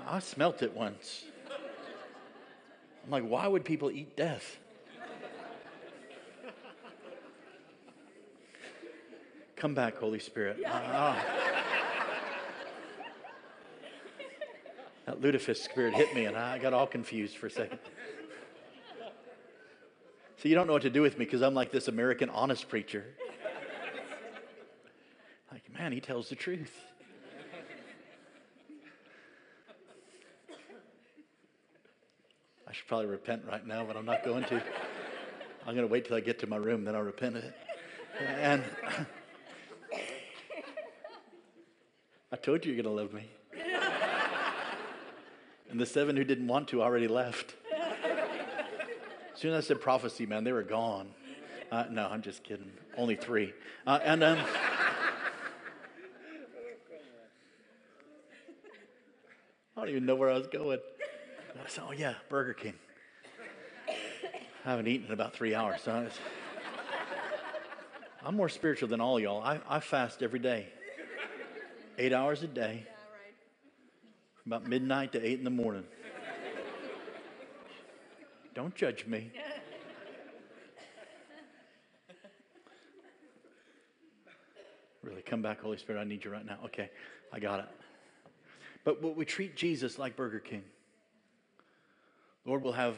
I 0.06 0.18
smelt 0.18 0.62
it 0.62 0.76
once. 0.76 1.24
I'm 3.02 3.10
like, 3.10 3.24
why 3.24 3.46
would 3.46 3.64
people 3.64 3.90
eat 3.90 4.14
death? 4.14 4.58
Come 9.64 9.72
back, 9.72 9.96
Holy 9.96 10.18
Spirit. 10.18 10.62
Uh, 10.62 11.18
that 15.06 15.22
lutefisk 15.22 15.56
spirit 15.56 15.94
hit 15.94 16.14
me, 16.14 16.26
and 16.26 16.36
I 16.36 16.58
got 16.58 16.74
all 16.74 16.86
confused 16.86 17.38
for 17.38 17.46
a 17.46 17.50
second. 17.50 17.78
So 20.36 20.50
you 20.50 20.54
don't 20.54 20.66
know 20.66 20.74
what 20.74 20.82
to 20.82 20.90
do 20.90 21.00
with 21.00 21.18
me 21.18 21.24
because 21.24 21.40
I'm 21.40 21.54
like 21.54 21.72
this 21.72 21.88
American 21.88 22.28
honest 22.28 22.68
preacher. 22.68 23.06
Like, 25.50 25.62
man, 25.72 25.92
he 25.92 26.00
tells 26.00 26.28
the 26.28 26.36
truth. 26.36 26.78
I 32.68 32.72
should 32.74 32.86
probably 32.86 33.06
repent 33.06 33.44
right 33.50 33.66
now, 33.66 33.82
but 33.86 33.96
I'm 33.96 34.04
not 34.04 34.26
going 34.26 34.44
to. 34.44 34.62
I'm 35.66 35.74
going 35.74 35.86
to 35.88 35.90
wait 35.90 36.04
till 36.04 36.18
I 36.18 36.20
get 36.20 36.38
to 36.40 36.46
my 36.46 36.58
room, 36.58 36.84
then 36.84 36.94
I'll 36.94 37.00
repent 37.00 37.38
of 37.38 37.44
it. 37.44 37.54
And 38.20 38.62
I 42.34 42.36
told 42.36 42.66
you 42.66 42.72
you're 42.72 42.82
going 42.82 42.96
to 42.96 43.00
love 43.00 43.12
me. 43.14 43.30
And 45.70 45.78
the 45.78 45.86
seven 45.86 46.16
who 46.16 46.24
didn't 46.24 46.48
want 46.48 46.66
to 46.70 46.82
already 46.82 47.06
left. 47.06 47.54
As 47.72 49.40
soon 49.40 49.54
as 49.54 49.64
I 49.64 49.68
said 49.68 49.80
prophecy, 49.80 50.26
man, 50.26 50.42
they 50.42 50.50
were 50.50 50.64
gone. 50.64 51.10
Uh, 51.70 51.84
no, 51.92 52.08
I'm 52.08 52.22
just 52.22 52.42
kidding. 52.42 52.72
Only 52.96 53.14
three. 53.14 53.54
Uh, 53.86 54.00
and 54.02 54.24
um, 54.24 54.38
I 59.76 59.80
don't 59.80 59.90
even 59.90 60.04
know 60.04 60.16
where 60.16 60.30
I 60.30 60.36
was 60.36 60.48
going. 60.48 60.80
I 61.64 61.68
said, 61.68 61.84
oh, 61.86 61.92
yeah, 61.92 62.14
Burger 62.28 62.54
King. 62.54 62.74
I 64.66 64.70
haven't 64.70 64.88
eaten 64.88 65.06
in 65.06 65.12
about 65.12 65.34
three 65.34 65.54
hours. 65.54 65.82
So 65.82 66.08
I'm 68.24 68.34
more 68.34 68.48
spiritual 68.48 68.88
than 68.88 69.00
all 69.00 69.20
y'all. 69.20 69.40
I, 69.40 69.60
I 69.68 69.78
fast 69.78 70.20
every 70.20 70.40
day, 70.40 70.72
eight 71.98 72.12
hours 72.12 72.42
a 72.42 72.46
day, 72.46 72.86
from 74.42 74.52
about 74.52 74.68
midnight 74.68 75.12
to 75.12 75.24
eight 75.24 75.38
in 75.38 75.44
the 75.44 75.50
morning. 75.50 75.84
Don't 78.54 78.74
judge 78.74 79.06
me. 79.06 79.30
Really, 85.02 85.22
come 85.22 85.42
back, 85.42 85.60
Holy 85.60 85.76
Spirit. 85.76 86.00
I 86.00 86.04
need 86.04 86.24
you 86.24 86.30
right 86.30 86.46
now. 86.46 86.58
Okay, 86.64 86.88
I 87.32 87.38
got 87.38 87.60
it. 87.60 87.66
But 88.84 89.16
we 89.16 89.24
treat 89.24 89.56
Jesus 89.56 89.98
like 89.98 90.16
Burger 90.16 90.40
King. 90.40 90.62
Lord, 92.46 92.62
we'll 92.62 92.72
have 92.72 92.96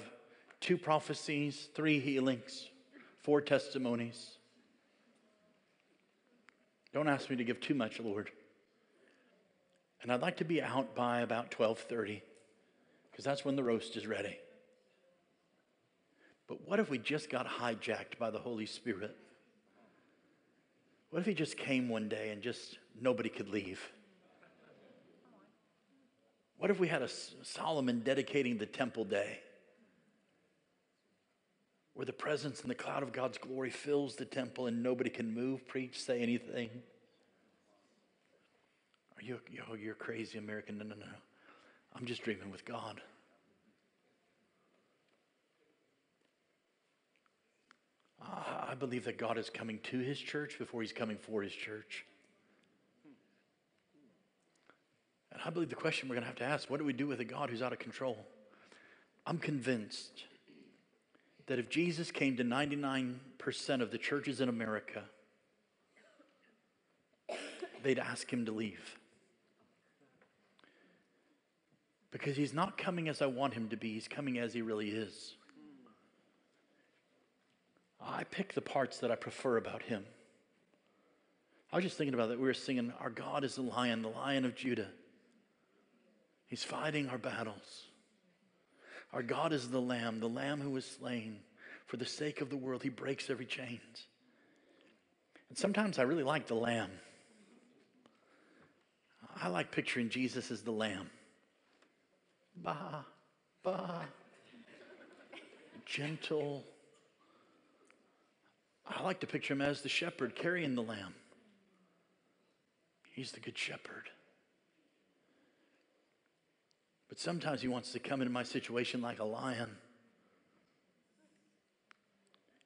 two 0.60 0.76
prophecies, 0.76 1.68
three 1.74 2.00
healings, 2.00 2.68
four 3.22 3.40
testimonies. 3.40 4.38
Don't 6.92 7.08
ask 7.08 7.28
me 7.30 7.36
to 7.36 7.44
give 7.44 7.60
too 7.60 7.74
much, 7.74 8.00
Lord. 8.00 8.30
And 10.02 10.12
I'd 10.12 10.20
like 10.20 10.36
to 10.38 10.44
be 10.44 10.62
out 10.62 10.94
by 10.94 11.20
about 11.20 11.50
12:30 11.50 12.22
because 13.10 13.24
that's 13.24 13.44
when 13.44 13.56
the 13.56 13.64
roast 13.64 13.96
is 13.96 14.06
ready. 14.06 14.38
But 16.48 16.66
what 16.68 16.78
if 16.78 16.90
we 16.90 16.98
just 16.98 17.30
got 17.30 17.46
hijacked 17.46 18.18
by 18.18 18.30
the 18.30 18.38
Holy 18.38 18.66
Spirit? 18.66 19.16
What 21.10 21.20
if 21.20 21.26
he 21.26 21.34
just 21.34 21.56
came 21.56 21.88
one 21.88 22.08
day 22.08 22.30
and 22.30 22.42
just 22.42 22.78
nobody 23.00 23.28
could 23.28 23.48
leave? 23.48 23.80
What 26.58 26.70
if 26.70 26.78
we 26.78 26.88
had 26.88 27.02
a 27.02 27.08
Solomon 27.08 28.00
dedicating 28.00 28.58
the 28.58 28.66
temple 28.66 29.04
day? 29.04 29.40
Where 31.94 32.06
the 32.06 32.12
presence 32.12 32.60
and 32.60 32.70
the 32.70 32.74
cloud 32.74 33.02
of 33.02 33.12
God's 33.12 33.38
glory 33.38 33.70
fills 33.70 34.16
the 34.16 34.24
temple 34.24 34.66
and 34.66 34.82
nobody 34.82 35.10
can 35.10 35.32
move, 35.32 35.66
preach, 35.66 36.00
say 36.00 36.20
anything. 36.20 36.70
Are 39.16 39.22
you, 39.22 39.40
you're 39.78 39.94
crazy 39.94 40.38
American? 40.38 40.78
No, 40.78 40.84
no, 40.84 40.94
no. 40.94 41.06
I'm 41.94 42.04
just 42.04 42.22
dreaming 42.22 42.50
with 42.50 42.64
God. 42.64 43.00
I 48.20 48.74
believe 48.74 49.04
that 49.04 49.18
God 49.18 49.38
is 49.38 49.48
coming 49.48 49.78
to 49.84 49.98
his 49.98 50.18
church 50.18 50.58
before 50.58 50.82
he's 50.82 50.92
coming 50.92 51.16
for 51.16 51.42
his 51.42 51.52
church. 51.52 52.04
And 55.32 55.40
I 55.44 55.50
believe 55.50 55.68
the 55.68 55.76
question 55.76 56.08
we're 56.08 56.16
going 56.16 56.24
to 56.24 56.28
have 56.28 56.36
to 56.36 56.44
ask 56.44 56.68
what 56.68 56.78
do 56.78 56.84
we 56.84 56.92
do 56.92 57.06
with 57.06 57.20
a 57.20 57.24
God 57.24 57.50
who's 57.50 57.62
out 57.62 57.72
of 57.72 57.78
control? 57.78 58.18
I'm 59.26 59.38
convinced 59.38 60.24
that 61.46 61.58
if 61.58 61.68
Jesus 61.68 62.10
came 62.10 62.36
to 62.36 62.44
99% 62.44 63.14
of 63.80 63.90
the 63.90 63.98
churches 63.98 64.40
in 64.40 64.48
America, 64.48 65.04
they'd 67.82 67.98
ask 67.98 68.30
him 68.32 68.46
to 68.46 68.52
leave. 68.52 68.96
Because 72.10 72.36
he's 72.36 72.54
not 72.54 72.78
coming 72.78 73.08
as 73.08 73.20
I 73.20 73.26
want 73.26 73.54
him 73.54 73.68
to 73.68 73.76
be, 73.76 73.94
he's 73.94 74.08
coming 74.08 74.38
as 74.38 74.52
he 74.52 74.62
really 74.62 74.88
is. 74.90 75.34
I 78.00 78.24
pick 78.24 78.54
the 78.54 78.60
parts 78.60 78.98
that 78.98 79.10
I 79.10 79.16
prefer 79.16 79.56
about 79.56 79.82
him. 79.82 80.04
I 81.72 81.76
was 81.76 81.84
just 81.84 81.98
thinking 81.98 82.14
about 82.14 82.28
that. 82.28 82.38
We 82.38 82.46
were 82.46 82.54
singing, 82.54 82.92
Our 83.00 83.10
God 83.10 83.42
is 83.44 83.56
the 83.56 83.62
lion, 83.62 84.02
the 84.02 84.08
lion 84.08 84.44
of 84.44 84.54
Judah. 84.54 84.88
He's 86.46 86.62
fighting 86.62 87.08
our 87.08 87.18
battles. 87.18 87.86
Our 89.12 89.22
God 89.22 89.52
is 89.52 89.68
the 89.68 89.80
lamb, 89.80 90.20
the 90.20 90.28
lamb 90.28 90.60
who 90.60 90.70
was 90.70 90.84
slain 90.84 91.40
for 91.86 91.96
the 91.96 92.06
sake 92.06 92.40
of 92.40 92.50
the 92.50 92.56
world. 92.56 92.82
He 92.82 92.88
breaks 92.88 93.30
every 93.30 93.46
chains. 93.46 94.06
And 95.48 95.58
sometimes 95.58 95.98
I 95.98 96.02
really 96.02 96.22
like 96.22 96.46
the 96.46 96.54
lamb. 96.54 96.90
I 99.40 99.48
like 99.48 99.70
picturing 99.70 100.08
Jesus 100.08 100.50
as 100.50 100.62
the 100.62 100.72
lamb. 100.72 101.10
Ba, 102.56 103.04
ba. 103.62 104.06
Gentle. 105.84 106.64
I 108.88 109.02
like 109.02 109.20
to 109.20 109.26
picture 109.26 109.54
him 109.54 109.60
as 109.60 109.82
the 109.82 109.88
shepherd 109.88 110.34
carrying 110.34 110.74
the 110.74 110.82
lamb. 110.82 111.14
He's 113.12 113.32
the 113.32 113.40
good 113.40 113.56
shepherd. 113.56 114.10
But 117.08 117.18
sometimes 117.18 117.62
he 117.62 117.68
wants 117.68 117.92
to 117.92 117.98
come 117.98 118.20
into 118.20 118.32
my 118.32 118.42
situation 118.42 119.00
like 119.00 119.20
a 119.20 119.24
lion 119.24 119.70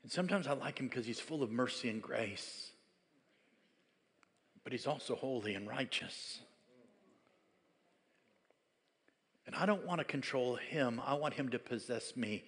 And 0.03 0.11
sometimes 0.11 0.47
I 0.47 0.53
like 0.53 0.80
him 0.80 0.88
because 0.88 1.07
he's 1.07 1.20
full 1.20 1.43
of 1.43 1.51
mercy 1.51 1.88
and 1.88 2.03
grace, 2.03 2.70
but 4.64 4.72
he's 4.72 4.86
also 4.86 5.14
holy 5.14 5.55
and 5.55 5.68
righteous. 5.68 6.41
And 9.47 9.55
I 9.57 9.66
don't 9.66 9.86
want 9.86 9.99
to 9.99 10.05
control 10.05 10.57
him, 10.57 11.01
I 11.05 11.14
want 11.14 11.34
him 11.34 11.49
to 11.51 11.59
possess 11.59 12.16
me. 12.16 12.45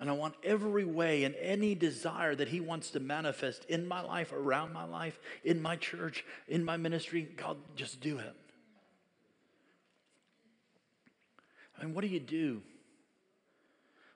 And 0.00 0.08
I 0.08 0.12
want 0.12 0.34
every 0.44 0.84
way 0.84 1.24
and 1.24 1.34
any 1.40 1.74
desire 1.74 2.34
that 2.34 2.48
He 2.48 2.60
wants 2.60 2.90
to 2.90 3.00
manifest 3.00 3.64
in 3.64 3.86
my 3.86 4.00
life, 4.00 4.32
around 4.32 4.72
my 4.72 4.84
life, 4.84 5.18
in 5.42 5.60
my 5.60 5.74
church, 5.74 6.24
in 6.46 6.64
my 6.64 6.76
ministry, 6.76 7.28
God, 7.36 7.56
just 7.74 8.00
do 8.00 8.18
it. 8.18 8.34
I 11.78 11.84
mean, 11.84 11.94
what 11.94 12.02
do 12.02 12.08
you 12.08 12.20
do? 12.20 12.62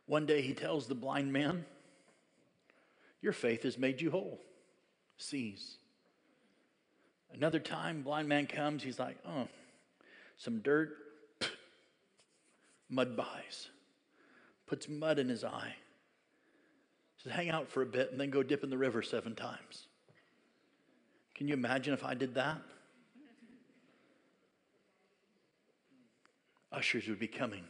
One 0.07 0.24
day 0.24 0.40
He 0.40 0.55
tells 0.55 0.86
the 0.86 0.95
blind 0.95 1.32
man, 1.32 1.64
Your 3.20 3.32
faith 3.32 3.64
has 3.64 3.76
made 3.76 4.01
you 4.01 4.12
whole. 4.12 4.40
Sees. 5.16 5.78
Another 7.34 7.59
time, 7.59 8.03
blind 8.03 8.28
man 8.28 8.47
comes, 8.47 8.84
he's 8.84 9.01
like, 9.01 9.16
Oh, 9.26 9.49
some 10.43 10.59
dirt, 10.61 10.97
mud 12.90 13.16
buys 13.16 13.68
puts 14.72 14.88
mud 14.88 15.18
in 15.18 15.28
his 15.28 15.45
eye. 15.45 15.74
Says, 17.22 17.32
hang 17.32 17.51
out 17.51 17.68
for 17.68 17.82
a 17.82 17.86
bit 17.86 18.11
and 18.11 18.18
then 18.18 18.30
go 18.30 18.43
dip 18.43 18.64
in 18.64 18.70
the 18.70 18.78
river 18.78 19.03
seven 19.03 19.34
times. 19.34 19.86
Can 21.34 21.47
you 21.47 21.53
imagine 21.53 21.93
if 21.93 22.03
I 22.03 22.14
did 22.14 22.34
that? 22.36 22.57
Ushers 26.72 27.07
would 27.09 27.18
be 27.18 27.28
coming. 27.28 27.64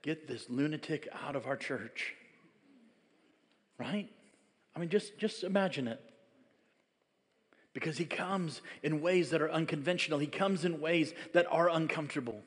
Get 0.00 0.26
this 0.26 0.46
lunatic 0.48 1.06
out 1.26 1.36
of 1.36 1.46
our 1.46 1.56
church. 1.58 2.14
Right? 3.76 4.08
I 4.74 4.78
mean, 4.78 4.88
just, 4.88 5.18
just 5.18 5.44
imagine 5.44 5.86
it. 5.86 6.00
Because 7.74 7.96
he 7.96 8.04
comes 8.04 8.60
in 8.82 9.00
ways 9.00 9.30
that 9.30 9.40
are 9.40 9.50
unconventional, 9.50 10.18
he 10.18 10.26
comes 10.26 10.64
in 10.64 10.80
ways 10.80 11.14
that 11.32 11.46
are 11.50 11.70
uncomfortable. 11.70 12.42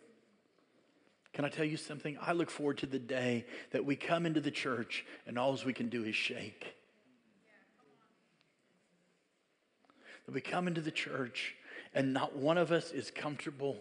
Can 1.33 1.43
I 1.43 1.49
tell 1.49 1.65
you 1.65 1.77
something? 1.77 2.17
I 2.21 2.31
look 2.31 2.49
forward 2.49 2.77
to 2.77 2.85
the 2.85 2.99
day 2.99 3.45
that 3.71 3.83
we 3.83 3.95
come 3.95 4.25
into 4.25 4.39
the 4.39 4.51
church 4.51 5.05
and 5.27 5.37
all 5.37 5.57
we 5.65 5.73
can 5.73 5.89
do 5.89 6.03
is 6.05 6.15
shake. 6.15 6.75
That 10.25 10.33
we 10.33 10.41
come 10.41 10.67
into 10.67 10.81
the 10.81 10.91
church 10.91 11.55
and 11.93 12.13
not 12.13 12.35
one 12.35 12.57
of 12.57 12.71
us 12.71 12.91
is 12.91 13.11
comfortable. 13.11 13.77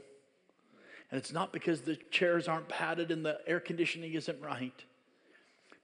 And 1.10 1.18
it's 1.18 1.32
not 1.32 1.52
because 1.52 1.82
the 1.82 1.96
chairs 2.10 2.48
aren't 2.48 2.68
padded 2.68 3.10
and 3.10 3.24
the 3.24 3.38
air 3.46 3.60
conditioning 3.60 4.14
isn't 4.14 4.40
right, 4.40 4.84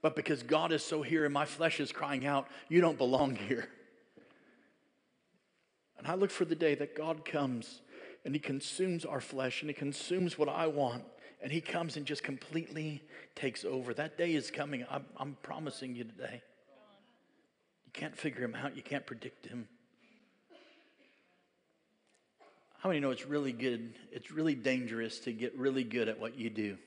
but 0.02 0.16
because 0.16 0.42
God 0.42 0.72
is 0.72 0.82
so 0.82 1.02
here 1.02 1.24
and 1.24 1.32
my 1.32 1.44
flesh 1.44 1.78
is 1.78 1.92
crying 1.92 2.26
out, 2.26 2.48
You 2.68 2.80
don't 2.80 2.98
belong 2.98 3.36
here. 3.36 3.68
And 6.00 6.08
I 6.08 6.14
look 6.14 6.32
for 6.32 6.44
the 6.44 6.56
day 6.56 6.74
that 6.74 6.96
God 6.96 7.24
comes 7.24 7.80
and 8.24 8.34
He 8.34 8.40
consumes 8.40 9.04
our 9.04 9.20
flesh 9.20 9.62
and 9.62 9.70
He 9.70 9.74
consumes 9.74 10.36
what 10.36 10.48
I 10.48 10.66
want 10.66 11.04
and 11.42 11.50
he 11.50 11.60
comes 11.60 11.96
and 11.96 12.04
just 12.04 12.22
completely 12.22 13.02
takes 13.34 13.64
over. 13.64 13.94
That 13.94 14.18
day 14.18 14.34
is 14.34 14.50
coming. 14.50 14.84
I'm, 14.90 15.04
I'm 15.16 15.36
promising 15.42 15.94
you 15.94 16.04
today. 16.04 16.42
You 17.86 17.92
can't 17.92 18.16
figure 18.16 18.44
him 18.44 18.54
out, 18.54 18.76
you 18.76 18.82
can't 18.82 19.06
predict 19.06 19.46
him. 19.46 19.66
How 22.78 22.88
many 22.88 23.00
know 23.00 23.10
it's 23.10 23.26
really 23.26 23.52
good? 23.52 23.94
It's 24.10 24.30
really 24.30 24.54
dangerous 24.54 25.18
to 25.20 25.32
get 25.32 25.56
really 25.56 25.84
good 25.84 26.08
at 26.08 26.18
what 26.18 26.38
you 26.38 26.48
do. 26.48 26.78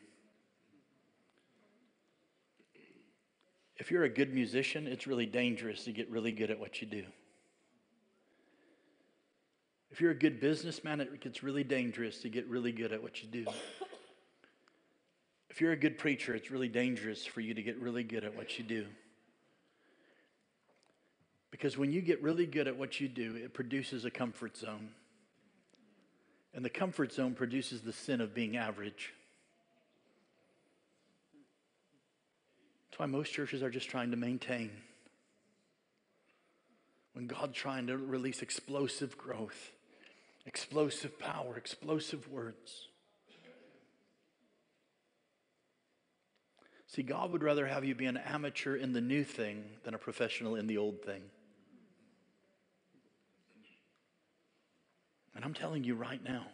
If 3.77 3.91
you're 3.91 4.03
a 4.03 4.09
good 4.09 4.33
musician, 4.33 4.87
it's 4.87 5.07
really 5.07 5.25
dangerous 5.25 5.83
to 5.85 5.91
get 5.91 6.09
really 6.09 6.31
good 6.31 6.49
at 6.49 6.59
what 6.59 6.81
you 6.81 6.87
do. 6.87 7.03
If 9.93 10.01
you're 10.01 10.09
a 10.09 10.15
good 10.15 10.39
businessman, 10.39 11.01
it 11.01 11.21
gets 11.21 11.43
really 11.43 11.63
dangerous 11.63 12.17
to 12.23 12.29
get 12.29 12.47
really 12.47 12.71
good 12.71 12.91
at 12.93 13.03
what 13.03 13.21
you 13.21 13.29
do. 13.29 13.45
If 15.51 15.61
you're 15.61 15.71
a 15.71 15.77
good 15.77 15.99
preacher, 15.99 16.33
it's 16.33 16.49
really 16.49 16.67
dangerous 16.67 17.27
for 17.27 17.41
you 17.41 17.53
to 17.53 17.61
get 17.61 17.79
really 17.79 18.03
good 18.03 18.23
at 18.23 18.35
what 18.35 18.57
you 18.57 18.63
do. 18.63 18.87
Because 21.51 21.77
when 21.77 21.91
you 21.91 22.01
get 22.01 22.23
really 22.23 22.47
good 22.47 22.67
at 22.67 22.75
what 22.75 22.99
you 22.99 23.07
do, 23.07 23.35
it 23.35 23.53
produces 23.53 24.03
a 24.03 24.09
comfort 24.09 24.57
zone. 24.57 24.89
And 26.55 26.65
the 26.65 26.71
comfort 26.71 27.13
zone 27.13 27.35
produces 27.35 27.81
the 27.81 27.93
sin 27.93 28.19
of 28.19 28.33
being 28.33 28.57
average. 28.57 29.13
That's 32.89 32.97
why 32.97 33.05
most 33.05 33.31
churches 33.31 33.61
are 33.61 33.69
just 33.69 33.91
trying 33.91 34.09
to 34.09 34.17
maintain. 34.17 34.71
When 37.13 37.27
God's 37.27 37.55
trying 37.55 37.85
to 37.85 37.97
release 37.97 38.41
explosive 38.41 39.19
growth, 39.19 39.69
explosive 40.45 41.19
power, 41.19 41.57
explosive 41.57 42.29
words. 42.29 42.87
See, 46.87 47.01
God 47.01 47.31
would 47.31 47.41
rather 47.41 47.65
have 47.65 47.83
you 47.83 47.95
be 47.95 48.05
an 48.05 48.17
amateur 48.17 48.75
in 48.75 48.93
the 48.93 49.01
new 49.01 49.23
thing 49.23 49.63
than 49.83 49.95
a 49.95 49.97
professional 49.97 50.55
in 50.55 50.67
the 50.67 50.77
old 50.77 51.01
thing. 51.01 51.23
And 55.35 55.43
I'm 55.43 55.55
telling 55.55 55.83
you 55.83 55.95
right 55.95 56.23
now, 56.23 56.45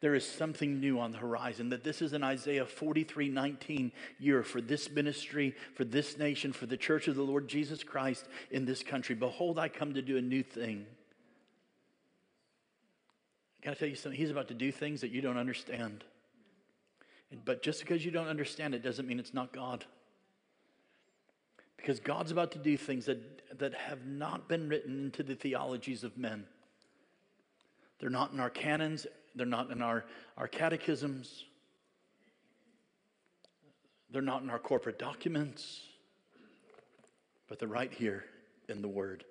there 0.00 0.14
is 0.14 0.26
something 0.26 0.80
new 0.80 0.98
on 0.98 1.12
the 1.12 1.18
horizon. 1.18 1.68
That 1.68 1.84
this 1.84 2.02
is 2.02 2.12
an 2.12 2.22
Isaiah 2.22 2.66
43 2.66 3.28
19 3.28 3.92
year 4.18 4.42
for 4.42 4.60
this 4.60 4.90
ministry, 4.90 5.54
for 5.74 5.84
this 5.84 6.18
nation, 6.18 6.52
for 6.52 6.66
the 6.66 6.76
church 6.76 7.08
of 7.08 7.16
the 7.16 7.22
Lord 7.22 7.48
Jesus 7.48 7.82
Christ 7.82 8.26
in 8.50 8.64
this 8.64 8.82
country. 8.82 9.14
Behold, 9.14 9.58
I 9.58 9.68
come 9.68 9.94
to 9.94 10.02
do 10.02 10.16
a 10.16 10.22
new 10.22 10.42
thing. 10.42 10.86
I 13.66 13.74
tell 13.74 13.88
you 13.88 13.96
something? 13.96 14.18
He's 14.18 14.30
about 14.30 14.48
to 14.48 14.54
do 14.54 14.70
things 14.70 15.00
that 15.00 15.10
you 15.10 15.20
don't 15.20 15.36
understand. 15.36 16.04
But 17.44 17.62
just 17.62 17.80
because 17.80 18.04
you 18.04 18.10
don't 18.10 18.28
understand 18.28 18.74
it 18.74 18.82
doesn't 18.82 19.06
mean 19.06 19.18
it's 19.18 19.34
not 19.34 19.52
God. 19.52 19.84
Because 21.76 22.00
God's 22.00 22.30
about 22.30 22.52
to 22.52 22.58
do 22.58 22.76
things 22.76 23.06
that, 23.06 23.58
that 23.58 23.74
have 23.74 24.06
not 24.06 24.48
been 24.48 24.68
written 24.68 25.06
into 25.06 25.22
the 25.22 25.34
theologies 25.34 26.04
of 26.04 26.16
men. 26.16 26.44
They're 27.98 28.10
not 28.10 28.32
in 28.32 28.40
our 28.40 28.50
canons, 28.50 29.06
they're 29.34 29.46
not 29.46 29.70
in 29.70 29.82
our, 29.82 30.04
our 30.36 30.48
catechisms, 30.48 31.44
they're 34.10 34.22
not 34.22 34.42
in 34.42 34.50
our 34.50 34.58
corporate 34.58 34.98
documents, 34.98 35.80
but 37.48 37.58
they're 37.58 37.68
right 37.68 37.92
here 37.92 38.24
in 38.68 38.82
the 38.82 38.88
Word. 38.88 39.24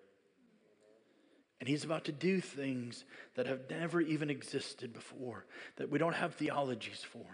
And 1.60 1.68
he's 1.68 1.84
about 1.84 2.05
to 2.05 2.12
do 2.12 2.39
things 2.39 3.03
that 3.36 3.47
have 3.47 3.70
never 3.70 3.99
even 3.99 4.30
existed 4.30 4.93
before, 4.93 5.45
that 5.78 5.89
we 5.89 5.97
don't 5.97 6.14
have 6.14 6.36
theologies 6.36 7.03
for. 7.12 7.26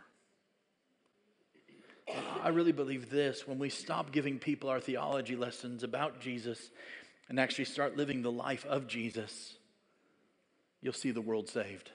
I 2.41 2.49
really 2.49 2.71
believe 2.71 3.09
this 3.09 3.47
when 3.47 3.59
we 3.59 3.69
stop 3.69 4.11
giving 4.11 4.39
people 4.39 4.69
our 4.69 4.79
theology 4.79 5.35
lessons 5.35 5.83
about 5.83 6.19
Jesus 6.19 6.71
and 7.29 7.39
actually 7.39 7.65
start 7.65 7.97
living 7.97 8.21
the 8.21 8.31
life 8.31 8.65
of 8.65 8.87
Jesus, 8.87 9.55
you'll 10.81 10.93
see 10.93 11.11
the 11.11 11.21
world 11.21 11.49
saved. 11.49 11.91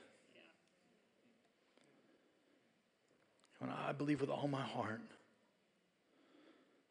And 3.61 3.71
I 3.71 3.93
believe 3.93 4.21
with 4.21 4.31
all 4.31 4.49
my 4.49 4.63
heart 4.63 5.01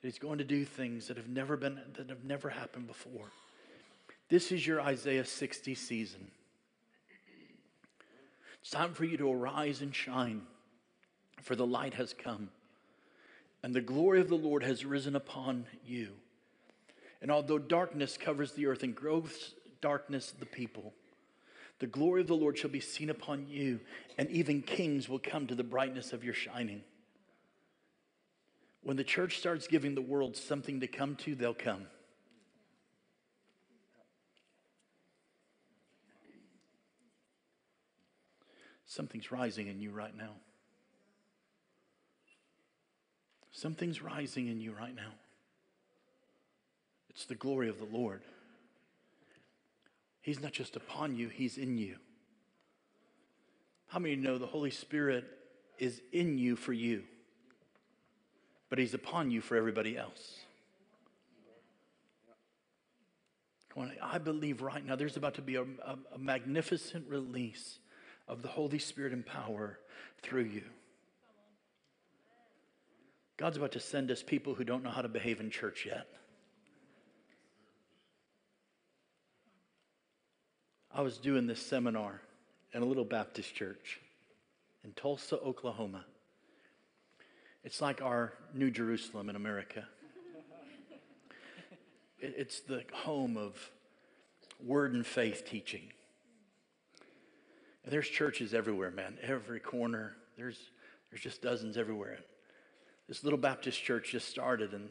that 0.02 0.08
he's 0.08 0.20
going 0.20 0.38
to 0.38 0.44
do 0.44 0.66
things 0.66 1.08
that 1.08 1.18
have 1.18 1.30
never 1.30 1.58
been 1.58 1.80
that 1.96 2.10
have 2.10 2.24
never 2.24 2.50
happened 2.50 2.88
before. 2.88 3.32
This 4.30 4.52
is 4.52 4.66
your 4.66 4.82
Isaiah 4.82 5.26
60 5.26 5.76
season. 5.76 6.32
It's 8.62 8.72
time 8.72 8.94
for 8.94 9.06
you 9.06 9.18
to 9.18 9.32
arise 9.32 9.82
and 9.82 9.96
shine, 9.96 10.42
for 11.42 11.56
the 11.56 11.66
light 11.66 11.94
has 11.94 12.14
come 12.14 12.50
and 13.64 13.76
the 13.76 13.82
glory 13.82 14.22
of 14.22 14.30
the 14.30 14.36
Lord 14.36 14.64
has 14.64 14.86
risen 14.86 15.16
upon 15.16 15.66
you. 15.86 16.10
And 17.22 17.32
although 17.32 17.60
darkness 17.60 18.18
covers 18.18 18.52
the 18.54 18.68
earth 18.68 18.84
and 18.84 18.96
gross 18.96 19.56
darkness 19.82 20.32
the 20.32 20.46
people, 20.46 20.94
the 21.80 21.88
glory 21.88 22.22
of 22.22 22.28
the 22.28 22.36
Lord 22.36 22.58
shall 22.58 22.70
be 22.70 22.80
seen 22.80 23.10
upon 23.10 23.48
you, 23.50 23.80
and 24.18 24.30
even 24.30 24.62
kings 24.62 25.10
will 25.10 25.20
come 25.20 25.48
to 25.48 25.56
the 25.56 25.64
brightness 25.64 26.14
of 26.14 26.24
your 26.24 26.34
shining. 26.34 26.82
When 28.84 28.98
the 28.98 29.04
church 29.04 29.38
starts 29.38 29.68
giving 29.68 29.96
the 29.96 30.02
world 30.02 30.38
something 30.38 30.80
to 30.80 30.88
come 30.88 31.16
to, 31.18 31.36
they'll 31.36 31.54
come. 31.54 31.88
Something's 38.88 39.32
rising 39.32 39.68
in 39.68 39.80
you 39.80 39.92
right 39.92 40.16
now. 40.18 40.32
Something's 43.52 44.02
rising 44.02 44.48
in 44.48 44.60
you 44.60 44.72
right 44.72 44.96
now. 44.96 45.12
It's 47.10 47.26
the 47.26 47.36
glory 47.36 47.70
of 47.70 47.78
the 47.78 47.86
Lord. 47.86 48.22
He's 50.22 50.40
not 50.40 50.52
just 50.52 50.76
upon 50.76 51.16
you, 51.16 51.30
He's 51.30 51.58
in 51.58 51.78
you. 51.78 51.98
How 53.88 54.00
many 54.00 54.16
know 54.16 54.38
the 54.38 54.48
Holy 54.48 54.72
Spirit 54.72 55.26
is 55.78 56.02
in 56.12 56.38
you 56.38 56.56
for 56.56 56.74
you? 56.74 57.04
but 58.70 58.80
He's 58.80 58.94
upon 58.94 59.32
you 59.32 59.42
for 59.42 59.56
everybody 59.56 59.98
else. 59.98 60.40
I 64.02 64.18
believe 64.18 64.64
right 64.64 64.84
now 64.84 64.96
there's 64.96 65.18
about 65.18 65.36
to 65.36 65.44
be 65.44 65.56
a, 65.56 65.62
a, 65.62 65.98
a 66.16 66.18
magnificent 66.18 67.06
release 67.08 67.78
of 68.28 68.42
the 68.42 68.48
Holy 68.48 68.80
Spirit 68.80 69.14
and 69.14 69.26
power 69.26 69.80
through 70.22 70.44
you. 70.44 70.64
God's 73.38 73.58
about 73.58 73.72
to 73.74 73.80
send 73.80 74.10
us 74.10 74.24
people 74.24 74.56
who 74.56 74.64
don't 74.64 74.84
know 74.84 74.90
how 74.90 75.02
to 75.02 75.08
behave 75.08 75.40
in 75.40 75.50
church 75.50 75.86
yet. 75.86 76.08
I 80.92 81.02
was 81.02 81.20
doing 81.20 81.46
this 81.46 81.64
seminar 81.64 82.22
in 82.74 82.82
a 82.82 82.86
little 82.86 83.06
Baptist 83.06 83.54
church 83.54 84.00
in 84.84 84.94
Tulsa, 84.94 85.38
Oklahoma. 85.40 86.04
It's 87.64 87.82
like 87.82 88.02
our 88.02 88.34
New 88.54 88.72
Jerusalem 88.72 89.30
in 89.30 89.36
America. 89.36 89.86
It's 92.20 92.62
the 92.62 92.84
home 92.94 93.38
of 93.38 93.70
word 94.66 94.94
and 94.94 95.06
faith 95.06 95.46
teaching. 95.46 95.92
And 97.88 97.94
there's 97.94 98.10
churches 98.10 98.54
everywhere, 98.54 98.92
man. 98.92 99.18
Every 99.24 99.62
corner. 99.62 100.18
There's, 100.36 100.60
there's 101.10 101.22
just 101.22 101.42
dozens 101.42 101.78
everywhere. 101.78 102.18
This 103.08 103.24
little 103.24 103.40
Baptist 103.40 103.82
church 103.82 104.12
just 104.12 104.28
started, 104.28 104.74
and 104.74 104.90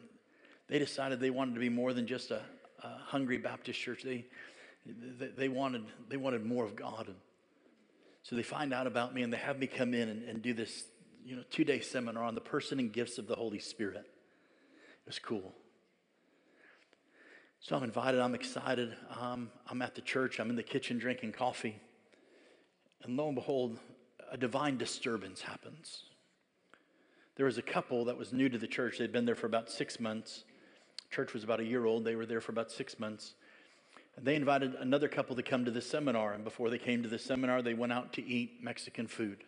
they 0.66 0.78
decided 0.78 1.20
they 1.20 1.28
wanted 1.28 1.52
to 1.56 1.60
be 1.60 1.68
more 1.68 1.92
than 1.92 2.06
just 2.06 2.30
a, 2.30 2.40
a 2.82 2.88
hungry 3.04 3.36
Baptist 3.36 3.78
church. 3.78 4.02
They, 4.02 4.24
they, 4.86 5.26
they, 5.26 5.48
wanted, 5.50 5.84
they 6.08 6.16
wanted 6.16 6.46
more 6.46 6.64
of 6.64 6.74
God. 6.74 7.08
And 7.08 7.16
so 8.22 8.34
they 8.34 8.42
find 8.42 8.72
out 8.72 8.86
about 8.86 9.14
me, 9.14 9.20
and 9.20 9.30
they 9.30 9.36
have 9.36 9.58
me 9.58 9.66
come 9.66 9.92
in 9.92 10.08
and, 10.08 10.26
and 10.26 10.40
do 10.40 10.54
this 10.54 10.84
you 11.22 11.36
know, 11.36 11.42
two 11.50 11.64
day 11.64 11.80
seminar 11.80 12.24
on 12.24 12.34
the 12.34 12.40
person 12.40 12.78
and 12.78 12.90
gifts 12.90 13.18
of 13.18 13.26
the 13.26 13.34
Holy 13.34 13.58
Spirit. 13.58 14.06
It 14.06 15.06
was 15.06 15.18
cool. 15.18 15.52
So 17.60 17.76
I'm 17.76 17.82
invited, 17.82 18.20
I'm 18.20 18.34
excited. 18.34 18.96
Um, 19.20 19.50
I'm 19.68 19.82
at 19.82 19.94
the 19.94 20.00
church, 20.00 20.40
I'm 20.40 20.48
in 20.48 20.56
the 20.56 20.62
kitchen 20.62 20.96
drinking 20.96 21.32
coffee. 21.32 21.78
And 23.06 23.16
lo 23.16 23.26
and 23.26 23.36
behold, 23.36 23.78
a 24.32 24.36
divine 24.36 24.78
disturbance 24.78 25.40
happens. 25.40 26.02
There 27.36 27.46
was 27.46 27.56
a 27.56 27.62
couple 27.62 28.06
that 28.06 28.18
was 28.18 28.32
new 28.32 28.48
to 28.48 28.58
the 28.58 28.66
church. 28.66 28.98
They'd 28.98 29.12
been 29.12 29.26
there 29.26 29.36
for 29.36 29.46
about 29.46 29.70
six 29.70 30.00
months. 30.00 30.44
Church 31.10 31.32
was 31.32 31.44
about 31.44 31.60
a 31.60 31.64
year 31.64 31.84
old. 31.84 32.04
They 32.04 32.16
were 32.16 32.26
there 32.26 32.40
for 32.40 32.50
about 32.50 32.72
six 32.72 32.98
months. 32.98 33.34
And 34.16 34.26
they 34.26 34.34
invited 34.34 34.74
another 34.74 35.06
couple 35.06 35.36
to 35.36 35.42
come 35.42 35.64
to 35.66 35.70
the 35.70 35.80
seminar. 35.80 36.32
And 36.32 36.42
before 36.42 36.68
they 36.68 36.78
came 36.78 37.04
to 37.04 37.08
the 37.08 37.18
seminar, 37.18 37.62
they 37.62 37.74
went 37.74 37.92
out 37.92 38.12
to 38.14 38.26
eat 38.26 38.62
Mexican 38.62 39.06
food. 39.06 39.44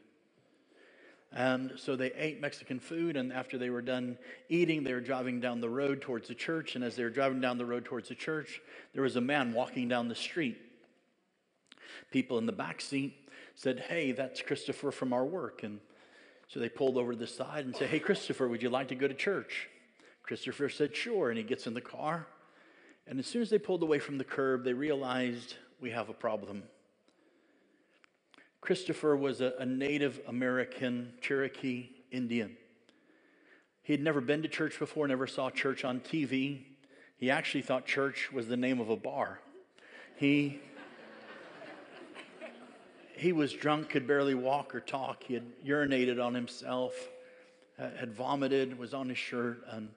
And 1.33 1.73
so 1.77 1.97
they 1.97 2.13
ate 2.13 2.41
Mexican 2.41 2.81
food, 2.81 3.17
and 3.17 3.33
after 3.33 3.59
they 3.59 3.69
were 3.69 3.83
done 3.83 4.17
eating, 4.49 4.83
they 4.83 4.95
were 4.95 5.01
driving 5.01 5.41
down 5.41 5.61
the 5.61 5.69
road 5.69 6.01
towards 6.01 6.29
the 6.29 6.35
church. 6.35 6.75
And 6.75 6.85
as 6.85 6.97
they 6.97 7.03
were 7.03 7.11
driving 7.11 7.41
down 7.41 7.59
the 7.59 7.67
road 7.67 7.85
towards 7.85 8.09
the 8.09 8.15
church, 8.15 8.63
there 8.95 9.03
was 9.03 9.17
a 9.17 9.21
man 9.21 9.53
walking 9.53 9.89
down 9.89 10.09
the 10.09 10.15
street. 10.15 10.59
People 12.11 12.39
in 12.39 12.47
the 12.47 12.53
back 12.53 12.81
seat 12.81 13.28
said, 13.59 13.81
Hey, 13.81 14.13
that's 14.13 14.41
Christopher 14.41 14.93
from 14.93 15.13
our 15.13 15.27
work. 15.27 15.65
And 15.65 15.81
so 16.47 16.61
they 16.61 16.69
pulled 16.69 16.97
over 16.97 17.13
to 17.13 17.19
the 17.19 17.27
side 17.27 17.67
and 17.67 17.75
said, 17.77 17.91
Hey, 17.91 17.99
Christopher, 17.99 18.49
would 18.49 18.63
you 18.63 18.71
like 18.71 18.89
to 18.89 18.95
go 18.95 19.09
to 19.09 19.15
church? 19.15 19.69
Christopher 20.23 20.69
said, 20.69 20.95
Sure. 20.95 21.29
And 21.29 21.37
he 21.37 21.45
gets 21.45 21.67
in 21.67 21.75
the 21.75 21.81
car. 21.81 22.27
And 23.07 23.19
as 23.19 23.27
soon 23.27 23.43
as 23.43 23.51
they 23.51 23.59
pulled 23.59 23.83
away 23.83 23.99
from 23.99 24.17
the 24.17 24.25
curb, 24.25 24.65
they 24.65 24.73
realized 24.73 25.57
we 25.81 25.91
have 25.91 26.09
a 26.09 26.15
problem. 26.15 26.63
Christopher 28.61 29.17
was 29.17 29.41
a, 29.41 29.55
a 29.59 29.67
Native 29.67 30.21
American 30.29 31.13
Cherokee 31.21 31.91
Indian. 32.13 32.57
He 33.83 33.93
had 33.93 34.03
never 34.03 34.21
been 34.21 34.43
to 34.43 34.49
church 34.49 34.79
before, 34.79 35.09
never 35.09 35.27
saw 35.27 35.51
church 35.51 35.85
on 35.85 36.01
TV. 36.01 36.63
He 37.17 37.31
actually 37.31 37.63
thought 37.63 37.87
church 37.87 38.31
was 38.33 38.47
the 38.47 38.57
name 38.57 38.81
of 38.81 38.91
a 38.91 38.97
bar. 38.97 39.41
He, 40.17 40.61
he 43.19 43.33
was 43.33 43.53
drunk, 43.53 43.91
could 43.91 44.07
barely 44.07 44.35
walk 44.35 44.75
or 44.75 44.81
talk. 44.81 45.25
He 45.25 45.35
had 45.35 45.45
urinated 45.65 46.25
on 46.25 46.35
himself, 46.35 46.95
had 47.77 48.15
vomited, 48.15 48.79
was 48.79 48.95
on 48.95 49.09
his 49.09 49.19
shirt. 49.19 49.65
And, 49.73 49.89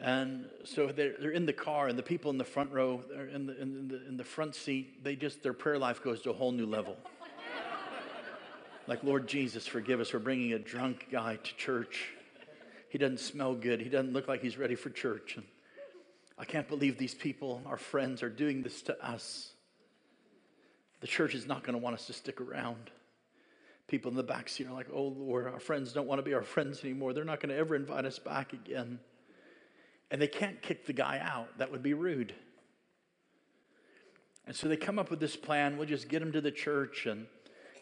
and 0.00 0.46
so 0.64 0.88
they're, 0.88 1.14
they're 1.20 1.30
in 1.30 1.46
the 1.46 1.52
car, 1.52 1.86
and 1.86 1.96
the 1.96 2.02
people 2.02 2.32
in 2.32 2.38
the 2.38 2.44
front 2.44 2.72
row, 2.72 3.02
in 3.32 3.46
the, 3.46 3.60
in, 3.62 3.88
the, 3.88 4.08
in 4.08 4.16
the 4.16 4.24
front 4.24 4.56
seat, 4.56 5.04
they 5.04 5.14
just, 5.14 5.42
their 5.42 5.52
prayer 5.52 5.78
life 5.78 6.02
goes 6.02 6.20
to 6.22 6.30
a 6.30 6.34
whole 6.34 6.52
new 6.52 6.66
level. 6.66 6.96
Like, 8.86 9.02
Lord 9.02 9.26
Jesus, 9.26 9.66
forgive 9.66 9.98
us 9.98 10.10
for 10.10 10.18
bringing 10.18 10.52
a 10.52 10.58
drunk 10.58 11.06
guy 11.10 11.36
to 11.36 11.56
church. 11.56 12.10
He 12.90 12.98
doesn't 12.98 13.20
smell 13.20 13.54
good. 13.54 13.80
He 13.80 13.88
doesn't 13.88 14.12
look 14.12 14.28
like 14.28 14.42
he's 14.42 14.58
ready 14.58 14.74
for 14.74 14.90
church. 14.90 15.36
And 15.36 15.46
I 16.36 16.44
can't 16.44 16.68
believe 16.68 16.98
these 16.98 17.14
people, 17.14 17.62
our 17.64 17.78
friends, 17.78 18.22
are 18.22 18.28
doing 18.28 18.62
this 18.62 18.82
to 18.82 19.02
us. 19.02 19.53
The 21.04 21.08
church 21.08 21.34
is 21.34 21.46
not 21.46 21.62
going 21.62 21.74
to 21.74 21.78
want 21.78 21.92
us 21.92 22.06
to 22.06 22.14
stick 22.14 22.40
around. 22.40 22.90
People 23.88 24.10
in 24.10 24.16
the 24.16 24.22
back 24.22 24.48
seat 24.48 24.66
are 24.66 24.72
like, 24.72 24.86
oh 24.90 25.08
Lord, 25.08 25.46
our 25.46 25.60
friends 25.60 25.92
don't 25.92 26.06
want 26.06 26.18
to 26.18 26.22
be 26.22 26.32
our 26.32 26.42
friends 26.42 26.82
anymore. 26.82 27.12
They're 27.12 27.24
not 27.24 27.40
going 27.40 27.50
to 27.50 27.58
ever 27.58 27.76
invite 27.76 28.06
us 28.06 28.18
back 28.18 28.54
again. 28.54 28.98
And 30.10 30.22
they 30.22 30.26
can't 30.26 30.62
kick 30.62 30.86
the 30.86 30.94
guy 30.94 31.20
out. 31.22 31.58
That 31.58 31.70
would 31.70 31.82
be 31.82 31.92
rude. 31.92 32.34
And 34.46 34.56
so 34.56 34.66
they 34.66 34.78
come 34.78 34.98
up 34.98 35.10
with 35.10 35.20
this 35.20 35.36
plan. 35.36 35.76
We'll 35.76 35.86
just 35.86 36.08
get 36.08 36.22
him 36.22 36.32
to 36.32 36.40
the 36.40 36.50
church 36.50 37.04
and 37.04 37.26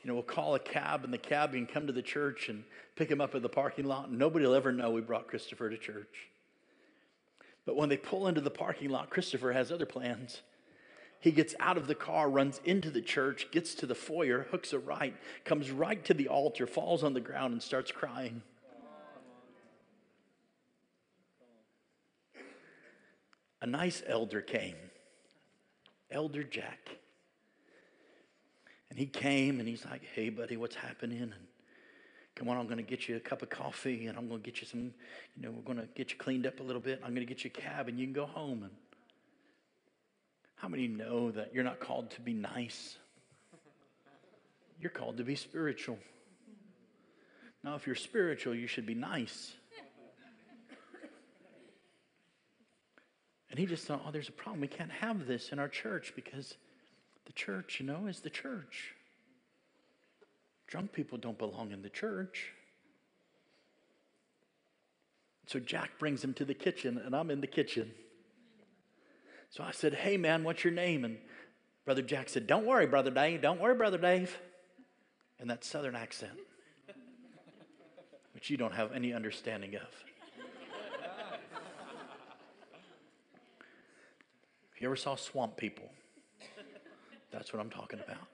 you 0.02 0.08
know, 0.08 0.14
we'll 0.14 0.24
call 0.24 0.56
a 0.56 0.58
cab 0.58 1.04
and 1.04 1.14
the 1.14 1.18
cab 1.18 1.52
can 1.52 1.68
come 1.68 1.86
to 1.86 1.92
the 1.92 2.02
church 2.02 2.48
and 2.48 2.64
pick 2.96 3.08
him 3.08 3.20
up 3.20 3.36
at 3.36 3.42
the 3.42 3.48
parking 3.48 3.84
lot. 3.84 4.08
And 4.08 4.18
nobody 4.18 4.44
will 4.46 4.54
ever 4.56 4.72
know 4.72 4.90
we 4.90 5.00
brought 5.00 5.28
Christopher 5.28 5.70
to 5.70 5.78
church. 5.78 6.28
But 7.66 7.76
when 7.76 7.88
they 7.88 7.96
pull 7.96 8.26
into 8.26 8.40
the 8.40 8.50
parking 8.50 8.90
lot, 8.90 9.10
Christopher 9.10 9.52
has 9.52 9.70
other 9.70 9.86
plans. 9.86 10.42
He 11.22 11.30
gets 11.30 11.54
out 11.60 11.76
of 11.76 11.86
the 11.86 11.94
car, 11.94 12.28
runs 12.28 12.60
into 12.64 12.90
the 12.90 13.00
church, 13.00 13.46
gets 13.52 13.76
to 13.76 13.86
the 13.86 13.94
foyer, 13.94 14.48
hooks 14.50 14.72
a 14.72 14.80
right, 14.80 15.14
comes 15.44 15.70
right 15.70 16.04
to 16.04 16.14
the 16.14 16.26
altar, 16.26 16.66
falls 16.66 17.04
on 17.04 17.14
the 17.14 17.20
ground, 17.20 17.52
and 17.52 17.62
starts 17.62 17.92
crying. 17.92 18.42
A 23.60 23.66
nice 23.66 24.02
elder 24.04 24.40
came, 24.40 24.74
Elder 26.10 26.42
Jack. 26.42 26.98
And 28.90 28.98
he 28.98 29.06
came 29.06 29.60
and 29.60 29.68
he's 29.68 29.84
like, 29.84 30.02
hey, 30.16 30.28
buddy, 30.28 30.56
what's 30.56 30.74
happening? 30.74 31.22
And 31.22 31.34
come 32.34 32.48
on, 32.48 32.56
I'm 32.56 32.66
going 32.66 32.78
to 32.78 32.82
get 32.82 33.08
you 33.08 33.14
a 33.14 33.20
cup 33.20 33.42
of 33.42 33.48
coffee 33.48 34.06
and 34.06 34.18
I'm 34.18 34.28
going 34.28 34.42
to 34.42 34.44
get 34.44 34.60
you 34.60 34.66
some, 34.66 34.92
you 35.36 35.42
know, 35.42 35.52
we're 35.52 35.62
going 35.62 35.78
to 35.78 35.86
get 35.94 36.10
you 36.10 36.18
cleaned 36.18 36.48
up 36.48 36.58
a 36.58 36.64
little 36.64 36.82
bit. 36.82 37.00
I'm 37.04 37.14
going 37.14 37.24
to 37.24 37.32
get 37.32 37.44
you 37.44 37.50
a 37.56 37.60
cab 37.60 37.86
and 37.86 37.96
you 37.96 38.06
can 38.06 38.12
go 38.12 38.26
home. 38.26 38.64
And 38.64 38.72
how 40.62 40.68
many 40.68 40.86
know 40.86 41.32
that 41.32 41.52
you're 41.52 41.64
not 41.64 41.80
called 41.80 42.12
to 42.12 42.20
be 42.20 42.32
nice? 42.32 42.96
You're 44.80 44.92
called 44.92 45.16
to 45.16 45.24
be 45.24 45.34
spiritual. 45.34 45.98
Now, 47.64 47.74
if 47.74 47.84
you're 47.84 47.96
spiritual, 47.96 48.54
you 48.54 48.68
should 48.68 48.86
be 48.86 48.94
nice. 48.94 49.54
And 53.50 53.58
he 53.58 53.66
just 53.66 53.86
thought, 53.86 54.04
oh, 54.06 54.12
there's 54.12 54.28
a 54.28 54.32
problem. 54.32 54.60
We 54.60 54.68
can't 54.68 54.92
have 54.92 55.26
this 55.26 55.48
in 55.50 55.58
our 55.58 55.68
church 55.68 56.12
because 56.14 56.54
the 57.26 57.32
church, 57.32 57.80
you 57.80 57.86
know, 57.86 58.06
is 58.06 58.20
the 58.20 58.30
church. 58.30 58.94
Drunk 60.68 60.92
people 60.92 61.18
don't 61.18 61.38
belong 61.38 61.72
in 61.72 61.82
the 61.82 61.90
church. 61.90 62.52
So 65.48 65.58
Jack 65.58 65.98
brings 65.98 66.22
him 66.22 66.34
to 66.34 66.44
the 66.44 66.54
kitchen, 66.54 66.98
and 67.04 67.16
I'm 67.16 67.32
in 67.32 67.40
the 67.40 67.48
kitchen. 67.48 67.90
So 69.52 69.62
I 69.62 69.70
said, 69.70 69.92
Hey, 69.92 70.16
man, 70.16 70.44
what's 70.44 70.64
your 70.64 70.72
name? 70.72 71.04
And 71.04 71.18
Brother 71.84 72.00
Jack 72.00 72.30
said, 72.30 72.46
Don't 72.46 72.64
worry, 72.64 72.86
Brother 72.86 73.10
Dave. 73.10 73.42
Don't 73.42 73.60
worry, 73.60 73.74
Brother 73.74 73.98
Dave. 73.98 74.40
And 75.38 75.50
that 75.50 75.62
southern 75.62 75.94
accent, 75.94 76.32
which 78.32 78.48
you 78.48 78.56
don't 78.56 78.72
have 78.72 78.92
any 78.92 79.12
understanding 79.12 79.74
of. 79.74 79.82
If 84.74 84.80
you 84.80 84.88
ever 84.88 84.96
saw 84.96 85.16
swamp 85.16 85.58
people? 85.58 85.90
That's 87.30 87.52
what 87.52 87.60
I'm 87.60 87.70
talking 87.70 87.98
about. 87.98 88.26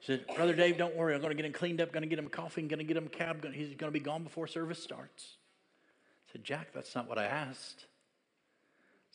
He 0.00 0.06
said, 0.06 0.26
Brother 0.34 0.54
Dave, 0.54 0.76
don't 0.76 0.94
worry. 0.94 1.14
I'm 1.14 1.22
going 1.22 1.30
to 1.30 1.36
get 1.36 1.46
him 1.46 1.52
cleaned 1.52 1.80
up, 1.80 1.92
going 1.92 2.02
to 2.02 2.08
get 2.08 2.18
him 2.18 2.28
coffee, 2.28 2.62
going 2.62 2.78
to 2.78 2.84
get 2.84 2.98
him 2.98 3.08
cab. 3.08 3.46
He's 3.54 3.68
going 3.68 3.90
to 3.90 3.98
be 3.98 4.00
gone 4.00 4.24
before 4.24 4.46
service 4.46 4.82
starts. 4.82 5.36
I 6.28 6.32
said, 6.32 6.44
Jack, 6.44 6.68
that's 6.74 6.94
not 6.94 7.08
what 7.08 7.16
I 7.16 7.24
asked. 7.24 7.86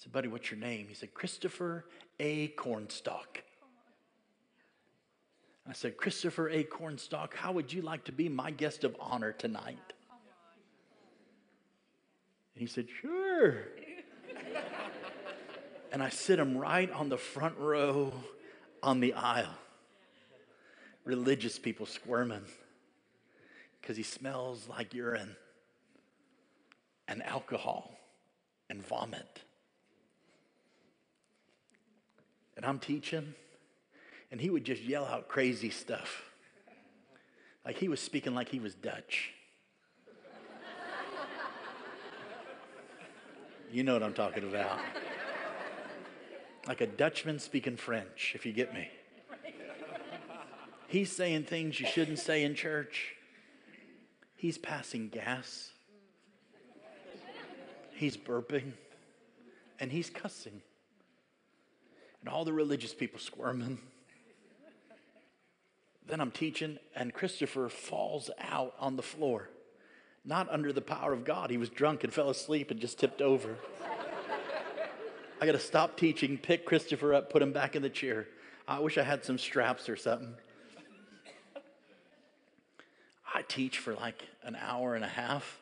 Said, 0.01 0.11
Buddy, 0.11 0.27
what's 0.27 0.49
your 0.49 0.59
name? 0.59 0.87
He 0.87 0.95
said, 0.95 1.13
Christopher 1.13 1.85
A. 2.19 2.47
Cornstalk. 2.47 3.43
I 5.69 5.73
said, 5.73 5.95
Christopher 5.95 6.49
A. 6.49 6.63
Cornstalk, 6.63 7.35
how 7.35 7.51
would 7.51 7.71
you 7.71 7.83
like 7.83 8.05
to 8.05 8.11
be 8.11 8.27
my 8.27 8.49
guest 8.49 8.83
of 8.83 8.95
honor 8.99 9.31
tonight? 9.31 9.93
And 12.55 12.61
he 12.61 12.65
said, 12.65 12.87
Sure. 12.99 13.57
and 15.91 16.01
I 16.01 16.09
sit 16.09 16.39
him 16.39 16.57
right 16.57 16.91
on 16.91 17.09
the 17.09 17.17
front 17.17 17.59
row 17.59 18.11
on 18.81 19.01
the 19.01 19.13
aisle. 19.13 19.53
Religious 21.05 21.59
people 21.59 21.85
squirming 21.85 22.45
because 23.79 23.97
he 23.97 24.03
smells 24.03 24.67
like 24.67 24.95
urine. 24.95 25.35
and 27.07 27.21
alcohol 27.21 27.99
and 28.67 28.83
vomit. 28.83 29.43
And 32.61 32.69
I'm 32.69 32.77
teaching, 32.77 33.33
and 34.29 34.39
he 34.39 34.51
would 34.51 34.63
just 34.63 34.83
yell 34.83 35.05
out 35.05 35.27
crazy 35.27 35.71
stuff. 35.71 36.29
Like 37.65 37.75
he 37.75 37.87
was 37.87 37.99
speaking 37.99 38.35
like 38.35 38.49
he 38.49 38.59
was 38.59 38.75
Dutch. 38.75 39.31
You 43.71 43.81
know 43.81 43.93
what 43.93 44.03
I'm 44.03 44.13
talking 44.13 44.47
about. 44.47 44.79
Like 46.67 46.81
a 46.81 46.85
Dutchman 46.85 47.39
speaking 47.39 47.77
French, 47.77 48.33
if 48.35 48.45
you 48.45 48.53
get 48.53 48.75
me. 48.75 48.89
He's 50.87 51.11
saying 51.11 51.45
things 51.45 51.79
you 51.79 51.87
shouldn't 51.87 52.19
say 52.19 52.43
in 52.43 52.53
church. 52.53 53.15
He's 54.35 54.59
passing 54.59 55.09
gas. 55.09 55.71
He's 57.95 58.15
burping. 58.15 58.73
And 59.79 59.91
he's 59.91 60.11
cussing. 60.11 60.61
And 62.21 62.29
all 62.29 62.45
the 62.45 62.53
religious 62.53 62.93
people 62.93 63.19
squirming. 63.19 63.79
Then 66.07 66.19
I'm 66.19 66.31
teaching, 66.31 66.77
and 66.95 67.13
Christopher 67.13 67.69
falls 67.69 68.29
out 68.39 68.73
on 68.79 68.95
the 68.95 69.03
floor. 69.03 69.49
Not 70.23 70.49
under 70.49 70.71
the 70.71 70.81
power 70.81 71.13
of 71.13 71.25
God. 71.25 71.49
He 71.49 71.57
was 71.57 71.69
drunk 71.69 72.03
and 72.03 72.13
fell 72.13 72.29
asleep 72.29 72.69
and 72.69 72.79
just 72.79 72.99
tipped 72.99 73.21
over. 73.21 73.55
I 75.41 75.45
got 75.47 75.53
to 75.53 75.59
stop 75.59 75.97
teaching, 75.97 76.37
pick 76.37 76.65
Christopher 76.65 77.15
up, 77.15 77.31
put 77.31 77.41
him 77.41 77.51
back 77.51 77.75
in 77.75 77.81
the 77.81 77.89
chair. 77.89 78.27
I 78.67 78.79
wish 78.79 78.99
I 78.99 79.03
had 79.03 79.25
some 79.25 79.39
straps 79.39 79.89
or 79.89 79.95
something. 79.95 80.35
I 83.33 83.41
teach 83.43 83.79
for 83.79 83.95
like 83.95 84.21
an 84.43 84.55
hour 84.55 84.93
and 84.93 85.03
a 85.03 85.07
half. 85.07 85.59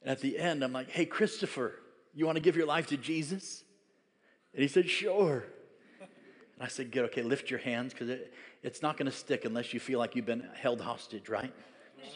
And 0.00 0.10
at 0.10 0.20
the 0.20 0.38
end, 0.38 0.64
I'm 0.64 0.72
like, 0.72 0.88
hey, 0.88 1.04
Christopher, 1.04 1.74
you 2.14 2.24
want 2.24 2.36
to 2.36 2.42
give 2.42 2.56
your 2.56 2.66
life 2.66 2.86
to 2.88 2.96
Jesus? 2.96 3.64
And 4.54 4.62
he 4.62 4.68
said, 4.68 4.88
sure. 4.88 5.44
And 6.00 6.10
I 6.60 6.68
said, 6.68 6.92
good, 6.92 7.04
okay, 7.06 7.22
lift 7.22 7.50
your 7.50 7.58
hands 7.60 7.92
because 7.92 8.08
it, 8.10 8.32
it's 8.62 8.82
not 8.82 8.96
going 8.96 9.10
to 9.10 9.16
stick 9.16 9.44
unless 9.44 9.74
you 9.74 9.80
feel 9.80 9.98
like 9.98 10.14
you've 10.14 10.26
been 10.26 10.46
held 10.54 10.80
hostage, 10.80 11.28
right? 11.28 11.52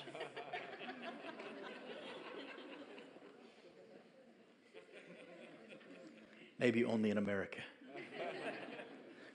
Maybe 6.59 6.84
only 6.84 7.11
in 7.11 7.18
America. 7.18 7.59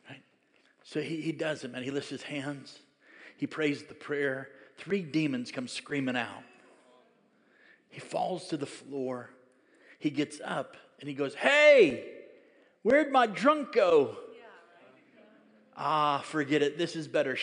Right? 0.10 0.22
So 0.84 1.02
he, 1.02 1.22
he 1.22 1.32
does 1.32 1.64
it, 1.64 1.72
man. 1.72 1.84
He 1.84 1.92
lifts 1.92 2.10
his 2.10 2.24
hands. 2.24 2.80
He 3.38 3.48
prays 3.48 3.84
the 3.84 3.96
prayer. 3.96 4.50
Three 4.78 5.02
demons 5.02 5.52
come 5.52 5.68
screaming 5.68 6.16
out. 6.16 6.44
He 7.90 8.00
falls 8.00 8.48
to 8.50 8.58
the 8.58 8.66
floor. 8.66 9.32
He 10.00 10.10
gets 10.12 10.40
up 10.44 10.78
and 11.00 11.10
he 11.10 11.16
goes, 11.16 11.36
Hey, 11.36 12.21
where'd 12.84 13.12
my 13.12 13.28
drunk 13.28 13.74
go? 13.74 14.18
Ah, 15.76 16.20
forget 16.20 16.62
it. 16.62 16.78
This 16.78 16.96
is 16.96 17.08
better. 17.08 17.36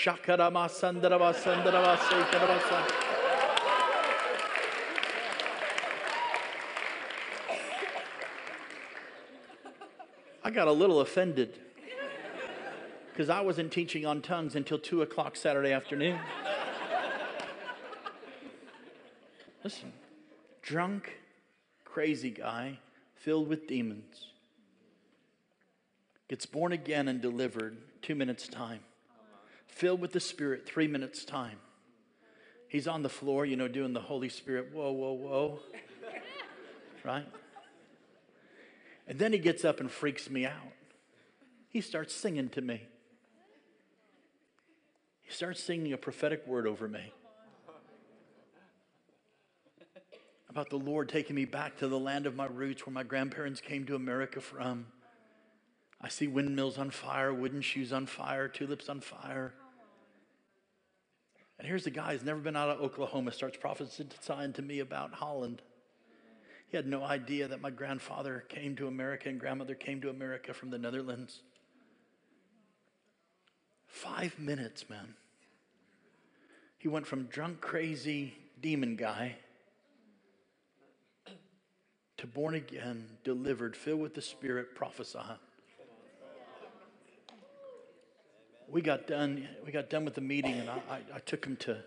I 10.45 10.51
got 10.51 10.67
a 10.67 10.73
little 10.73 11.01
offended 11.01 11.59
because 13.13 13.29
I 13.29 13.41
wasn't 13.41 13.73
teaching 13.73 14.07
on 14.07 14.23
tongues 14.23 14.55
until 14.55 14.79
2 14.79 15.03
o'clock 15.03 15.37
Saturday 15.37 15.73
afternoon. 15.73 16.19
Listen, 19.65 19.93
drunk, 20.63 21.19
crazy 21.85 22.31
guy, 22.31 22.79
filled 23.17 23.49
with 23.49 23.67
demons, 23.67 24.29
gets 26.29 26.47
born 26.47 26.73
again 26.73 27.09
and 27.09 27.21
delivered 27.21 27.79
two 28.03 28.15
minutes' 28.15 28.49
time, 28.49 28.81
filled 29.67 30.01
with 30.01 30.13
the 30.13 30.21
Spirit, 30.21 30.67
three 30.67 30.87
minutes' 30.87 31.25
time. 31.25 31.59
He's 32.69 32.87
on 32.87 33.03
the 33.03 33.09
floor, 33.09 33.47
you 33.47 33.57
know, 33.57 33.69
doing 33.69 33.95
the 33.95 34.01
Holy 34.01 34.29
Spirit, 34.29 34.71
whoa, 34.73 34.93
whoa, 34.93 35.13
whoa. 35.13 35.61
right? 37.05 37.27
And 39.07 39.19
then 39.19 39.33
he 39.33 39.39
gets 39.39 39.65
up 39.65 39.81
and 39.81 39.91
freaks 39.91 40.29
me 40.29 40.45
out. 40.45 40.53
He 41.71 41.81
starts 41.81 42.15
singing 42.15 42.51
to 42.51 42.61
me. 42.61 42.87
He 45.23 45.33
starts 45.33 45.63
singing 45.63 45.93
a 45.93 45.99
prophetic 45.99 46.47
word 46.47 46.67
over 46.67 46.89
me 46.89 47.13
about 50.59 50.71
the 50.71 50.77
Lord 50.77 51.09
taking 51.09 51.37
me 51.37 51.45
back 51.45 51.77
to 51.77 51.87
the 51.87 51.99
land 51.99 52.27
of 52.27 52.35
my 52.35 52.47
roots 52.47 52.85
where 52.85 52.93
my 52.93 53.05
grandparents 53.05 53.61
came 53.61 53.85
to 53.87 53.95
America 53.95 54.41
from. 54.41 54.87
I 56.01 56.09
see 56.09 56.29
windmills 56.29 56.79
on 56.79 56.91
fire, 56.91 57.35
wooden 57.35 57.61
shoes 57.61 57.93
on 57.93 58.07
fire, 58.07 58.49
tulips 58.49 58.89
on 58.89 59.01
fire. 59.01 59.53
And 61.59 61.67
here's 61.67 61.85
the 61.85 61.91
guy 61.91 62.13
who's 62.13 62.25
never 62.25 62.39
been 62.39 62.57
out 62.57 62.69
of 62.69 62.81
Oklahoma, 62.81 63.33
starts 63.33 63.57
prophesying 63.57 64.53
to 64.53 64.63
me 64.63 64.79
about 64.79 65.15
Holland. 65.15 65.61
He 66.69 66.77
had 66.77 66.87
no 66.87 67.03
idea 67.03 67.49
that 67.49 67.61
my 67.61 67.71
grandfather 67.71 68.45
came 68.49 68.77
to 68.77 68.87
America 68.87 69.29
and 69.29 69.41
grandmother 69.41 69.75
came 69.75 70.01
to 70.03 70.11
America 70.11 70.55
from 70.55 70.71
the 70.71 70.79
Netherlands. 70.79 71.41
Five 73.87 74.39
minutes, 74.39 74.89
man. 74.89 75.15
He 76.77 76.87
went 76.87 77.07
from 77.07 77.25
drunk, 77.25 77.61
crazy 77.61 78.35
demon 78.61 78.95
guy 78.95 79.37
to 82.19 82.27
born 82.27 82.55
again, 82.55 83.07
delivered, 83.25 83.77
filled 83.77 84.01
with 84.01 84.15
the 84.15 84.23
Spirit, 84.23 84.75
prophesy. 84.75 85.19
We 88.71 88.83
got 88.83 89.07
done. 89.07 89.49
We 89.65 89.73
got 89.73 89.91
done 89.91 90.05
with 90.05 90.15
the 90.15 90.21
meeting, 90.21 90.55
and 90.55 90.69
I, 90.69 90.81
I, 90.91 90.99
I 91.17 91.19
took 91.21 91.45
him 91.45 91.57
to 91.57 91.79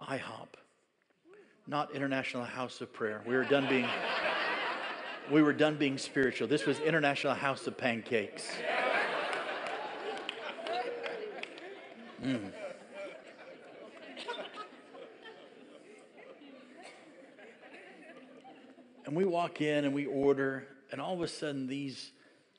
IHOP 0.00 0.48
not 1.66 1.94
International 1.94 2.44
House 2.44 2.80
of 2.80 2.92
Prayer. 2.92 3.22
We 3.26 3.34
were 3.34 3.44
done 3.44 3.66
being 3.68 3.88
we 5.30 5.40
were 5.40 5.54
done 5.54 5.76
being 5.76 5.96
spiritual. 5.96 6.46
This 6.46 6.66
was 6.66 6.78
International 6.80 7.32
House 7.32 7.66
of 7.66 7.78
Pancakes. 7.78 8.46
Mm. 12.22 12.52
And 19.06 19.16
we 19.16 19.24
walk 19.24 19.62
in 19.62 19.86
and 19.86 19.94
we 19.94 20.04
order, 20.04 20.66
and 20.92 21.00
all 21.00 21.14
of 21.14 21.22
a 21.22 21.28
sudden, 21.28 21.66
these 21.66 22.12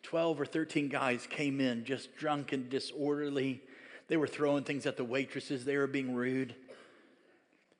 12 0.05 0.39
or 0.39 0.45
13 0.45 0.87
guys 0.87 1.27
came 1.27 1.59
in 1.59 1.83
just 1.83 2.15
drunk 2.15 2.53
and 2.53 2.69
disorderly. 2.69 3.61
They 4.07 4.17
were 4.17 4.27
throwing 4.27 4.63
things 4.63 4.85
at 4.85 4.97
the 4.97 5.03
waitresses, 5.03 5.65
they 5.65 5.77
were 5.77 5.87
being 5.87 6.13
rude. 6.13 6.55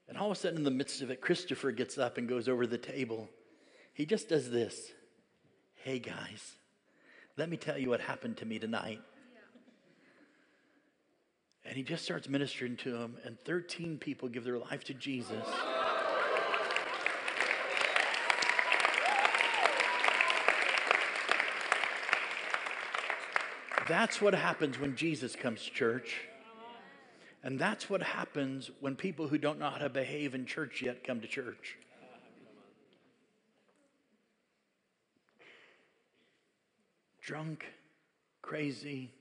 And 0.07 0.17
all 0.17 0.31
of 0.31 0.37
a 0.37 0.39
sudden, 0.39 0.57
in 0.57 0.63
the 0.63 0.71
midst 0.71 1.01
of 1.01 1.09
it, 1.09 1.21
Christopher 1.21 1.71
gets 1.71 1.97
up 1.97 2.17
and 2.17 2.27
goes 2.27 2.47
over 2.47 2.67
the 2.67 2.77
table. 2.77 3.29
He 3.93 4.05
just 4.05 4.29
does 4.29 4.49
this 4.49 4.91
Hey, 5.75 5.99
guys, 5.99 6.55
let 7.37 7.47
me 7.47 7.57
tell 7.57 7.77
you 7.77 7.89
what 7.89 8.01
happened 8.01 8.37
to 8.37 8.45
me 8.45 8.57
tonight. 8.57 9.01
And 11.63 11.75
he 11.75 11.83
just 11.83 12.03
starts 12.03 12.29
ministering 12.29 12.77
to 12.77 12.91
them, 12.91 13.17
and 13.23 13.37
13 13.45 13.97
people 13.97 14.29
give 14.29 14.43
their 14.43 14.59
life 14.59 14.83
to 14.85 14.93
Jesus. 14.93 15.45
That's 23.87 24.19
what 24.19 24.33
happens 24.33 24.79
when 24.79 24.95
Jesus 24.95 25.35
comes, 25.35 25.63
to 25.63 25.71
church. 25.71 26.15
And 27.43 27.59
that's 27.59 27.87
what 27.89 28.01
happens 28.01 28.71
when 28.79 28.95
people 28.95 29.27
who 29.27 29.37
don't 29.37 29.59
know 29.59 29.69
how 29.69 29.77
to 29.77 29.89
behave 29.89 30.33
in 30.33 30.47
church 30.47 30.81
yet 30.81 31.03
come 31.03 31.21
to 31.21 31.27
church. 31.27 31.77
Drunk, 37.21 37.65
crazy, 38.41 39.11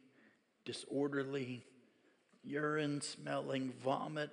disorderly, 0.64 1.62
urine 2.42 3.02
smelling, 3.02 3.72
vomit, 3.82 4.30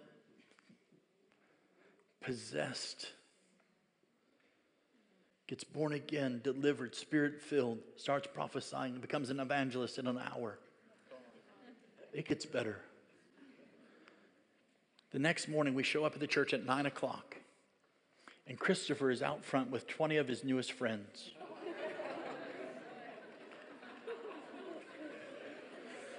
possessed, 2.21 3.07
gets 5.51 5.65
born 5.65 5.91
again, 5.91 6.39
delivered, 6.45 6.95
spirit 6.95 7.41
filled, 7.41 7.77
starts 7.97 8.25
prophesying, 8.33 8.97
becomes 9.01 9.29
an 9.29 9.41
evangelist 9.41 9.99
in 9.99 10.07
an 10.07 10.17
hour. 10.17 10.57
It 12.13 12.25
gets 12.25 12.45
better. 12.45 12.79
The 15.11 15.19
next 15.19 15.49
morning, 15.49 15.75
we 15.75 15.83
show 15.83 16.05
up 16.05 16.13
at 16.13 16.21
the 16.21 16.27
church 16.27 16.53
at 16.53 16.65
9 16.65 16.85
o'clock, 16.85 17.35
and 18.47 18.57
Christopher 18.57 19.11
is 19.11 19.21
out 19.21 19.43
front 19.43 19.69
with 19.69 19.87
20 19.87 20.15
of 20.15 20.29
his 20.29 20.45
newest 20.45 20.71
friends. 20.71 21.31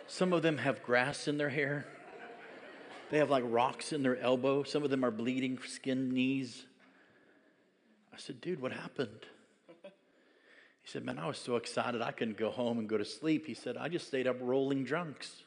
Some 0.08 0.34
of 0.34 0.42
them 0.42 0.58
have 0.58 0.82
grass 0.82 1.26
in 1.26 1.38
their 1.38 1.48
hair. 1.48 1.86
They 3.10 3.16
have 3.16 3.30
like 3.30 3.44
rocks 3.46 3.94
in 3.94 4.02
their 4.02 4.18
elbow. 4.18 4.62
Some 4.62 4.82
of 4.82 4.90
them 4.90 5.02
are 5.02 5.10
bleeding, 5.10 5.58
skin, 5.66 6.12
knees. 6.12 6.66
I 8.12 8.18
said, 8.18 8.40
Dude, 8.40 8.60
what 8.60 8.72
happened? 8.72 9.26
He 10.82 10.90
said, 10.90 11.04
Man, 11.04 11.18
I 11.18 11.26
was 11.26 11.38
so 11.38 11.56
excited 11.56 12.02
I 12.02 12.12
couldn't 12.12 12.36
go 12.36 12.50
home 12.50 12.78
and 12.78 12.88
go 12.88 12.98
to 12.98 13.04
sleep. 13.04 13.46
He 13.46 13.54
said, 13.54 13.76
I 13.76 13.88
just 13.88 14.06
stayed 14.06 14.26
up 14.26 14.36
rolling 14.40 14.84
drunks. 14.84 15.42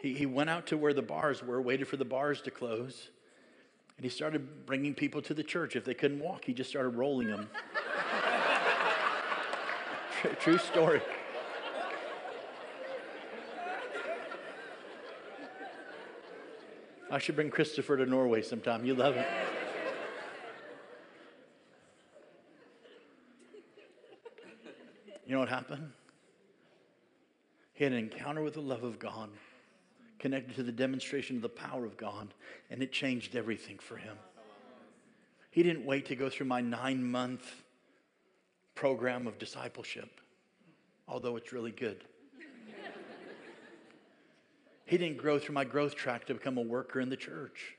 He, 0.00 0.14
he 0.14 0.26
went 0.26 0.50
out 0.50 0.66
to 0.66 0.76
where 0.76 0.92
the 0.92 1.02
bars 1.02 1.42
were, 1.42 1.62
waited 1.62 1.86
for 1.86 1.96
the 1.96 2.04
bars 2.04 2.42
to 2.42 2.50
close, 2.50 3.10
and 3.96 4.04
he 4.04 4.10
started 4.10 4.66
bringing 4.66 4.94
people 4.94 5.22
to 5.22 5.32
the 5.32 5.44
church. 5.44 5.76
If 5.76 5.84
they 5.84 5.94
couldn't 5.94 6.18
walk, 6.18 6.44
he 6.44 6.52
just 6.52 6.70
started 6.70 6.90
rolling 6.90 7.28
them. 7.28 7.48
true, 10.20 10.34
true 10.40 10.58
story. 10.58 11.00
I 17.12 17.18
should 17.18 17.36
bring 17.36 17.50
Christopher 17.50 17.96
to 17.98 18.06
Norway 18.06 18.42
sometime. 18.42 18.84
You 18.84 18.94
love 18.94 19.16
it. 19.16 19.26
You 25.32 25.36
know 25.36 25.40
what 25.40 25.48
happened? 25.48 25.92
He 27.72 27.84
had 27.84 27.94
an 27.94 28.00
encounter 28.00 28.42
with 28.42 28.52
the 28.52 28.60
love 28.60 28.82
of 28.82 28.98
God, 28.98 29.30
connected 30.18 30.56
to 30.56 30.62
the 30.62 30.70
demonstration 30.70 31.36
of 31.36 31.42
the 31.42 31.48
power 31.48 31.86
of 31.86 31.96
God, 31.96 32.34
and 32.68 32.82
it 32.82 32.92
changed 32.92 33.34
everything 33.34 33.78
for 33.78 33.96
him. 33.96 34.18
He 35.50 35.62
didn't 35.62 35.86
wait 35.86 36.04
to 36.08 36.16
go 36.16 36.28
through 36.28 36.48
my 36.48 36.60
nine 36.60 37.02
month 37.02 37.50
program 38.74 39.26
of 39.26 39.38
discipleship, 39.38 40.20
although 41.08 41.36
it's 41.36 41.50
really 41.50 41.72
good. 41.72 42.04
He 44.84 44.98
didn't 44.98 45.16
grow 45.16 45.38
through 45.38 45.54
my 45.54 45.64
growth 45.64 45.94
track 45.94 46.26
to 46.26 46.34
become 46.34 46.58
a 46.58 46.60
worker 46.60 47.00
in 47.00 47.08
the 47.08 47.16
church. 47.16 47.74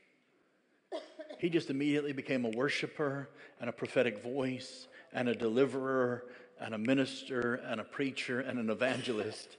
He 1.37 1.49
just 1.49 1.69
immediately 1.69 2.13
became 2.13 2.45
a 2.45 2.49
worshiper 2.49 3.29
and 3.61 3.69
a 3.69 3.73
prophetic 3.73 4.23
voice 4.23 4.87
and 5.13 5.29
a 5.29 5.35
deliverer 5.35 6.25
and 6.59 6.73
a 6.73 6.77
minister 6.77 7.55
and 7.55 7.81
a 7.81 7.83
preacher 7.83 8.39
and 8.39 8.59
an 8.59 8.69
evangelist. 8.69 9.57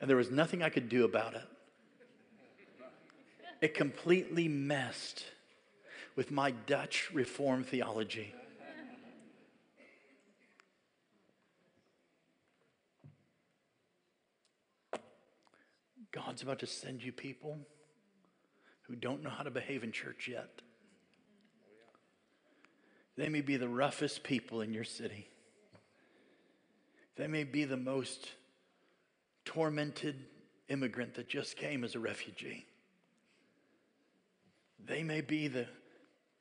And 0.00 0.08
there 0.08 0.16
was 0.16 0.30
nothing 0.30 0.62
I 0.62 0.68
could 0.68 0.88
do 0.88 1.04
about 1.04 1.34
it. 1.34 1.44
It 3.60 3.74
completely 3.74 4.48
messed 4.48 5.24
with 6.14 6.30
my 6.30 6.50
Dutch 6.50 7.10
Reformed 7.12 7.66
theology. 7.66 8.34
God's 16.12 16.42
about 16.42 16.60
to 16.60 16.66
send 16.66 17.02
you 17.02 17.12
people 17.12 17.58
who 18.82 18.96
don't 18.96 19.22
know 19.22 19.30
how 19.30 19.42
to 19.42 19.50
behave 19.50 19.84
in 19.84 19.92
church 19.92 20.28
yet. 20.28 20.62
They 23.16 23.28
may 23.28 23.40
be 23.40 23.56
the 23.56 23.68
roughest 23.68 24.22
people 24.22 24.60
in 24.60 24.72
your 24.72 24.84
city. 24.84 25.28
They 27.16 27.26
may 27.26 27.44
be 27.44 27.64
the 27.64 27.76
most 27.76 28.28
tormented 29.44 30.16
immigrant 30.68 31.14
that 31.14 31.28
just 31.28 31.56
came 31.56 31.84
as 31.84 31.94
a 31.94 32.00
refugee. 32.00 32.66
They 34.84 35.02
may 35.02 35.20
be 35.20 35.48
the, 35.48 35.66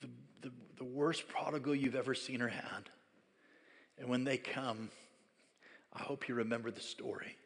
the, 0.01 0.09
the, 0.41 0.51
the, 0.77 0.83
worst 0.83 1.27
prodigal 1.27 1.73
you've 1.73 1.95
ever 1.95 2.13
seen 2.13 2.41
or 2.41 2.47
had. 2.47 2.89
And 3.97 4.09
when 4.09 4.23
they 4.23 4.37
come, 4.37 4.89
I 5.93 6.01
hope 6.01 6.27
you 6.27 6.35
remember 6.35 6.69
the 6.69 6.81
story. 6.81 7.37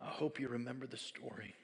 I 0.00 0.06
hope 0.06 0.40
you 0.40 0.48
remember 0.48 0.86
the 0.86 0.96
story. 0.96 1.54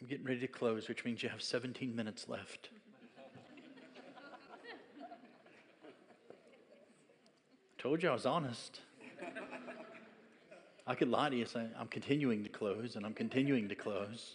I'm 0.00 0.06
getting 0.06 0.24
ready 0.24 0.40
to 0.40 0.48
close, 0.48 0.88
which 0.88 1.04
means 1.04 1.22
you 1.22 1.28
have 1.28 1.42
17 1.42 1.94
minutes 1.94 2.28
left. 2.28 2.70
Told 7.78 8.02
you 8.02 8.08
I 8.08 8.12
was 8.12 8.26
honest. 8.26 8.80
I 10.84 10.94
could 10.96 11.08
lie 11.08 11.28
to 11.28 11.36
you 11.36 11.44
saying 11.44 11.70
I'm 11.78 11.86
continuing 11.86 12.42
to 12.42 12.48
close 12.48 12.96
and 12.96 13.06
I'm 13.06 13.14
continuing 13.14 13.68
to 13.68 13.76
close. 13.76 14.34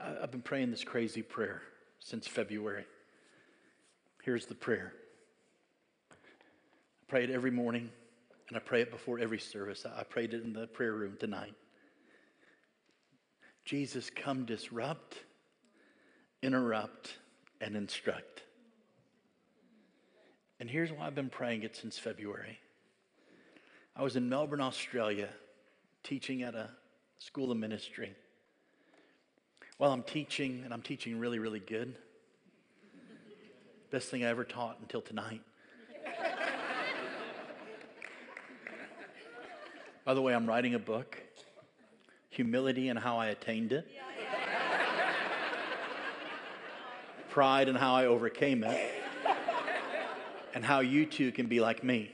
I've 0.00 0.30
been 0.30 0.42
praying 0.42 0.70
this 0.70 0.84
crazy 0.84 1.22
prayer 1.22 1.60
since 2.00 2.26
February. 2.26 2.86
Here's 4.22 4.46
the 4.46 4.54
prayer. 4.54 4.92
I 6.10 6.14
pray 7.08 7.24
it 7.24 7.30
every 7.30 7.50
morning 7.50 7.90
and 8.48 8.56
I 8.56 8.60
pray 8.60 8.80
it 8.80 8.90
before 8.90 9.18
every 9.18 9.38
service. 9.38 9.84
I 9.84 10.04
prayed 10.04 10.32
it 10.32 10.44
in 10.44 10.52
the 10.52 10.66
prayer 10.66 10.92
room 10.94 11.16
tonight. 11.18 11.54
Jesus, 13.66 14.10
come 14.10 14.44
disrupt, 14.44 15.16
interrupt, 16.40 17.14
and 17.60 17.74
instruct. 17.74 18.44
And 20.60 20.70
here's 20.70 20.92
why 20.92 21.08
I've 21.08 21.16
been 21.16 21.28
praying 21.28 21.64
it 21.64 21.74
since 21.74 21.98
February. 21.98 22.60
I 23.96 24.04
was 24.04 24.14
in 24.14 24.28
Melbourne, 24.28 24.60
Australia, 24.60 25.28
teaching 26.04 26.44
at 26.44 26.54
a 26.54 26.70
school 27.18 27.50
of 27.50 27.58
ministry. 27.58 28.14
While 29.78 29.90
I'm 29.92 30.04
teaching, 30.04 30.62
and 30.64 30.72
I'm 30.72 30.82
teaching 30.82 31.18
really, 31.18 31.40
really 31.40 31.58
good, 31.58 31.96
best 33.90 34.10
thing 34.10 34.24
I 34.24 34.28
ever 34.28 34.44
taught 34.44 34.78
until 34.80 35.00
tonight. 35.02 35.42
By 40.04 40.14
the 40.14 40.22
way, 40.22 40.36
I'm 40.36 40.46
writing 40.46 40.76
a 40.76 40.78
book 40.78 41.20
humility 42.36 42.90
and 42.90 42.98
how 42.98 43.16
I 43.16 43.28
attained 43.28 43.72
it, 43.72 43.88
pride 47.30 47.68
and 47.68 47.78
how 47.78 47.94
I 47.94 48.04
overcame 48.04 48.62
it, 48.62 48.90
and 50.54 50.62
how 50.62 50.80
you 50.80 51.06
too 51.06 51.32
can 51.32 51.46
be 51.46 51.60
like 51.60 51.82
me. 51.82 52.12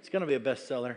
It's 0.00 0.10
going 0.10 0.20
to 0.20 0.26
be 0.26 0.34
a 0.34 0.40
bestseller. 0.40 0.96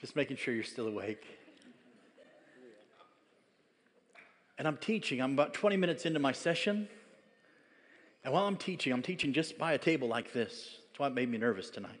Just 0.00 0.14
making 0.14 0.36
sure 0.36 0.54
you're 0.54 0.62
still 0.62 0.86
awake. 0.86 1.24
And 4.64 4.68
I'm 4.72 4.78
teaching. 4.78 5.20
I'm 5.20 5.34
about 5.34 5.52
20 5.52 5.76
minutes 5.76 6.06
into 6.06 6.18
my 6.18 6.32
session. 6.32 6.88
And 8.24 8.32
while 8.32 8.46
I'm 8.46 8.56
teaching, 8.56 8.94
I'm 8.94 9.02
teaching 9.02 9.34
just 9.34 9.58
by 9.58 9.74
a 9.74 9.78
table 9.78 10.08
like 10.08 10.32
this. 10.32 10.78
That's 10.86 10.98
why 10.98 11.08
it 11.08 11.12
made 11.12 11.28
me 11.28 11.36
nervous 11.36 11.68
tonight. 11.68 12.00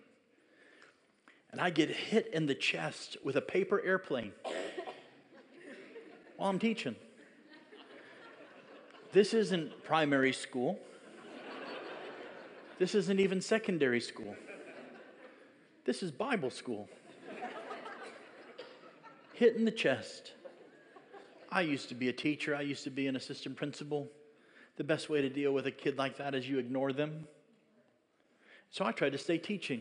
And 1.52 1.60
I 1.60 1.68
get 1.68 1.90
hit 1.90 2.30
in 2.32 2.46
the 2.46 2.54
chest 2.54 3.18
with 3.22 3.36
a 3.36 3.42
paper 3.42 3.82
airplane 3.84 4.32
while 6.38 6.48
I'm 6.48 6.58
teaching. 6.58 6.96
This 9.12 9.34
isn't 9.34 9.84
primary 9.84 10.32
school. 10.32 10.78
This 12.78 12.94
isn't 12.94 13.20
even 13.20 13.42
secondary 13.42 14.00
school. 14.00 14.34
This 15.84 16.02
is 16.02 16.10
Bible 16.10 16.48
school. 16.48 16.88
Hit 19.34 19.54
in 19.54 19.66
the 19.66 19.70
chest. 19.70 20.32
I 21.54 21.60
used 21.60 21.88
to 21.90 21.94
be 21.94 22.08
a 22.08 22.12
teacher, 22.12 22.56
I 22.56 22.62
used 22.62 22.82
to 22.82 22.90
be 22.90 23.06
an 23.06 23.14
assistant 23.14 23.54
principal. 23.54 24.10
The 24.76 24.82
best 24.82 25.08
way 25.08 25.22
to 25.22 25.28
deal 25.28 25.52
with 25.52 25.68
a 25.68 25.70
kid 25.70 25.96
like 25.96 26.16
that 26.16 26.34
is 26.34 26.48
you 26.48 26.58
ignore 26.58 26.92
them. 26.92 27.28
So 28.72 28.84
I 28.84 28.90
tried 28.90 29.12
to 29.12 29.18
stay 29.18 29.38
teaching. 29.38 29.80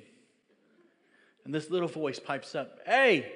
And 1.46 1.54
this 1.54 1.72
little 1.72 1.88
voice 1.88 2.20
pipes 2.20 2.54
up 2.54 2.78
Hey, 2.86 3.32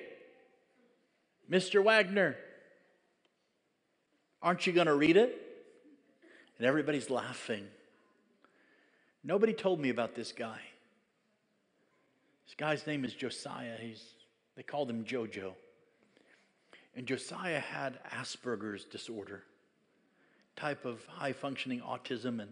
Mr. 1.52 1.84
Wagner, 1.84 2.36
aren't 4.40 4.68
you 4.68 4.74
going 4.74 4.86
to 4.86 4.94
read 4.94 5.18
it? 5.18 5.42
And 6.60 6.68
everybody's 6.68 7.10
laughing. 7.10 7.66
Nobody 9.24 9.54
told 9.54 9.80
me 9.80 9.90
about 9.90 10.14
this 10.14 10.32
guy. 10.32 10.60
This 12.46 12.54
guy's 12.56 12.86
name 12.86 13.04
is 13.04 13.16
Josiah. 13.16 13.78
He's, 13.82 14.04
they 14.56 14.62
called 14.62 14.92
him 14.92 15.06
JoJo. 15.06 15.54
And 16.98 17.06
Josiah 17.06 17.60
had 17.60 18.00
Asperger's 18.12 18.84
disorder, 18.84 19.44
type 20.56 20.84
of 20.84 21.06
high 21.06 21.32
functioning 21.32 21.80
autism, 21.80 22.42
and 22.42 22.50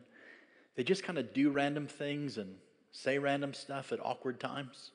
they 0.75 0.83
just 0.83 1.03
kind 1.03 1.17
of 1.17 1.33
do 1.33 1.49
random 1.49 1.87
things 1.87 2.37
and 2.37 2.53
say 2.91 3.17
random 3.17 3.55
stuff 3.55 3.91
at 3.91 3.99
awkward 3.99 4.39
times. 4.39 4.91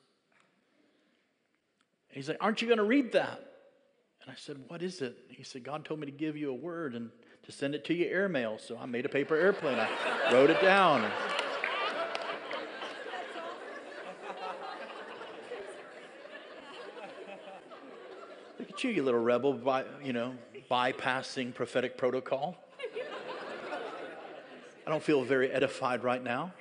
And 2.09 2.15
he's 2.15 2.29
like, 2.29 2.37
Aren't 2.39 2.61
you 2.61 2.69
going 2.69 2.77
to 2.77 2.85
read 2.85 3.11
that? 3.11 3.41
And 4.21 4.31
I 4.31 4.35
said, 4.37 4.55
What 4.69 4.81
is 4.81 5.01
it? 5.01 5.17
He 5.27 5.43
said, 5.43 5.65
God 5.65 5.83
told 5.83 5.99
me 5.99 6.05
to 6.05 6.13
give 6.13 6.37
you 6.37 6.49
a 6.49 6.55
word 6.55 6.95
and 6.95 7.09
to 7.43 7.51
send 7.51 7.75
it 7.75 7.83
to 7.85 7.93
you 7.93 8.05
airmail. 8.05 8.57
So 8.57 8.77
I 8.77 8.85
made 8.85 9.05
a 9.05 9.09
paper 9.09 9.35
airplane. 9.35 9.77
I 9.77 10.31
wrote 10.31 10.49
it 10.49 10.61
down. 10.61 11.03
about 11.03 11.30
you, 18.83 18.89
you 18.89 19.03
little 19.03 19.19
rebel, 19.19 19.53
by, 19.53 19.85
you 20.03 20.13
know, 20.13 20.35
bypassing 20.69 21.53
prophetic 21.53 21.97
protocol. 21.97 22.57
I 24.85 24.89
don't 24.89 25.03
feel 25.03 25.23
very 25.23 25.51
edified 25.51 26.03
right 26.03 26.23
now. 26.23 26.53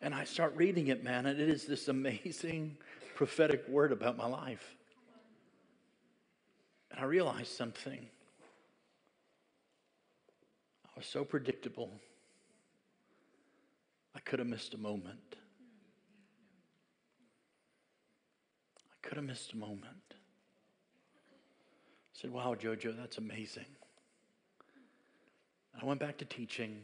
And 0.00 0.14
I 0.14 0.24
start 0.24 0.54
reading 0.56 0.88
it, 0.88 1.04
man, 1.04 1.26
and 1.26 1.40
it 1.40 1.48
is 1.48 1.64
this 1.64 1.86
amazing 1.86 2.76
prophetic 3.14 3.68
word 3.68 3.92
about 3.92 4.16
my 4.16 4.26
life. 4.26 4.74
And 6.90 6.98
I 6.98 7.04
realized 7.04 7.52
something. 7.56 8.06
I 10.84 10.90
was 10.96 11.06
so 11.06 11.24
predictable, 11.24 11.90
I 14.14 14.20
could 14.20 14.40
have 14.40 14.48
missed 14.48 14.74
a 14.74 14.78
moment. 14.78 15.36
Could 19.02 19.16
have 19.16 19.26
missed 19.26 19.52
a 19.52 19.56
moment. 19.56 19.84
I 20.10 20.14
said, 22.14 22.30
Wow, 22.30 22.54
JoJo, 22.54 22.96
that's 22.96 23.18
amazing. 23.18 23.66
I 25.80 25.84
went 25.84 26.00
back 26.00 26.18
to 26.18 26.24
teaching. 26.24 26.82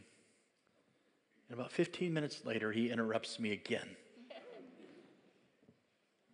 And 1.48 1.58
about 1.58 1.72
15 1.72 2.12
minutes 2.12 2.42
later, 2.44 2.72
he 2.72 2.90
interrupts 2.90 3.40
me 3.40 3.52
again. 3.52 3.88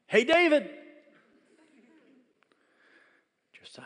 hey, 0.07 0.24
David! 0.24 0.70
Josiah. 3.53 3.85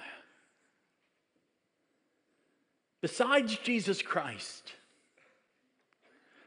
Besides 3.00 3.56
Jesus 3.56 4.02
Christ, 4.02 4.72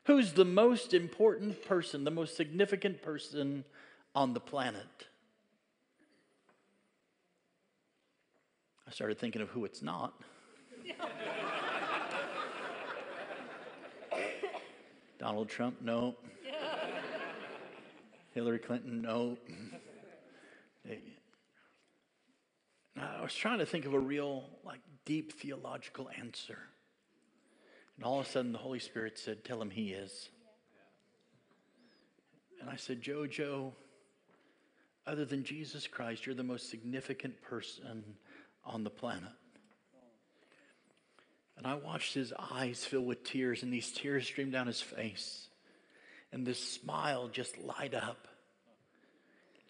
who's 0.05 0.33
the 0.33 0.45
most 0.45 0.93
important 0.93 1.63
person, 1.63 2.03
the 2.03 2.11
most 2.11 2.35
significant 2.35 3.01
person 3.01 3.63
on 4.15 4.33
the 4.33 4.39
planet? 4.39 5.07
I 8.91 8.93
started 8.93 9.17
thinking 9.19 9.41
of 9.41 9.47
who 9.47 9.63
it's 9.63 9.81
not. 9.81 10.21
Donald 15.17 15.47
Trump, 15.47 15.77
no. 15.81 16.17
Hillary 18.33 18.59
Clinton, 18.59 19.01
no. 19.01 19.37
I 22.97 23.21
was 23.21 23.33
trying 23.33 23.59
to 23.59 23.65
think 23.65 23.85
of 23.85 23.93
a 23.93 23.99
real, 23.99 24.43
like, 24.65 24.81
deep 25.05 25.39
theological 25.39 26.09
answer. 26.19 26.59
And 27.95 28.03
all 28.03 28.19
of 28.19 28.27
a 28.27 28.29
sudden, 28.29 28.51
the 28.51 28.57
Holy 28.57 28.79
Spirit 28.79 29.17
said, 29.17 29.45
Tell 29.45 29.61
him 29.61 29.69
he 29.69 29.93
is. 29.93 30.27
And 32.59 32.69
I 32.69 32.75
said, 32.75 33.01
Jojo, 33.01 33.71
other 35.07 35.23
than 35.23 35.45
Jesus 35.45 35.87
Christ, 35.87 36.25
you're 36.25 36.35
the 36.35 36.43
most 36.43 36.69
significant 36.69 37.41
person 37.41 38.03
on 38.65 38.83
the 38.83 38.89
planet. 38.89 39.31
And 41.57 41.67
I 41.67 41.75
watched 41.75 42.13
his 42.13 42.33
eyes 42.37 42.83
fill 42.83 43.05
with 43.05 43.23
tears, 43.23 43.61
and 43.61 43.71
these 43.71 43.91
tears 43.91 44.25
streamed 44.25 44.51
down 44.51 44.67
his 44.67 44.81
face. 44.81 45.47
And 46.31 46.45
this 46.45 46.59
smile 46.59 47.27
just 47.27 47.57
light 47.59 47.93
up. 47.93 48.27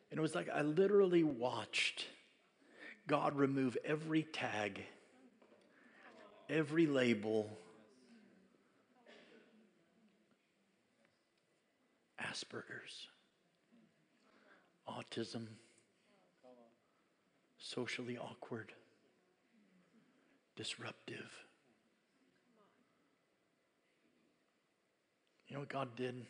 And 0.09 0.17
it 0.17 0.21
was 0.21 0.35
like 0.35 0.49
I 0.49 0.61
literally 0.61 1.23
watched 1.23 2.05
God 3.07 3.35
remove 3.35 3.77
every 3.83 4.23
tag, 4.23 4.81
every 6.49 6.85
label, 6.85 7.49
Asperger's, 12.21 13.07
autism, 14.87 15.47
socially 17.57 18.17
awkward, 18.17 18.71
disruptive. 20.61 21.31
You 25.47 25.55
know 25.55 25.61
what 25.61 25.69
God 25.69 25.87
did? 25.95 26.23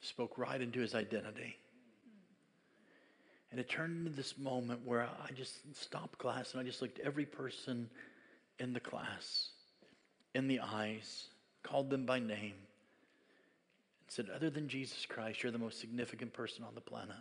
Spoke 0.00 0.38
right 0.38 0.58
into 0.58 0.80
his 0.80 0.94
identity. 0.94 1.56
And 3.50 3.60
it 3.60 3.68
turned 3.68 4.06
into 4.06 4.16
this 4.16 4.38
moment 4.38 4.80
where 4.86 5.02
I 5.02 5.32
just 5.32 5.76
stopped 5.76 6.18
class 6.18 6.52
and 6.52 6.62
I 6.62 6.64
just 6.64 6.80
looked 6.80 7.00
every 7.00 7.26
person 7.26 7.90
in 8.58 8.72
the 8.72 8.80
class 8.80 9.50
in 10.34 10.48
the 10.48 10.60
eyes, 10.60 11.26
called 11.62 11.90
them 11.90 12.06
by 12.06 12.18
name, 12.18 12.54
and 12.54 14.08
said, 14.08 14.30
Other 14.34 14.48
than 14.48 14.68
Jesus 14.68 15.04
Christ, 15.04 15.42
you're 15.42 15.52
the 15.52 15.58
most 15.58 15.78
significant 15.78 16.32
person 16.32 16.64
on 16.64 16.74
the 16.74 16.80
planet. 16.80 17.14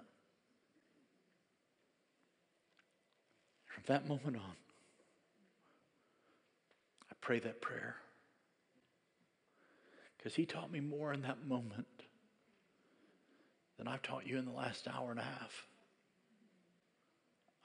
From 3.65 3.83
that 3.87 4.07
moment 4.07 4.37
on, 4.37 4.55
pray 7.31 7.39
that 7.39 7.61
prayer. 7.61 7.95
Because 10.17 10.35
he 10.35 10.45
taught 10.45 10.69
me 10.69 10.81
more 10.81 11.13
in 11.13 11.21
that 11.21 11.47
moment 11.47 11.87
than 13.77 13.87
I've 13.87 14.01
taught 14.01 14.27
you 14.27 14.37
in 14.37 14.43
the 14.43 14.51
last 14.51 14.85
hour 14.85 15.11
and 15.11 15.19
a 15.21 15.23
half, 15.23 15.65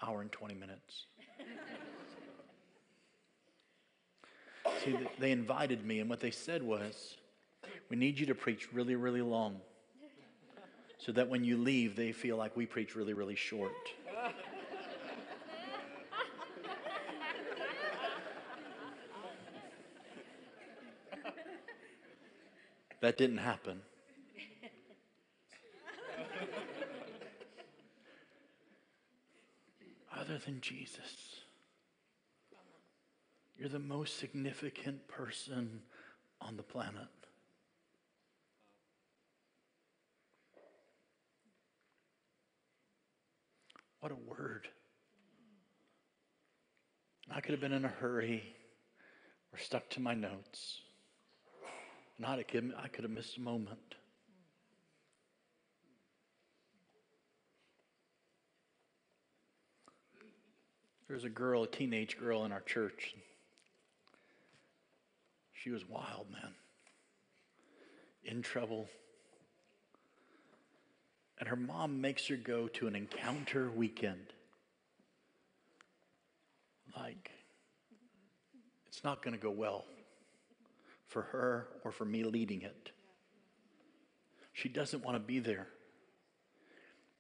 hour 0.00 0.20
and 0.20 0.30
20 0.30 0.54
minutes. 0.54 1.06
See, 4.84 4.96
they 5.18 5.32
invited 5.32 5.84
me, 5.84 5.98
and 5.98 6.08
what 6.08 6.20
they 6.20 6.30
said 6.30 6.62
was, 6.62 7.16
We 7.90 7.96
need 7.96 8.20
you 8.20 8.26
to 8.26 8.36
preach 8.36 8.72
really, 8.72 8.94
really 8.94 9.22
long 9.22 9.56
so 10.98 11.10
that 11.10 11.28
when 11.28 11.42
you 11.42 11.56
leave, 11.56 11.96
they 11.96 12.12
feel 12.12 12.36
like 12.36 12.56
we 12.56 12.66
preach 12.66 12.94
really, 12.94 13.14
really 13.14 13.34
short. 13.34 13.72
That 23.06 23.16
didn't 23.16 23.38
happen. 23.38 23.80
Other 30.18 30.38
than 30.38 30.60
Jesus, 30.60 31.36
you're 33.56 33.68
the 33.68 33.78
most 33.78 34.18
significant 34.18 35.06
person 35.06 35.82
on 36.40 36.56
the 36.56 36.64
planet. 36.64 37.06
What 44.00 44.10
a 44.10 44.16
word. 44.16 44.66
I 47.30 47.40
could 47.40 47.52
have 47.52 47.60
been 47.60 47.70
in 47.72 47.84
a 47.84 47.88
hurry 47.88 48.56
or 49.52 49.60
stuck 49.60 49.88
to 49.90 50.00
my 50.00 50.14
notes. 50.14 50.80
Not 52.18 52.38
a 52.38 52.44
kid, 52.44 52.72
I 52.82 52.88
could 52.88 53.04
have 53.04 53.10
missed 53.10 53.36
a 53.36 53.40
moment. 53.40 53.78
There 61.06 61.14
was 61.14 61.24
a 61.24 61.30
girl, 61.30 61.62
a 61.62 61.66
teenage 61.68 62.18
girl 62.18 62.44
in 62.44 62.52
our 62.52 62.62
church. 62.62 63.14
She 65.52 65.70
was 65.70 65.88
wild, 65.88 66.26
man. 66.32 66.52
In 68.24 68.42
trouble. 68.42 68.88
And 71.38 71.48
her 71.48 71.56
mom 71.56 72.00
makes 72.00 72.26
her 72.28 72.36
go 72.36 72.66
to 72.68 72.86
an 72.86 72.96
encounter 72.96 73.70
weekend. 73.70 74.32
Like, 76.96 77.30
it's 78.86 79.04
not 79.04 79.22
going 79.22 79.36
to 79.36 79.42
go 79.42 79.50
well 79.50 79.84
for 81.06 81.22
her 81.22 81.68
or 81.84 81.92
for 81.92 82.04
me 82.04 82.24
leading 82.24 82.62
it. 82.62 82.90
She 84.52 84.68
doesn't 84.68 85.04
want 85.04 85.16
to 85.16 85.20
be 85.20 85.38
there. 85.38 85.68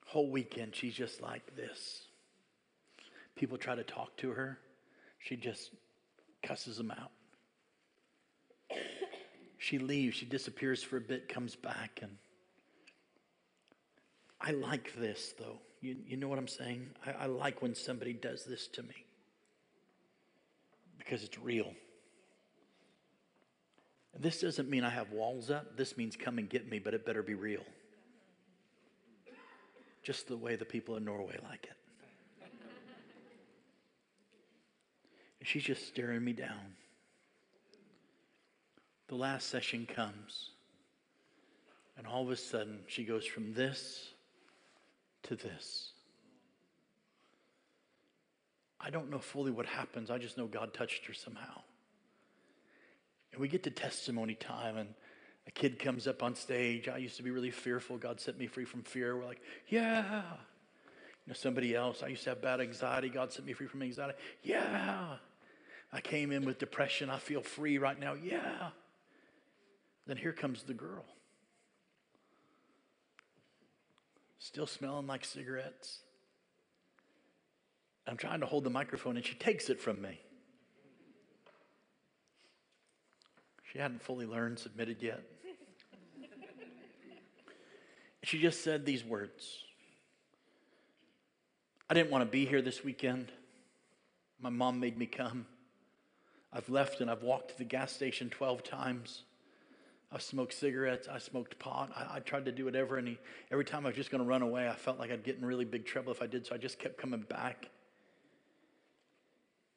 Whole 0.06 0.30
weekend, 0.30 0.74
she's 0.74 0.94
just 0.94 1.20
like 1.20 1.56
this. 1.56 2.02
People 3.34 3.58
try 3.58 3.74
to 3.74 3.84
talk 3.84 4.16
to 4.18 4.30
her, 4.30 4.58
she 5.18 5.36
just 5.36 5.70
cusses 6.42 6.76
them 6.76 6.90
out. 6.90 7.10
She 9.58 9.78
leaves, 9.78 10.16
she 10.16 10.26
disappears 10.26 10.82
for 10.82 10.96
a 10.96 11.00
bit, 11.00 11.28
comes 11.28 11.56
back, 11.56 12.00
and 12.02 12.16
I 14.40 14.52
like 14.52 14.94
this 14.96 15.34
though. 15.38 15.58
You, 15.80 15.96
you 16.06 16.16
know 16.16 16.28
what 16.28 16.38
I'm 16.38 16.48
saying? 16.48 16.88
I, 17.04 17.24
I 17.24 17.26
like 17.26 17.62
when 17.62 17.74
somebody 17.74 18.12
does 18.12 18.44
this 18.44 18.68
to 18.68 18.82
me 18.82 19.06
because 20.98 21.22
it's 21.22 21.38
real. 21.38 21.72
This 24.18 24.40
doesn't 24.40 24.68
mean 24.70 24.84
I 24.84 24.90
have 24.90 25.10
walls 25.12 25.50
up. 25.50 25.76
This 25.76 25.96
means 25.96 26.16
come 26.16 26.38
and 26.38 26.48
get 26.48 26.70
me, 26.70 26.78
but 26.78 26.94
it 26.94 27.04
better 27.04 27.22
be 27.22 27.34
real. 27.34 27.64
Just 30.02 30.28
the 30.28 30.36
way 30.36 30.56
the 30.56 30.64
people 30.64 30.96
in 30.96 31.04
Norway 31.04 31.38
like 31.48 31.64
it. 31.64 32.50
And 35.40 35.48
she's 35.48 35.64
just 35.64 35.86
staring 35.88 36.24
me 36.24 36.32
down. 36.32 36.74
The 39.08 39.16
last 39.16 39.48
session 39.48 39.86
comes, 39.86 40.50
and 41.96 42.06
all 42.06 42.22
of 42.22 42.30
a 42.30 42.36
sudden 42.36 42.80
she 42.88 43.04
goes 43.04 43.24
from 43.24 43.52
this 43.54 44.08
to 45.24 45.36
this. 45.36 45.92
I 48.80 48.90
don't 48.90 49.10
know 49.10 49.18
fully 49.18 49.50
what 49.50 49.66
happens. 49.66 50.10
I 50.10 50.18
just 50.18 50.36
know 50.36 50.46
God 50.46 50.74
touched 50.74 51.06
her 51.06 51.14
somehow. 51.14 51.60
And 53.36 53.42
we 53.42 53.48
get 53.48 53.64
to 53.64 53.70
testimony 53.70 54.34
time, 54.34 54.78
and 54.78 54.94
a 55.46 55.50
kid 55.50 55.78
comes 55.78 56.06
up 56.06 56.22
on 56.22 56.34
stage. 56.34 56.88
I 56.88 56.96
used 56.96 57.18
to 57.18 57.22
be 57.22 57.30
really 57.30 57.50
fearful. 57.50 57.98
God 57.98 58.18
set 58.18 58.38
me 58.38 58.46
free 58.46 58.64
from 58.64 58.82
fear. 58.82 59.14
We're 59.14 59.26
like, 59.26 59.42
yeah. 59.68 60.22
You 61.26 61.28
know, 61.28 61.34
somebody 61.34 61.74
else, 61.74 62.02
I 62.02 62.06
used 62.06 62.24
to 62.24 62.30
have 62.30 62.40
bad 62.40 62.62
anxiety. 62.62 63.10
God 63.10 63.30
set 63.34 63.44
me 63.44 63.52
free 63.52 63.66
from 63.66 63.82
anxiety. 63.82 64.14
Yeah. 64.42 65.16
I 65.92 66.00
came 66.00 66.32
in 66.32 66.46
with 66.46 66.58
depression. 66.58 67.10
I 67.10 67.18
feel 67.18 67.42
free 67.42 67.76
right 67.76 68.00
now. 68.00 68.14
Yeah. 68.14 68.70
Then 70.06 70.16
here 70.16 70.32
comes 70.32 70.62
the 70.62 70.72
girl. 70.72 71.04
Still 74.38 74.66
smelling 74.66 75.06
like 75.06 75.26
cigarettes. 75.26 75.98
I'm 78.06 78.16
trying 78.16 78.40
to 78.40 78.46
hold 78.46 78.64
the 78.64 78.70
microphone 78.70 79.18
and 79.18 79.26
she 79.26 79.34
takes 79.34 79.68
it 79.68 79.78
from 79.78 80.00
me. 80.00 80.20
She 83.76 83.82
hadn't 83.82 84.02
fully 84.02 84.24
learned, 84.24 84.58
submitted 84.58 85.02
yet. 85.02 85.20
she 88.22 88.40
just 88.40 88.64
said 88.64 88.86
these 88.86 89.04
words 89.04 89.64
I 91.90 91.92
didn't 91.92 92.10
want 92.10 92.22
to 92.22 92.30
be 92.30 92.46
here 92.46 92.62
this 92.62 92.82
weekend. 92.82 93.30
My 94.40 94.48
mom 94.48 94.80
made 94.80 94.96
me 94.96 95.04
come. 95.04 95.44
I've 96.54 96.70
left 96.70 97.02
and 97.02 97.10
I've 97.10 97.22
walked 97.22 97.50
to 97.50 97.58
the 97.58 97.64
gas 97.64 97.92
station 97.92 98.30
12 98.30 98.62
times. 98.62 99.24
I've 100.10 100.22
smoked 100.22 100.54
cigarettes. 100.54 101.06
I 101.06 101.18
smoked 101.18 101.58
pot. 101.58 101.90
I, 101.94 102.16
I 102.16 102.20
tried 102.20 102.46
to 102.46 102.52
do 102.52 102.64
whatever. 102.64 102.96
And 102.96 103.06
he, 103.06 103.18
every 103.52 103.66
time 103.66 103.84
I 103.84 103.90
was 103.90 103.96
just 103.96 104.10
going 104.10 104.22
to 104.22 104.26
run 104.26 104.40
away, 104.40 104.70
I 104.70 104.74
felt 104.74 104.98
like 104.98 105.10
I'd 105.10 105.22
get 105.22 105.36
in 105.36 105.44
really 105.44 105.66
big 105.66 105.84
trouble 105.84 106.12
if 106.12 106.22
I 106.22 106.26
did. 106.26 106.46
So 106.46 106.54
I 106.54 106.58
just 106.58 106.78
kept 106.78 106.96
coming 106.96 107.26
back. 107.28 107.68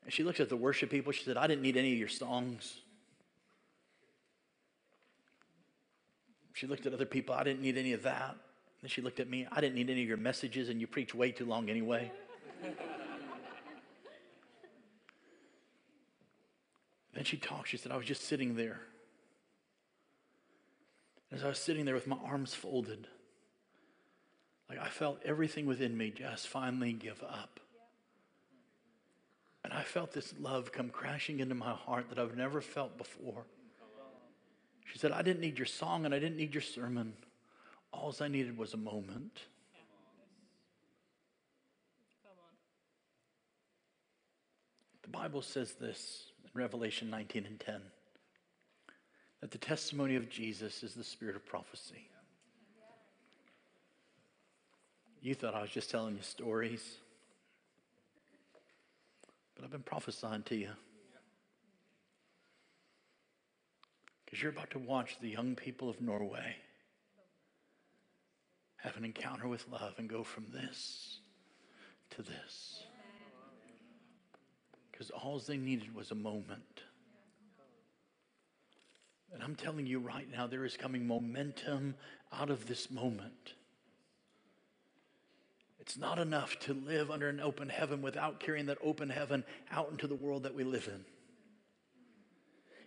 And 0.06 0.14
she 0.14 0.24
looks 0.24 0.40
at 0.40 0.48
the 0.48 0.56
worship 0.56 0.90
people. 0.90 1.12
She 1.12 1.26
said, 1.26 1.36
I 1.36 1.48
didn't 1.48 1.64
need 1.64 1.76
any 1.76 1.92
of 1.92 2.00
your 2.00 2.08
songs. 2.08 2.80
She 6.60 6.68
looked 6.68 6.86
at 6.86 6.94
other 6.94 7.06
people. 7.06 7.34
I 7.34 7.46
didn't 7.46 7.62
need 7.62 7.78
any 7.78 7.94
of 7.94 8.04
that. 8.04 8.36
Then 8.82 8.90
she 8.90 9.02
looked 9.02 9.22
at 9.22 9.30
me. 9.30 9.48
I 9.50 9.62
didn't 9.62 9.76
need 9.76 9.90
any 9.90 10.02
of 10.02 10.10
your 10.10 10.18
messages, 10.18 10.68
and 10.68 10.82
you 10.82 10.88
preach 10.88 11.16
way 11.16 11.32
too 11.32 11.46
long 11.46 11.70
anyway. 11.70 12.12
then 17.14 17.24
she 17.24 17.38
talked. 17.38 17.70
She 17.70 17.78
said, 17.78 17.94
I 17.94 17.96
was 17.96 18.06
just 18.06 18.24
sitting 18.24 18.58
there. 18.58 18.82
As 21.32 21.46
I 21.46 21.48
was 21.48 21.60
sitting 21.60 21.86
there 21.86 21.96
with 21.96 22.08
my 22.08 22.18
arms 22.26 22.54
folded, 22.54 23.08
like 24.68 24.80
I 24.80 24.90
felt 24.90 25.22
everything 25.24 25.66
within 25.66 25.96
me 25.98 26.12
just 26.12 26.50
finally 26.50 26.92
give 26.92 27.24
up. 27.24 27.62
And 29.64 29.72
I 29.72 29.84
felt 29.84 30.12
this 30.12 30.34
love 30.42 30.74
come 30.74 30.90
crashing 30.90 31.40
into 31.40 31.56
my 31.56 31.72
heart 31.72 32.10
that 32.10 32.20
I've 32.20 32.36
never 32.36 32.60
felt 32.60 32.98
before. 32.98 33.46
She 34.92 34.98
said, 34.98 35.12
I 35.12 35.22
didn't 35.22 35.42
need 35.42 35.58
your 35.58 35.68
song 35.68 36.06
and 36.06 36.14
I 36.14 36.20
didn't 36.20 36.38
need 36.38 36.54
your 36.54 36.62
sermon. 36.62 37.14
All 37.94 38.14
I 38.20 38.28
needed 38.28 38.58
was 38.58 38.74
a 38.74 38.78
moment. 38.78 39.40
The 45.04 45.10
Bible 45.10 45.42
says 45.42 45.74
this 45.74 46.32
in 46.44 46.50
Revelation 46.60 47.10
19 47.10 47.46
and 47.46 47.60
10 47.60 47.82
that 49.42 49.52
the 49.52 49.58
testimony 49.58 50.16
of 50.16 50.30
Jesus 50.30 50.84
is 50.84 50.94
the 50.94 51.04
spirit 51.04 51.36
of 51.36 51.46
prophecy. 51.46 52.10
You 55.22 55.34
thought 55.34 55.56
I 55.56 55.62
was 55.62 55.72
just 55.72 55.90
telling 55.90 56.16
you 56.16 56.22
stories, 56.22 56.98
but 59.56 59.64
I've 59.64 59.72
been 59.72 59.82
prophesying 59.82 60.44
to 60.44 60.56
you. 60.56 60.70
Because 64.30 64.44
you're 64.44 64.52
about 64.52 64.70
to 64.72 64.80
watch 64.80 65.18
the 65.20 65.30
young 65.30 65.56
people 65.56 65.90
of 65.90 66.02
Norway 66.02 66.56
have 68.78 68.96
an 68.96 69.04
encounter 69.04 69.48
with 69.48 69.68
love 69.72 69.96
and 69.98 70.08
go 70.08 70.24
from 70.24 70.46
this 70.54 71.18
to 72.12 72.22
this. 72.22 72.84
Because 74.92 75.10
all 75.10 75.40
they 75.40 75.58
needed 75.58 75.96
was 75.96 76.12
a 76.12 76.16
moment. 76.16 76.84
And 79.34 79.42
I'm 79.42 79.56
telling 79.56 79.88
you 79.88 79.98
right 79.98 80.30
now, 80.32 80.46
there 80.46 80.64
is 80.64 80.78
coming 80.78 81.08
momentum 81.08 81.96
out 82.32 82.52
of 82.52 82.68
this 82.68 82.92
moment. 82.92 83.54
It's 85.80 85.98
not 85.98 86.20
enough 86.20 86.60
to 86.62 86.76
live 86.76 87.10
under 87.10 87.30
an 87.30 87.40
open 87.40 87.70
heaven 87.70 88.04
without 88.04 88.40
carrying 88.40 88.68
that 88.68 88.78
open 88.84 89.10
heaven 89.10 89.44
out 89.72 89.90
into 89.90 90.06
the 90.06 90.14
world 90.14 90.44
that 90.44 90.54
we 90.54 90.64
live 90.64 90.88
in. 90.88 91.04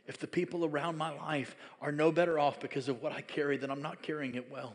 If 0.06 0.18
the 0.18 0.26
people 0.26 0.64
around 0.64 0.98
my 0.98 1.14
life 1.16 1.56
are 1.80 1.92
no 1.92 2.10
better 2.10 2.38
off 2.38 2.60
because 2.60 2.88
of 2.88 3.02
what 3.02 3.12
I 3.12 3.20
carry, 3.20 3.56
then 3.56 3.70
I'm 3.70 3.82
not 3.82 4.02
carrying 4.02 4.34
it 4.34 4.50
well. 4.50 4.74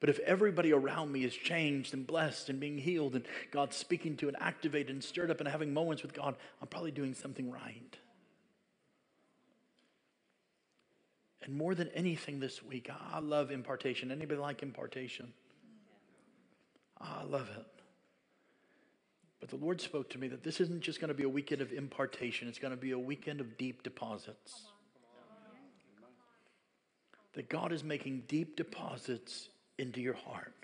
But 0.00 0.08
if 0.08 0.18
everybody 0.20 0.72
around 0.72 1.12
me 1.12 1.22
is 1.24 1.34
changed 1.34 1.94
and 1.94 2.04
blessed 2.06 2.48
and 2.48 2.58
being 2.58 2.78
healed 2.78 3.14
and 3.14 3.24
God's 3.52 3.76
speaking 3.76 4.16
to 4.16 4.28
and 4.28 4.36
activated 4.40 4.90
and 4.90 5.04
stirred 5.04 5.30
up 5.30 5.38
and 5.38 5.48
having 5.48 5.72
moments 5.72 6.02
with 6.02 6.12
God, 6.12 6.34
I'm 6.60 6.68
probably 6.68 6.90
doing 6.90 7.14
something 7.14 7.50
right. 7.50 7.96
And 11.42 11.54
more 11.54 11.74
than 11.74 11.88
anything 11.94 12.40
this 12.40 12.62
week, 12.62 12.90
I 13.12 13.20
love 13.20 13.50
impartation. 13.50 14.10
Anybody 14.10 14.40
like 14.40 14.62
impartation? 14.62 15.32
I 17.00 17.24
love 17.24 17.48
it. 17.56 17.66
But 19.42 19.50
the 19.50 19.56
Lord 19.56 19.80
spoke 19.80 20.08
to 20.10 20.18
me 20.18 20.28
that 20.28 20.44
this 20.44 20.60
isn't 20.60 20.82
just 20.82 21.00
going 21.00 21.08
to 21.08 21.14
be 21.14 21.24
a 21.24 21.28
weekend 21.28 21.62
of 21.62 21.72
impartation, 21.72 22.46
it's 22.46 22.60
going 22.60 22.70
to 22.70 22.80
be 22.80 22.92
a 22.92 22.98
weekend 22.98 23.40
of 23.40 23.58
deep 23.58 23.82
deposits. 23.82 24.66
That 27.34 27.48
God 27.48 27.72
is 27.72 27.82
making 27.82 28.22
deep 28.28 28.56
deposits 28.56 29.48
into 29.78 30.00
your 30.00 30.14
heart. 30.14 30.54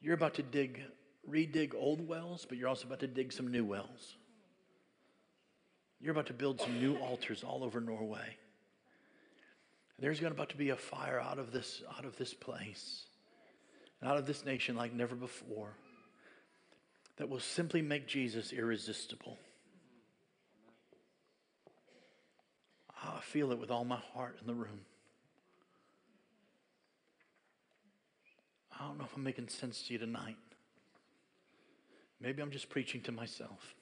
You're 0.00 0.14
about 0.14 0.34
to 0.34 0.44
dig, 0.44 0.80
redig 1.28 1.74
old 1.74 2.06
wells, 2.06 2.46
but 2.48 2.56
you're 2.56 2.68
also 2.68 2.86
about 2.86 3.00
to 3.00 3.08
dig 3.08 3.32
some 3.32 3.48
new 3.50 3.64
wells. 3.64 4.14
You're 6.00 6.12
about 6.12 6.26
to 6.26 6.32
build 6.32 6.60
some 6.60 6.78
new 6.78 6.96
altars 6.98 7.42
all 7.42 7.64
over 7.64 7.80
Norway. 7.80 8.36
There's 9.98 10.20
going 10.20 10.32
to 10.32 10.36
about 10.36 10.50
to 10.50 10.56
be 10.56 10.70
a 10.70 10.76
fire 10.76 11.18
out 11.18 11.40
of 11.40 11.50
this, 11.50 11.82
out 11.96 12.04
of 12.04 12.16
this 12.16 12.34
place, 12.34 13.06
and 14.00 14.08
out 14.08 14.16
of 14.16 14.28
this 14.28 14.44
nation 14.44 14.76
like 14.76 14.92
never 14.92 15.16
before, 15.16 15.74
that 17.18 17.28
will 17.28 17.40
simply 17.40 17.82
make 17.82 18.06
Jesus 18.06 18.52
irresistible. 18.52 19.36
Ah, 22.96 23.18
I 23.18 23.20
feel 23.20 23.50
it 23.50 23.58
with 23.58 23.70
all 23.70 23.84
my 23.84 24.00
heart 24.14 24.36
in 24.40 24.46
the 24.46 24.54
room. 24.54 24.80
I 28.78 28.86
don't 28.86 28.98
know 28.98 29.04
if 29.04 29.16
I'm 29.16 29.24
making 29.24 29.48
sense 29.48 29.82
to 29.82 29.92
you 29.92 29.98
tonight. 29.98 30.36
Maybe 32.20 32.40
I'm 32.40 32.52
just 32.52 32.70
preaching 32.70 33.00
to 33.02 33.12
myself. 33.12 33.74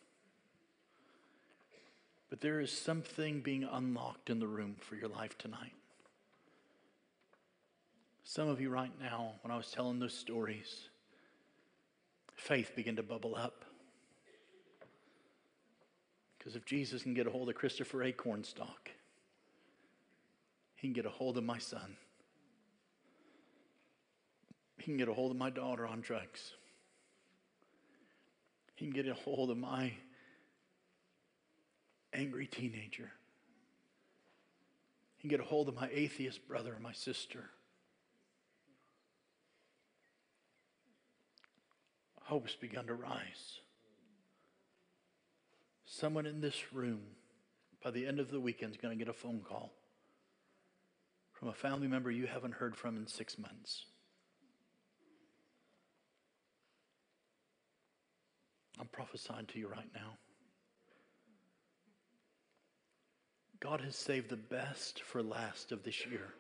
But 2.31 2.41
there 2.41 2.61
is 2.61 2.73
something 2.73 3.41
being 3.41 3.69
unlocked 3.71 4.31
in 4.31 4.41
the 4.41 4.47
room 4.47 4.77
for 4.81 4.97
your 4.97 5.09
life 5.09 5.37
tonight. 5.37 5.75
Some 8.25 8.49
of 8.49 8.61
you, 8.61 8.71
right 8.71 8.91
now, 9.01 9.35
when 9.43 9.53
I 9.53 9.57
was 9.57 9.71
telling 9.71 10.01
those 10.01 10.15
stories, 10.15 10.89
faith 12.37 12.73
began 12.77 12.97
to 12.97 13.03
bubble 13.03 13.35
up. 13.35 13.65
Because 16.39 16.55
if 16.55 16.65
Jesus 16.65 17.03
can 17.03 17.15
get 17.15 17.27
a 17.27 17.31
hold 17.31 17.49
of 17.49 17.57
Christopher 17.57 18.05
A. 18.05 18.13
Cornstalk, 18.13 18.91
he 20.77 20.87
can 20.87 20.93
get 20.93 21.07
a 21.07 21.11
hold 21.11 21.37
of 21.37 21.45
my 21.45 21.59
son. 21.59 21.97
He 24.79 24.85
can 24.85 24.97
get 24.97 25.09
a 25.09 25.15
hold 25.15 25.33
of 25.33 25.37
my 25.37 25.51
daughter 25.51 25.87
on 25.87 26.03
drugs. 26.03 26.53
He 28.77 28.85
can 28.85 28.95
get 28.95 29.09
a 29.09 29.15
hold 29.15 29.51
of 29.51 29.57
my 29.57 29.93
angry 32.13 32.47
teenager. 32.47 33.11
He 35.17 35.23
can 35.23 35.31
get 35.31 35.41
a 35.41 35.49
hold 35.49 35.69
of 35.69 35.75
my 35.75 35.89
atheist 35.93 36.47
brother 36.47 36.75
or 36.75 36.79
my 36.79 36.93
sister. 36.93 37.51
Hope's 42.27 42.55
begun 42.57 42.87
to 42.87 42.95
rise. 42.95 43.61
Someone 45.87 46.27
in 46.27 46.41
this 46.41 46.73
room, 46.73 47.01
by 47.83 47.91
the 47.91 48.07
end 48.07 48.21
of 48.21 48.31
the 48.31 48.41
weekend, 48.41 48.73
is 48.73 48.81
going 48.81 48.97
to 48.97 49.05
get 49.05 49.11
a 49.11 49.17
phone 49.17 49.41
call 49.49 49.73
from 51.33 51.49
a 51.49 51.55
family 51.55 51.89
member 51.89 52.11
you 52.11 52.27
haven't 52.27 52.55
heard 52.55 52.77
from 52.77 52.97
in 52.97 53.07
six 53.07 53.39
months. 53.39 53.87
I'm 58.81 58.89
prophesying 58.89 59.47
to 59.47 59.59
you 59.59 59.69
right 59.69 59.91
now. 59.95 60.19
God 63.61 63.81
has 63.83 63.97
saved 63.97 64.31
the 64.31 64.37
best 64.37 65.03
for 65.03 65.23
last 65.23 65.73
of 65.73 65.83
this 65.83 66.07
year. 66.07 66.35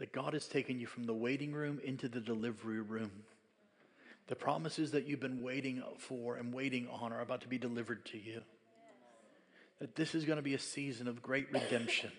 that 0.00 0.12
God 0.12 0.32
has 0.32 0.46
taken 0.48 0.80
you 0.80 0.86
from 0.86 1.04
the 1.04 1.14
waiting 1.14 1.52
room 1.52 1.78
into 1.84 2.08
the 2.08 2.20
delivery 2.20 2.80
room. 2.80 3.10
The 4.30 4.36
promises 4.36 4.92
that 4.92 5.08
you've 5.08 5.18
been 5.18 5.42
waiting 5.42 5.82
for 5.98 6.36
and 6.36 6.54
waiting 6.54 6.86
on 6.88 7.12
are 7.12 7.20
about 7.20 7.40
to 7.40 7.48
be 7.48 7.58
delivered 7.58 8.04
to 8.06 8.16
you. 8.16 8.42
That 9.80 9.96
this 9.96 10.14
is 10.14 10.24
going 10.24 10.36
to 10.36 10.42
be 10.42 10.54
a 10.54 10.58
season 10.58 11.08
of 11.08 11.20
great 11.20 11.52
redemption 11.52 12.12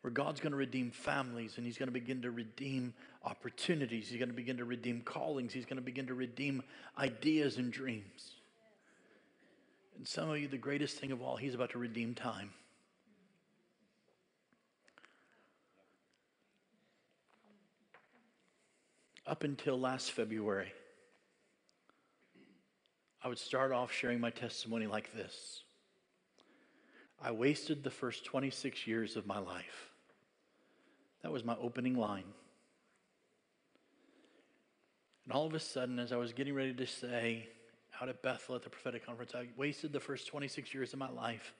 where 0.00 0.10
God's 0.10 0.40
going 0.40 0.50
to 0.50 0.56
redeem 0.56 0.90
families 0.90 1.56
and 1.56 1.64
He's 1.64 1.78
going 1.78 1.86
to 1.86 1.92
begin 1.92 2.22
to 2.22 2.32
redeem 2.32 2.94
opportunities. 3.24 4.08
He's 4.08 4.18
going 4.18 4.30
to 4.30 4.34
begin 4.34 4.56
to 4.56 4.64
redeem 4.64 5.02
callings. 5.02 5.52
He's 5.52 5.66
going 5.66 5.76
to 5.76 5.82
begin 5.82 6.08
to 6.08 6.14
redeem 6.14 6.64
ideas 6.98 7.58
and 7.58 7.72
dreams. 7.72 8.34
And 9.96 10.06
some 10.06 10.28
of 10.28 10.38
you, 10.38 10.48
the 10.48 10.58
greatest 10.58 10.98
thing 10.98 11.12
of 11.12 11.22
all, 11.22 11.36
He's 11.36 11.54
about 11.54 11.70
to 11.70 11.78
redeem 11.78 12.16
time. 12.16 12.50
Up 19.28 19.44
until 19.44 19.78
last 19.78 20.10
February, 20.10 20.72
I 23.28 23.30
would 23.30 23.38
start 23.38 23.72
off 23.72 23.92
sharing 23.92 24.20
my 24.20 24.30
testimony 24.30 24.86
like 24.86 25.14
this 25.14 25.60
I 27.22 27.30
wasted 27.30 27.84
the 27.84 27.90
first 27.90 28.24
26 28.24 28.86
years 28.86 29.16
of 29.16 29.26
my 29.26 29.38
life. 29.38 29.90
That 31.22 31.30
was 31.30 31.44
my 31.44 31.54
opening 31.60 31.94
line. 31.94 32.24
And 35.26 35.34
all 35.34 35.44
of 35.44 35.52
a 35.52 35.60
sudden, 35.60 35.98
as 35.98 36.10
I 36.10 36.16
was 36.16 36.32
getting 36.32 36.54
ready 36.54 36.72
to 36.72 36.86
say 36.86 37.46
out 38.00 38.08
at 38.08 38.22
Bethel 38.22 38.54
at 38.54 38.62
the 38.62 38.70
prophetic 38.70 39.04
conference, 39.04 39.34
I 39.34 39.48
wasted 39.58 39.92
the 39.92 40.00
first 40.00 40.26
26 40.28 40.72
years 40.72 40.94
of 40.94 40.98
my 40.98 41.10
life. 41.10 41.52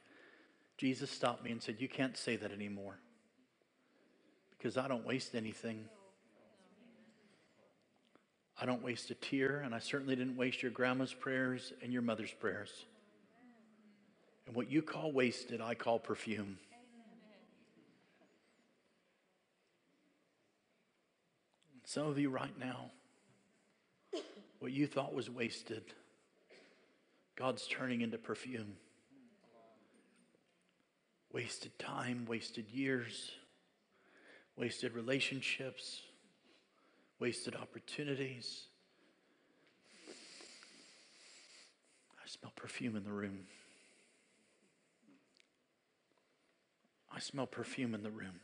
Jesus 0.78 1.10
stopped 1.10 1.44
me 1.44 1.50
and 1.50 1.62
said, 1.62 1.76
You 1.78 1.88
can't 1.90 2.16
say 2.16 2.36
that 2.36 2.50
anymore 2.50 2.96
because 4.56 4.78
I 4.78 4.88
don't 4.88 5.04
waste 5.04 5.34
anything. 5.34 5.84
I 8.60 8.66
don't 8.66 8.82
waste 8.82 9.10
a 9.10 9.14
tear, 9.14 9.60
and 9.60 9.72
I 9.74 9.78
certainly 9.78 10.16
didn't 10.16 10.36
waste 10.36 10.62
your 10.62 10.72
grandma's 10.72 11.14
prayers 11.14 11.72
and 11.80 11.92
your 11.92 12.02
mother's 12.02 12.32
prayers. 12.32 12.86
And 14.46 14.56
what 14.56 14.70
you 14.70 14.82
call 14.82 15.12
wasted, 15.12 15.60
I 15.60 15.74
call 15.74 15.98
perfume. 15.98 16.58
Some 21.84 22.06
of 22.06 22.18
you 22.18 22.30
right 22.30 22.58
now, 22.58 22.90
what 24.58 24.72
you 24.72 24.86
thought 24.86 25.14
was 25.14 25.30
wasted, 25.30 25.84
God's 27.36 27.66
turning 27.68 28.00
into 28.00 28.18
perfume. 28.18 28.74
Wasted 31.32 31.78
time, 31.78 32.26
wasted 32.28 32.68
years, 32.70 33.30
wasted 34.56 34.94
relationships, 34.94 36.02
wasted 37.20 37.56
opportunities. 37.56 38.66
I 42.12 42.28
smell 42.28 42.52
perfume 42.54 42.96
in 42.96 43.04
the 43.04 43.12
room. 43.12 43.46
I 47.12 47.20
smell 47.20 47.46
perfume 47.46 47.94
in 47.94 48.02
the 48.02 48.10
room. 48.10 48.40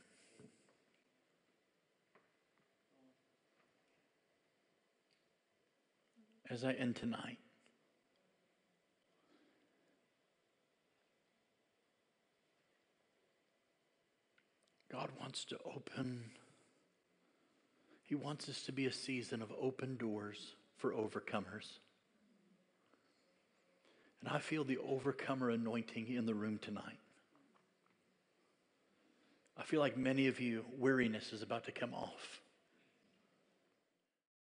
As 6.51 6.64
I 6.64 6.72
end 6.72 6.96
tonight, 6.96 7.38
God 14.90 15.10
wants 15.18 15.44
to 15.46 15.56
open, 15.64 16.30
He 18.05 18.14
wants 18.14 18.48
us 18.48 18.62
to 18.62 18.72
be 18.72 18.86
a 18.86 18.93
season 18.93 19.43
of 19.43 19.51
open 19.60 19.97
doors 19.97 20.55
for 20.76 20.93
overcomers. 20.93 21.78
And 24.20 24.28
I 24.28 24.39
feel 24.39 24.64
the 24.64 24.78
overcomer 24.78 25.51
anointing 25.51 26.09
in 26.09 26.26
the 26.26 26.35
room 26.35 26.59
tonight. 26.59 26.98
I 29.56 29.62
feel 29.62 29.81
like 29.81 29.97
many 29.97 30.26
of 30.26 30.40
you, 30.40 30.64
weariness 30.78 31.32
is 31.32 31.43
about 31.43 31.64
to 31.64 31.72
come 31.72 31.94
off. 31.94 32.40